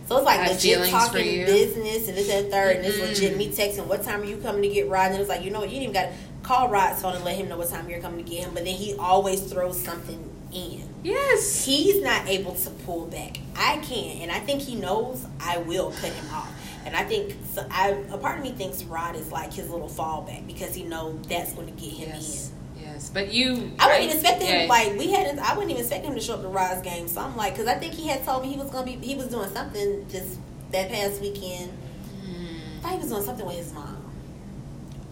So 0.07 0.19
it's 0.19 0.27
like 0.27 0.51
legit 0.51 0.91
talking 0.91 1.47
business 1.47 2.09
and 2.09 2.17
this 2.17 2.31
and 2.31 2.51
third, 2.51 2.77
and 2.77 2.85
it's 2.85 2.99
legit 2.99 3.31
mm-hmm. 3.31 3.39
me 3.39 3.49
texting 3.49 3.87
what 3.87 4.03
time 4.03 4.21
are 4.21 4.27
you 4.27 4.37
coming 4.37 4.61
to 4.61 4.69
get 4.69 4.91
Rod? 4.91 5.07
And 5.07 5.15
it 5.15 5.19
was 5.19 5.31
like, 5.31 5.43
you 5.43 5.51
know 5.51 5.61
what, 5.61 5.71
you 5.71 5.81
didn't 5.81 5.95
even 5.95 5.95
got 5.95 6.11
to 6.11 6.17
call 6.43 6.69
Rod's 6.69 7.01
phone 7.01 7.15
and 7.15 7.25
let 7.25 7.37
him 7.37 7.49
know 7.49 7.57
what 7.57 7.71
time 7.71 7.89
you're 7.89 8.01
coming 8.01 8.23
to 8.23 8.31
get 8.31 8.45
him. 8.45 8.53
But 8.53 8.67
then 8.67 8.75
he 8.75 8.95
always 8.97 9.41
throws 9.41 9.81
something 9.81 10.31
in. 10.55 10.89
Yes. 11.03 11.65
He's 11.65 12.03
not 12.03 12.29
able 12.29 12.55
to 12.55 12.71
pull 12.71 13.07
back. 13.07 13.39
I 13.57 13.79
can, 13.79 14.23
and 14.23 14.31
I 14.31 14.39
think 14.41 14.63
he 14.63 14.75
knows 14.77 15.27
I 15.41 15.59
will 15.59 15.91
cut 15.93 16.11
him 16.13 16.27
off. 16.33 16.51
And 16.87 16.95
I 16.95 17.03
think 17.05 17.35
so 17.53 17.67
I, 17.71 17.91
a 18.11 18.19
part 18.19 18.39
of 18.39 18.45
me 18.45 18.53
thinks 18.53 18.85
Rod 18.85 19.17
is 19.17 19.33
like 19.33 19.53
his 19.53 19.71
little 19.71 19.89
fallback 19.89 20.47
because 20.47 20.75
he 20.75 20.83
know 20.85 21.19
that's 21.29 21.53
going 21.55 21.67
to 21.67 21.73
get 21.81 21.93
him 21.93 22.09
Yes. 22.11 22.51
in. 22.77 22.83
Yes. 22.85 23.11
But 23.13 23.33
you. 23.33 23.73
I 23.79 23.89
wouldn't 23.93 24.13
expect 24.13 24.43
him 24.43 24.63
Yeah. 24.63 24.67
like 24.69 24.99
we 24.99 25.11
hadn't. 25.11 25.39
I 25.39 25.55
wouldn't 25.55 25.71
even 25.71 25.81
expect 25.83 26.05
him 26.05 26.15
to 26.15 26.21
show 26.21 26.35
up 26.35 26.43
to 26.43 26.49
Rod's 26.49 26.83
game. 26.83 27.09
So 27.09 27.21
I'm 27.23 27.37
like, 27.37 27.55
because 27.55 27.67
I 27.69 27.75
think 27.79 27.95
he 27.95 28.07
had 28.09 28.25
told 28.25 28.43
me 28.43 28.51
he 28.53 28.59
was 28.59 28.71
gonna 28.71 28.85
be. 28.85 28.93
He 29.07 29.15
was 29.15 29.29
doing 29.29 29.49
something 29.51 30.07
just 30.11 30.39
that 30.73 30.91
past 30.91 31.21
weekend. 31.23 31.71
I 31.73 32.27
Hmm, 32.27 32.81
thought 32.83 32.93
he 32.93 32.99
was 32.99 33.09
doing 33.09 33.23
something 33.25 33.47
with 33.47 33.57
his 33.57 33.73
mom. 33.73 33.94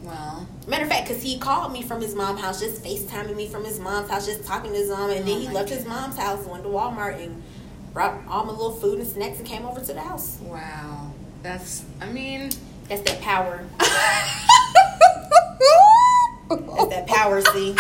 Well. 0.03 0.47
Matter 0.67 0.85
of 0.85 0.91
fact, 0.91 1.09
because 1.09 1.23
he 1.23 1.39
called 1.39 1.73
me 1.73 1.83
from 1.83 2.01
his 2.01 2.15
mom's 2.15 2.41
house, 2.41 2.61
just 2.61 2.83
FaceTiming 2.83 3.37
me 3.37 3.49
from 3.49 3.65
his 3.65 3.79
mom's 3.79 4.11
house, 4.11 4.27
just 4.27 4.45
talking 4.45 4.73
to 4.73 4.77
his 4.77 4.91
mom, 4.91 5.11
and 5.11 5.21
Oh 5.21 5.25
then 5.25 5.41
he 5.41 5.47
oh 5.47 5.49
my 5.49 5.55
left 5.55 5.71
his 5.71 5.87
mom's 5.87 6.17
house, 6.17 6.45
went 6.47 6.63
to 6.65 6.69
Walmart, 6.69 7.23
and 7.23 7.43
brought 7.93 8.21
all 8.29 8.45
my 8.45 8.53
little 8.53 8.73
food 8.73 8.99
and 8.99 9.07
snacks, 9.07 9.39
and 9.39 9.47
came 9.47 9.65
over 9.65 9.81
to 9.81 9.93
the 9.93 10.01
house. 10.01 10.39
Wow. 10.43 11.13
That's. 11.43 11.85
I 12.01 12.07
mean. 12.07 12.51
That's 12.89 13.03
that 13.03 13.21
power. 13.21 13.65
That's 16.51 16.89
that 16.89 17.07
power. 17.07 17.41
See, 17.41 17.77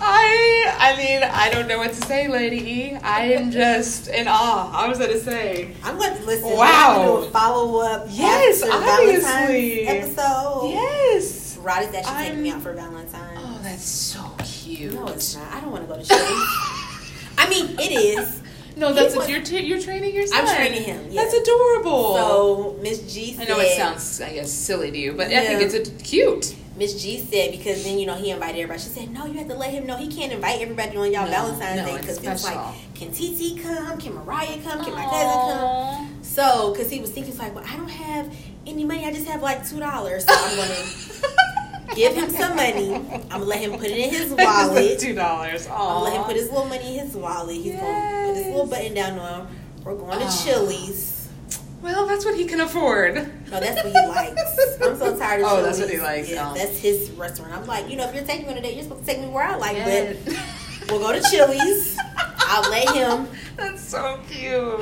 I 0.00 0.76
I 0.78 0.96
mean 0.96 1.22
I 1.22 1.50
don't 1.50 1.66
know 1.66 1.78
what 1.78 1.90
to 1.92 2.02
say, 2.06 2.28
Lady 2.28 2.56
E. 2.58 2.94
I 3.02 3.32
am 3.32 3.50
just 3.50 4.08
in 4.08 4.26
awe. 4.28 4.70
I 4.72 4.88
was 4.88 4.98
gonna 4.98 5.18
say. 5.18 5.74
I'm 5.82 5.98
going 5.98 6.16
to 6.16 6.24
listen. 6.24 6.50
Wow. 6.56 7.22
To 7.24 7.30
follow 7.30 7.80
up. 7.80 8.06
Yes, 8.10 8.62
obviously. 8.62 9.84
Valentine's 9.86 10.16
episode. 10.16 10.68
Yes. 10.70 11.58
Rod 11.60 11.82
is 11.82 11.94
actually 11.94 12.24
taking 12.28 12.42
me 12.42 12.50
out 12.50 12.62
for 12.62 12.72
Valentine's. 12.72 13.40
Oh, 13.42 13.60
that's 13.62 13.84
so 13.84 14.20
cute. 14.44 14.94
No, 14.94 15.06
it's 15.08 15.34
not. 15.36 15.52
I 15.52 15.60
don't 15.60 15.72
want 15.72 15.88
to 15.88 15.94
go 15.94 16.00
to 16.00 16.06
Chili's. 16.06 17.08
I 17.38 17.48
mean, 17.50 17.78
it 17.78 17.92
is. 17.92 18.42
No, 18.76 18.92
that's 18.92 19.16
a, 19.16 19.28
you're 19.28 19.42
t- 19.42 19.64
you're 19.66 19.80
training 19.80 20.14
your 20.14 20.26
son. 20.28 20.46
I'm 20.46 20.56
training 20.56 20.84
him, 20.84 21.06
yeah. 21.10 21.22
That's 21.22 21.34
adorable. 21.34 22.14
So 22.14 22.76
Miss 22.80 23.12
G 23.12 23.32
I 23.32 23.38
said. 23.38 23.48
know 23.48 23.58
it 23.58 23.76
sounds, 23.76 24.20
I 24.20 24.34
guess, 24.34 24.52
silly 24.52 24.92
to 24.92 24.96
you, 24.98 25.12
but 25.14 25.26
I 25.26 25.44
think 25.46 25.62
it's 25.62 25.74
a, 25.74 25.90
cute. 26.04 26.54
Miss 26.78 27.02
G 27.02 27.18
said 27.18 27.50
because 27.50 27.82
then 27.84 27.98
you 27.98 28.06
know 28.06 28.14
he 28.14 28.30
invited 28.30 28.60
everybody. 28.60 28.80
She 28.80 28.88
said 28.88 29.10
no, 29.10 29.26
you 29.26 29.34
have 29.38 29.48
to 29.48 29.54
let 29.54 29.70
him 29.70 29.86
know 29.86 29.96
he 29.96 30.08
can't 30.08 30.32
invite 30.32 30.60
everybody 30.60 30.96
on 30.96 31.12
y'all 31.12 31.24
No, 31.26 31.30
Valentine's 31.30 31.80
no, 31.80 31.86
Day 31.86 31.98
because 32.00 32.18
it 32.18 32.28
was 32.28 32.44
like, 32.44 32.74
can 32.94 33.10
TT 33.10 33.60
come? 33.62 33.98
Can 33.98 34.14
Mariah 34.14 34.58
come? 34.62 34.84
Can 34.84 34.94
my 34.94 35.04
cousin 35.04 35.58
come? 35.58 36.22
So 36.22 36.72
because 36.72 36.90
he 36.90 37.00
was 37.00 37.10
thinking, 37.10 37.32
it's 37.32 37.40
like, 37.40 37.54
well, 37.54 37.64
I 37.66 37.76
don't 37.76 37.88
have 37.90 38.32
any 38.66 38.84
money. 38.84 39.04
I 39.04 39.12
just 39.12 39.26
have 39.26 39.42
like 39.42 39.66
two 39.68 39.80
dollars. 39.80 40.24
So 40.24 40.32
I'm 40.34 40.56
gonna 40.56 41.94
give 41.96 42.14
him 42.14 42.30
some 42.30 42.54
money. 42.54 42.94
I'm 42.94 43.20
gonna 43.28 43.44
let 43.44 43.60
him 43.60 43.72
put 43.72 43.86
it 43.86 43.98
in 43.98 44.10
his 44.10 44.32
wallet. 44.32 45.00
Two 45.00 45.14
dollars. 45.14 45.66
I'm 45.66 45.72
gonna 45.72 46.04
let 46.04 46.12
him 46.14 46.24
put 46.24 46.36
his 46.36 46.48
little 46.48 46.66
money 46.66 46.98
in 46.98 47.06
his 47.06 47.16
wallet. 47.16 47.56
He's 47.56 47.74
gonna 47.74 48.26
put 48.26 48.36
his 48.36 48.46
little 48.46 48.66
button 48.66 48.94
down 48.94 49.18
on. 49.18 49.48
We're 49.84 49.94
going 49.94 50.18
to 50.18 50.26
Aw. 50.26 50.44
Chili's. 50.44 51.17
Well, 51.80 52.06
that's 52.06 52.24
what 52.24 52.34
he 52.36 52.44
can 52.44 52.60
afford. 52.60 53.14
No, 53.14 53.60
that's 53.60 53.82
what 53.84 53.92
he 53.92 54.08
likes. 54.08 54.78
I'm 54.82 54.96
so 54.96 55.16
tired 55.16 55.42
of 55.42 55.46
Oh, 55.46 55.56
Chili's. 55.56 55.64
that's 55.64 55.80
what 55.80 55.90
he 55.90 55.98
likes, 56.00 56.30
Yeah, 56.30 56.50
oh. 56.50 56.54
that's 56.54 56.78
his 56.78 57.10
restaurant. 57.12 57.52
I'm 57.54 57.66
like, 57.66 57.88
you 57.88 57.96
know, 57.96 58.08
if 58.08 58.14
you're 58.14 58.24
taking 58.24 58.46
me 58.46 58.52
on 58.52 58.58
a 58.58 58.62
date, 58.62 58.74
you're 58.74 58.82
supposed 58.82 59.06
to 59.06 59.06
take 59.06 59.20
me 59.20 59.28
where 59.28 59.44
I 59.44 59.54
like, 59.56 59.76
Yes. 59.76 60.16
but 60.80 60.90
we'll 60.90 61.00
go 61.00 61.12
to 61.12 61.20
Chili's. 61.30 61.96
I'll 62.38 62.68
let 62.70 62.88
him. 62.94 63.28
That's 63.56 63.82
so 63.82 64.18
cute. 64.28 64.80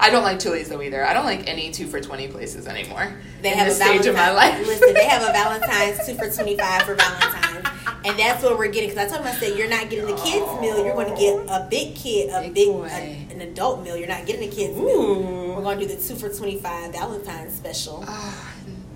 I 0.00 0.10
don't 0.10 0.24
like 0.24 0.40
Chili's 0.40 0.68
though 0.68 0.82
either. 0.82 1.06
I 1.06 1.12
don't 1.12 1.26
like 1.26 1.48
any 1.48 1.70
two 1.70 1.86
for 1.86 2.00
twenty 2.00 2.26
places 2.26 2.66
anymore. 2.66 3.12
They 3.40 3.52
in 3.52 3.58
have 3.58 3.68
this 3.68 3.80
a 3.80 3.84
stage 3.84 4.06
of 4.06 4.16
my 4.16 4.32
life. 4.32 4.66
Listen, 4.66 4.94
they 4.94 5.04
have 5.04 5.22
a 5.22 5.32
Valentine's 5.32 6.04
two 6.06 6.14
for 6.14 6.28
twenty 6.28 6.56
five 6.56 6.82
for 6.82 6.94
Valentine's, 6.96 7.61
and 8.04 8.18
that's 8.18 8.42
what 8.42 8.58
we're 8.58 8.68
getting. 8.68 8.90
Because 8.90 9.06
I 9.06 9.14
told 9.16 9.26
him, 9.26 9.34
I 9.34 9.38
said, 9.38 9.56
you're 9.58 9.68
not 9.68 9.88
getting 9.90 10.06
the 10.06 10.16
kids 10.22 10.60
meal. 10.60 10.84
You're 10.84 10.94
going 10.94 11.14
to 11.14 11.20
get 11.20 11.36
a 11.48 11.66
big 11.70 11.94
kid, 11.94 12.30
a 12.30 12.42
Big 12.42 12.54
big, 12.54 12.68
a- 12.68 13.32
an 13.32 13.40
adult 13.40 13.82
meal. 13.82 13.96
You're 13.96 14.08
not 14.08 14.26
getting 14.26 14.48
the 14.48 14.54
kids 14.54 14.76
meal. 14.76 15.54
We're 15.56 15.62
going 15.62 15.78
to 15.78 15.86
do 15.88 15.94
the 15.94 16.02
two 16.02 16.14
for 16.16 16.28
twenty 16.28 16.58
five 16.58 16.92
Valentine's 16.92 17.54
special. 17.54 18.04
Ah, 18.06 18.52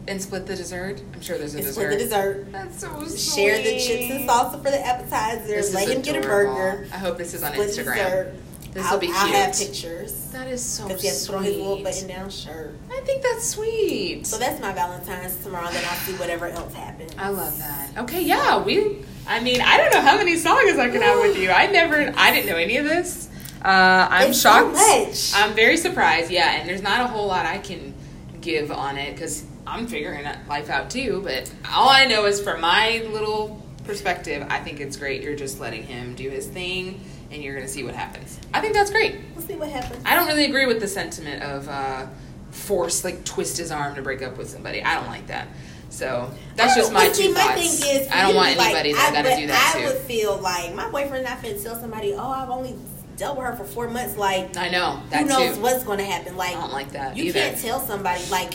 and 0.09 0.23
split 0.23 0.47
the 0.47 0.55
dessert. 0.57 1.03
I'm 1.15 1.21
sure 1.21 1.37
there's 1.39 1.55
a 1.55 1.59
It's 1.59 1.67
dessert. 1.69 1.83
for 1.85 1.91
the 1.91 1.97
dessert. 1.97 2.53
That's 2.53 2.81
so 2.81 3.05
sweet. 3.05 3.19
Share 3.45 3.57
the 3.59 3.79
chips 3.79 4.11
and 4.15 4.29
salsa 4.29 4.63
for 4.63 4.71
the 4.71 4.85
appetizers. 4.87 5.49
This 5.49 5.75
Let 5.75 5.89
him 5.89 6.01
get 6.03 6.17
a 6.17 6.21
burger. 6.27 6.87
I 6.93 6.99
hope 6.99 7.19
this 7.19 7.35
is 7.35 7.43
on 7.43 7.53
Split 7.53 7.71
Instagram. 7.71 7.95
dessert. 7.95 8.35
This 8.77 8.87
I'll, 8.87 8.93
will 8.95 9.01
be 9.01 9.09
I'll 9.09 9.27
have 9.29 9.55
cute. 9.57 9.71
pictures 9.71 10.13
That 10.33 10.49
is 10.49 10.63
so 10.63 10.87
because 10.87 11.03
he 11.03 11.09
has 11.09 11.25
to 11.27 11.33
put 11.33 11.39
on 11.39 11.45
his 11.45 11.57
little 11.57 11.75
sweet. 11.77 11.85
button 11.85 12.09
down 12.09 12.31
shirt. 12.31 12.75
I 12.91 13.01
think 13.01 13.23
that's 13.23 13.45
sweet. 13.49 14.27
So 14.27 14.39
that's 14.39 14.61
my 14.61 14.73
Valentine's 14.73 15.43
tomorrow. 15.43 15.71
Then 15.71 15.85
I'll 15.89 15.97
see 15.97 16.13
whatever 16.15 16.47
else 16.49 16.75
happens. 16.75 17.13
I 17.19 17.31
love 17.31 17.57
that. 17.59 17.91
Okay, 17.99 18.23
yeah, 18.23 18.63
we. 18.63 18.99
I 19.27 19.41
mean, 19.41 19.61
I 19.61 19.77
don't 19.79 19.93
know 19.93 20.01
how 20.03 20.17
many 20.17 20.37
songs 20.37 20.79
I 20.79 20.89
can 20.91 21.03
have 21.03 21.19
with 21.21 21.39
you. 21.39 21.51
I 21.51 21.67
never, 21.67 22.13
I 22.17 22.31
didn't 22.33 22.47
know 22.51 22.57
any 22.57 22.77
of 22.77 22.85
this. 22.85 23.29
Uh, 23.65 24.07
I'm 24.11 24.31
It's 24.31 24.41
so 24.43 24.51
shocked. 24.51 24.75
much. 24.75 25.33
I'm 25.35 25.55
very 25.55 25.77
surprised. 25.77 26.31
Yeah, 26.31 26.53
and 26.61 26.69
there's 26.69 26.83
not 26.83 27.01
a 27.01 27.07
whole 27.09 27.27
lot 27.27 27.47
I 27.47 27.59
can 27.59 27.95
give 28.41 28.71
on 28.71 28.97
it 28.99 29.13
because 29.15 29.45
I'm 29.67 29.87
figuring 29.89 30.25
life 30.49 30.69
out 30.71 30.91
too. 30.91 31.23
But 31.25 31.53
all 31.73 31.89
I 31.89 32.05
know 32.05 32.27
is 32.27 32.41
from 32.41 32.61
my 32.61 33.03
little 33.11 33.61
perspective, 33.85 34.47
I 34.51 34.61
think 34.61 34.81
it's 34.81 34.97
great. 34.97 35.23
You're 35.23 35.35
just 35.35 35.59
letting 35.59 35.83
him 35.85 36.15
do 36.15 36.29
his 36.31 36.47
thing, 36.47 37.01
and 37.37 37.45
you're 37.45 37.55
gonna 37.55 37.69
see 37.69 37.85
what 37.85 37.95
happens. 37.95 38.41
I 38.53 38.61
think 38.61 38.75
that's 38.75 38.91
great. 38.91 39.21
We'll 39.37 39.45
see 39.47 39.55
what 39.55 39.69
happens. 39.71 40.03
I 40.05 40.17
don't 40.17 40.27
really 40.27 40.47
agree 40.47 40.67
with 40.67 40.81
the 40.81 40.89
sentiment 40.89 41.43
of 41.45 41.69
uh, 41.69 42.07
force, 42.51 43.05
like 43.05 43.25
twist 43.25 43.59
his 43.59 43.71
arm 43.71 43.95
to 43.95 44.03
break 44.03 44.23
up 44.23 44.37
with 44.39 44.51
somebody. 44.51 44.83
I 44.83 44.95
don't 44.97 45.07
like 45.07 45.29
that. 45.29 45.47
So 45.91 46.31
that's 46.57 46.75
just 46.75 46.93
my 46.93 47.07
two 47.09 47.15
see, 47.15 47.33
my 47.33 47.41
thoughts. 47.41 47.81
thing 47.85 47.97
is, 48.03 48.09
I 48.11 48.23
don't 48.27 48.35
want 48.35 48.57
like, 48.57 48.75
anybody 48.75 48.91
I- 48.93 48.97
that 48.97 49.25
got 49.25 49.31
to 49.35 49.41
do 49.41 49.47
that 49.47 49.75
I 49.77 49.85
would 49.87 49.99
feel 49.99 50.37
like 50.39 50.75
my 50.75 50.91
boyfriend 50.91 51.25
not 51.25 51.39
finna 51.43 51.63
tell 51.63 51.77
somebody, 51.79 52.13
"Oh, 52.15 52.29
I've 52.29 52.51
only 52.51 52.75
dealt 53.17 53.39
with 53.39 53.47
her 53.47 53.55
for 53.57 53.65
four 53.65 53.89
months." 53.89 54.17
Like, 54.17 54.57
I 54.57 54.69
know 54.69 55.01
that 55.11 55.23
who 55.23 55.29
knows 55.29 55.57
too. 55.57 55.63
what's 55.63 55.85
going 55.85 55.99
to 55.99 56.05
happen? 56.05 56.37
Like, 56.37 56.57
I 56.57 56.61
don't 56.61 56.73
like 56.73 56.91
that 56.93 57.17
you 57.17 57.25
either. 57.25 57.41
can't 57.41 57.59
tell 57.59 57.81
somebody 57.81 58.25
like 58.31 58.51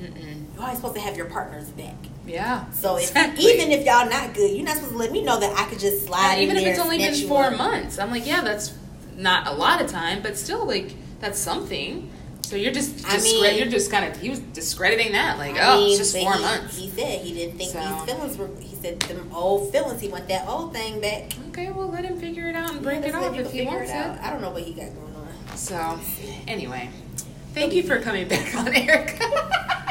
Mm-mm. 0.00 0.52
you're 0.54 0.62
always 0.62 0.76
supposed 0.76 0.96
to 0.96 1.00
have 1.00 1.16
your 1.16 1.26
partner's 1.26 1.70
back. 1.70 1.94
Yeah. 2.26 2.70
So 2.72 2.96
if, 2.96 3.14
even 3.16 3.70
if 3.70 3.84
y'all 3.84 4.08
not 4.08 4.34
good, 4.34 4.50
you're 4.50 4.64
not 4.64 4.76
supposed 4.76 4.92
to 4.92 4.98
let 4.98 5.12
me 5.12 5.22
know 5.22 5.38
that 5.38 5.58
I 5.58 5.64
could 5.68 5.78
just 5.78 6.06
slide. 6.06 6.36
Yeah, 6.36 6.42
even 6.42 6.56
if 6.56 6.66
it's 6.66 6.78
only 6.78 6.98
been 6.98 7.28
four 7.28 7.44
up. 7.44 7.56
months, 7.56 7.98
I'm 7.98 8.10
like, 8.10 8.26
yeah, 8.26 8.40
that's 8.42 8.74
not 9.16 9.46
a 9.46 9.52
lot 9.52 9.80
of 9.82 9.90
time, 9.90 10.22
but 10.22 10.36
still, 10.36 10.66
like 10.66 10.94
that's 11.20 11.38
something. 11.38 12.10
So 12.42 12.56
you're 12.56 12.72
just, 12.72 13.06
I 13.08 13.18
mean- 13.18 13.58
you're 13.58 13.68
just 13.68 13.90
kind 13.90 14.04
of 14.04 14.20
he 14.20 14.30
was 14.30 14.38
discrediting 14.38 15.12
that, 15.12 15.38
like, 15.38 15.56
I 15.56 15.74
oh, 15.74 15.78
mean, 15.78 15.90
it's 15.90 15.98
just 15.98 16.16
four 16.16 16.34
he, 16.34 16.40
months. 16.42 16.76
He 16.76 16.90
said 16.90 17.20
he 17.20 17.32
didn't 17.32 17.56
think 17.58 17.72
So- 17.72 17.80
these 17.80 18.14
feelings 18.14 18.36
were. 18.36 18.50
He 18.60 18.74
said 18.76 19.00
them 19.00 19.30
old 19.32 19.72
feelings. 19.72 20.00
He 20.00 20.08
want 20.08 20.28
that 20.28 20.46
old 20.46 20.74
thing 20.74 21.00
back. 21.00 21.32
okay, 21.48 21.70
well, 21.70 21.88
let 21.88 22.04
him 22.04 22.18
figure 22.18 22.48
it 22.48 22.54
out 22.54 22.72
and 22.72 22.82
break 22.82 23.02
it 23.02 23.14
off 23.14 23.36
if 23.38 23.50
he 23.50 23.64
wants 23.64 23.90
it. 23.90 23.94
out. 23.94 24.20
I 24.20 24.30
don't 24.30 24.42
know 24.42 24.50
what 24.50 24.62
he 24.62 24.74
got 24.74 24.94
going 24.94 25.14
on. 25.14 25.56
So, 25.56 25.98
anyway, 26.46 26.90
thank 27.54 27.72
you 27.72 27.82
for 27.82 27.98
coming 28.00 28.28
back 28.28 28.54
on, 28.54 28.74
Erica. 28.74 29.80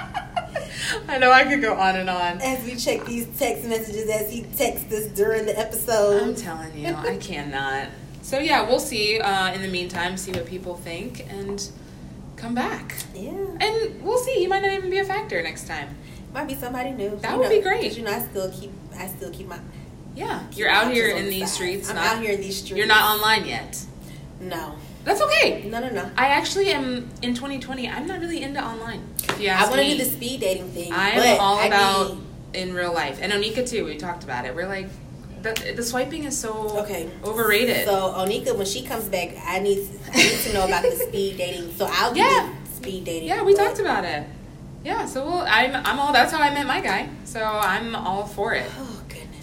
I 1.07 1.17
know 1.17 1.31
I 1.31 1.43
could 1.43 1.61
go 1.61 1.73
on 1.75 1.95
and 1.95 2.09
on. 2.09 2.41
As 2.41 2.63
we 2.65 2.75
check 2.75 3.05
these 3.05 3.27
text 3.37 3.65
messages 3.65 4.09
as 4.09 4.31
he 4.31 4.41
texts 4.43 4.91
us 4.93 5.05
during 5.07 5.45
the 5.45 5.57
episode. 5.57 6.21
I'm 6.23 6.35
telling 6.35 6.77
you, 6.77 6.93
I 6.93 7.17
cannot. 7.17 7.89
So 8.21 8.39
yeah, 8.39 8.67
we'll 8.67 8.79
see. 8.79 9.19
Uh, 9.19 9.53
in 9.53 9.61
the 9.61 9.67
meantime, 9.67 10.17
see 10.17 10.31
what 10.31 10.45
people 10.45 10.75
think 10.75 11.25
and 11.31 11.69
come 12.35 12.55
back. 12.55 12.95
yeah. 13.13 13.31
And 13.31 14.01
we'll 14.03 14.17
see. 14.17 14.35
He 14.35 14.47
might 14.47 14.61
not 14.61 14.71
even 14.73 14.89
be 14.89 14.99
a 14.99 15.05
factor 15.05 15.41
next 15.41 15.67
time. 15.67 15.95
Might 16.33 16.47
be 16.47 16.55
somebody 16.55 16.91
new. 16.91 17.15
That 17.17 17.33
You 17.33 17.37
would 17.39 17.43
know, 17.49 17.55
be 17.57 17.61
great. 17.61 17.95
You 17.97 18.03
know, 18.03 18.11
I 18.11 18.19
still 18.19 18.49
keep. 18.51 18.71
I 18.97 19.07
still 19.07 19.29
keep 19.31 19.47
my. 19.47 19.59
Yeah, 20.15 20.43
keep 20.49 20.59
you're 20.59 20.69
out 20.69 20.91
here 20.93 21.09
in 21.15 21.25
the 21.25 21.29
these 21.29 21.49
side. 21.49 21.55
streets. 21.55 21.89
I'm 21.89 21.95
not, 21.95 22.05
out 22.17 22.21
here 22.21 22.31
in 22.33 22.41
these 22.41 22.57
streets. 22.57 22.77
You're 22.77 22.87
not 22.87 23.15
online 23.15 23.45
yet. 23.45 23.83
No. 24.39 24.75
That's 25.03 25.21
okay. 25.21 25.63
No, 25.69 25.79
no, 25.79 25.89
no. 25.89 26.09
I 26.17 26.27
actually 26.27 26.69
am 26.71 27.09
in 27.21 27.33
2020. 27.33 27.89
I'm 27.89 28.07
not 28.07 28.19
really 28.21 28.41
into 28.41 28.63
online. 28.63 29.03
If 29.23 29.39
you 29.39 29.49
I 29.49 29.63
want 29.69 29.81
to 29.81 29.89
do 29.89 29.97
the 29.97 30.05
speed 30.05 30.39
dating 30.41 30.69
thing. 30.69 30.93
I 30.93 31.15
but 31.15 31.25
am 31.25 31.39
all 31.41 31.57
I 31.59 31.65
about 31.65 32.09
need- 32.15 32.19
in 32.53 32.73
real 32.73 32.93
life, 32.93 33.17
and 33.21 33.33
Onika 33.33 33.67
too. 33.67 33.83
We 33.85 33.97
talked 33.97 34.23
about 34.23 34.45
it. 34.45 34.55
We're 34.55 34.67
like, 34.67 34.87
the, 35.41 35.73
the 35.75 35.81
swiping 35.83 36.23
is 36.25 36.37
so 36.37 36.53
Okay. 36.83 37.09
overrated. 37.23 37.85
So 37.85 38.13
Onika, 38.15 38.55
when 38.55 38.65
she 38.67 38.83
comes 38.83 39.05
back, 39.05 39.35
I 39.45 39.59
need 39.59 39.89
I 40.13 40.17
need 40.17 40.39
to 40.41 40.53
know 40.53 40.65
about 40.65 40.83
the 40.83 40.91
speed 40.91 41.37
dating. 41.43 41.73
So 41.75 41.87
I'll 41.89 42.15
Yeah. 42.15 42.53
the 42.63 42.71
speed 42.75 43.05
dating. 43.05 43.27
Yeah, 43.27 43.41
we 43.43 43.55
but- 43.55 43.65
talked 43.65 43.79
about 43.79 44.05
it. 44.05 44.25
Yeah, 44.85 45.05
so 45.05 45.25
we'll, 45.25 45.41
I'm 45.47 45.75
I'm 45.75 45.97
all. 45.99 46.11
That's 46.13 46.31
how 46.31 46.39
I 46.41 46.53
met 46.53 46.67
my 46.67 46.79
guy. 46.81 47.09
So 47.25 47.41
I'm 47.43 47.95
all 47.95 48.25
for 48.25 48.53
it. 48.53 48.69
Oh, 48.77 48.92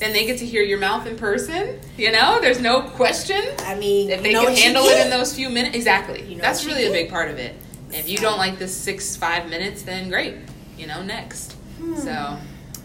Then 0.00 0.14
they 0.14 0.24
get 0.24 0.38
to 0.38 0.46
hear 0.46 0.62
your 0.62 0.78
mouth 0.78 1.06
in 1.06 1.16
person. 1.16 1.78
You 1.98 2.10
know, 2.10 2.40
there's 2.40 2.58
no 2.58 2.80
question 2.80 3.42
I 3.58 3.74
mean, 3.74 4.08
if 4.08 4.22
they 4.22 4.32
can 4.32 4.56
handle 4.56 4.84
it 4.86 5.04
in 5.04 5.10
those 5.10 5.34
few 5.34 5.50
minutes. 5.50 5.76
Exactly. 5.76 6.22
You 6.22 6.36
know 6.36 6.42
That's 6.42 6.64
really 6.64 6.86
a 6.86 6.90
big 6.90 7.10
part 7.10 7.30
of 7.30 7.38
it. 7.38 7.54
If 7.92 8.08
you 8.08 8.16
don't 8.16 8.38
like 8.38 8.58
this 8.58 8.74
six 8.74 9.14
five 9.14 9.50
minutes, 9.50 9.82
then 9.82 10.08
great. 10.08 10.36
You 10.78 10.86
know, 10.86 11.02
next. 11.02 11.52
Hmm. 11.76 11.96
So, 11.96 12.38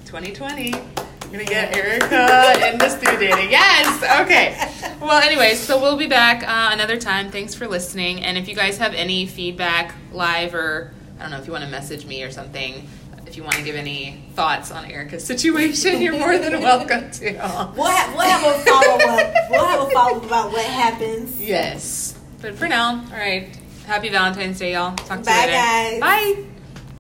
2020. 0.05 0.73
I'm 0.73 1.31
gonna 1.31 1.45
get 1.45 1.75
Erica 1.75 2.69
into 2.71 2.89
speed 2.89 3.19
dating. 3.19 3.49
Yes. 3.49 4.21
Okay. 4.21 4.71
Well, 5.01 5.21
anyways, 5.21 5.59
so 5.59 5.79
we'll 5.79 5.97
be 5.97 6.07
back 6.07 6.41
uh, 6.43 6.73
another 6.73 6.97
time. 6.97 7.29
Thanks 7.29 7.53
for 7.53 7.67
listening. 7.67 8.23
And 8.23 8.37
if 8.37 8.47
you 8.47 8.55
guys 8.55 8.77
have 8.77 8.93
any 8.93 9.27
feedback, 9.27 9.93
live 10.11 10.55
or 10.55 10.93
I 11.19 11.23
don't 11.23 11.31
know 11.31 11.37
if 11.37 11.45
you 11.45 11.51
want 11.51 11.63
to 11.63 11.69
message 11.69 12.05
me 12.05 12.23
or 12.23 12.31
something, 12.31 12.87
if 13.35 13.39
you 13.39 13.43
want 13.43 13.57
to 13.57 13.63
give 13.63 13.75
any 13.75 14.17
thoughts 14.33 14.71
on 14.71 14.85
Erica's 14.85 15.25
situation, 15.25 16.01
you're 16.01 16.17
more 16.17 16.37
than 16.37 16.61
welcome 16.61 17.11
to. 17.11 17.33
We'll 17.33 17.41
have, 17.41 18.13
we'll 18.15 18.21
have 18.21 18.43
a 18.45 18.63
follow 18.63 18.95
up. 18.95 19.33
we'll 19.49 19.65
have 19.65 19.81
a 19.81 19.91
follow 19.91 20.17
up 20.19 20.23
about 20.23 20.51
what 20.53 20.63
happens. 20.63 21.41
Yes. 21.41 22.17
But 22.41 22.55
for 22.55 22.69
now, 22.69 23.03
all 23.11 23.17
right. 23.17 23.49
Happy 23.87 24.07
Valentine's 24.07 24.57
Day, 24.57 24.71
y'all. 24.71 24.95
Talk 24.95 25.19
to 25.19 25.25
Bye, 25.25 25.31
you 25.33 25.39
later. 25.41 25.51
guys. 25.51 25.99
Bye. 25.99 26.54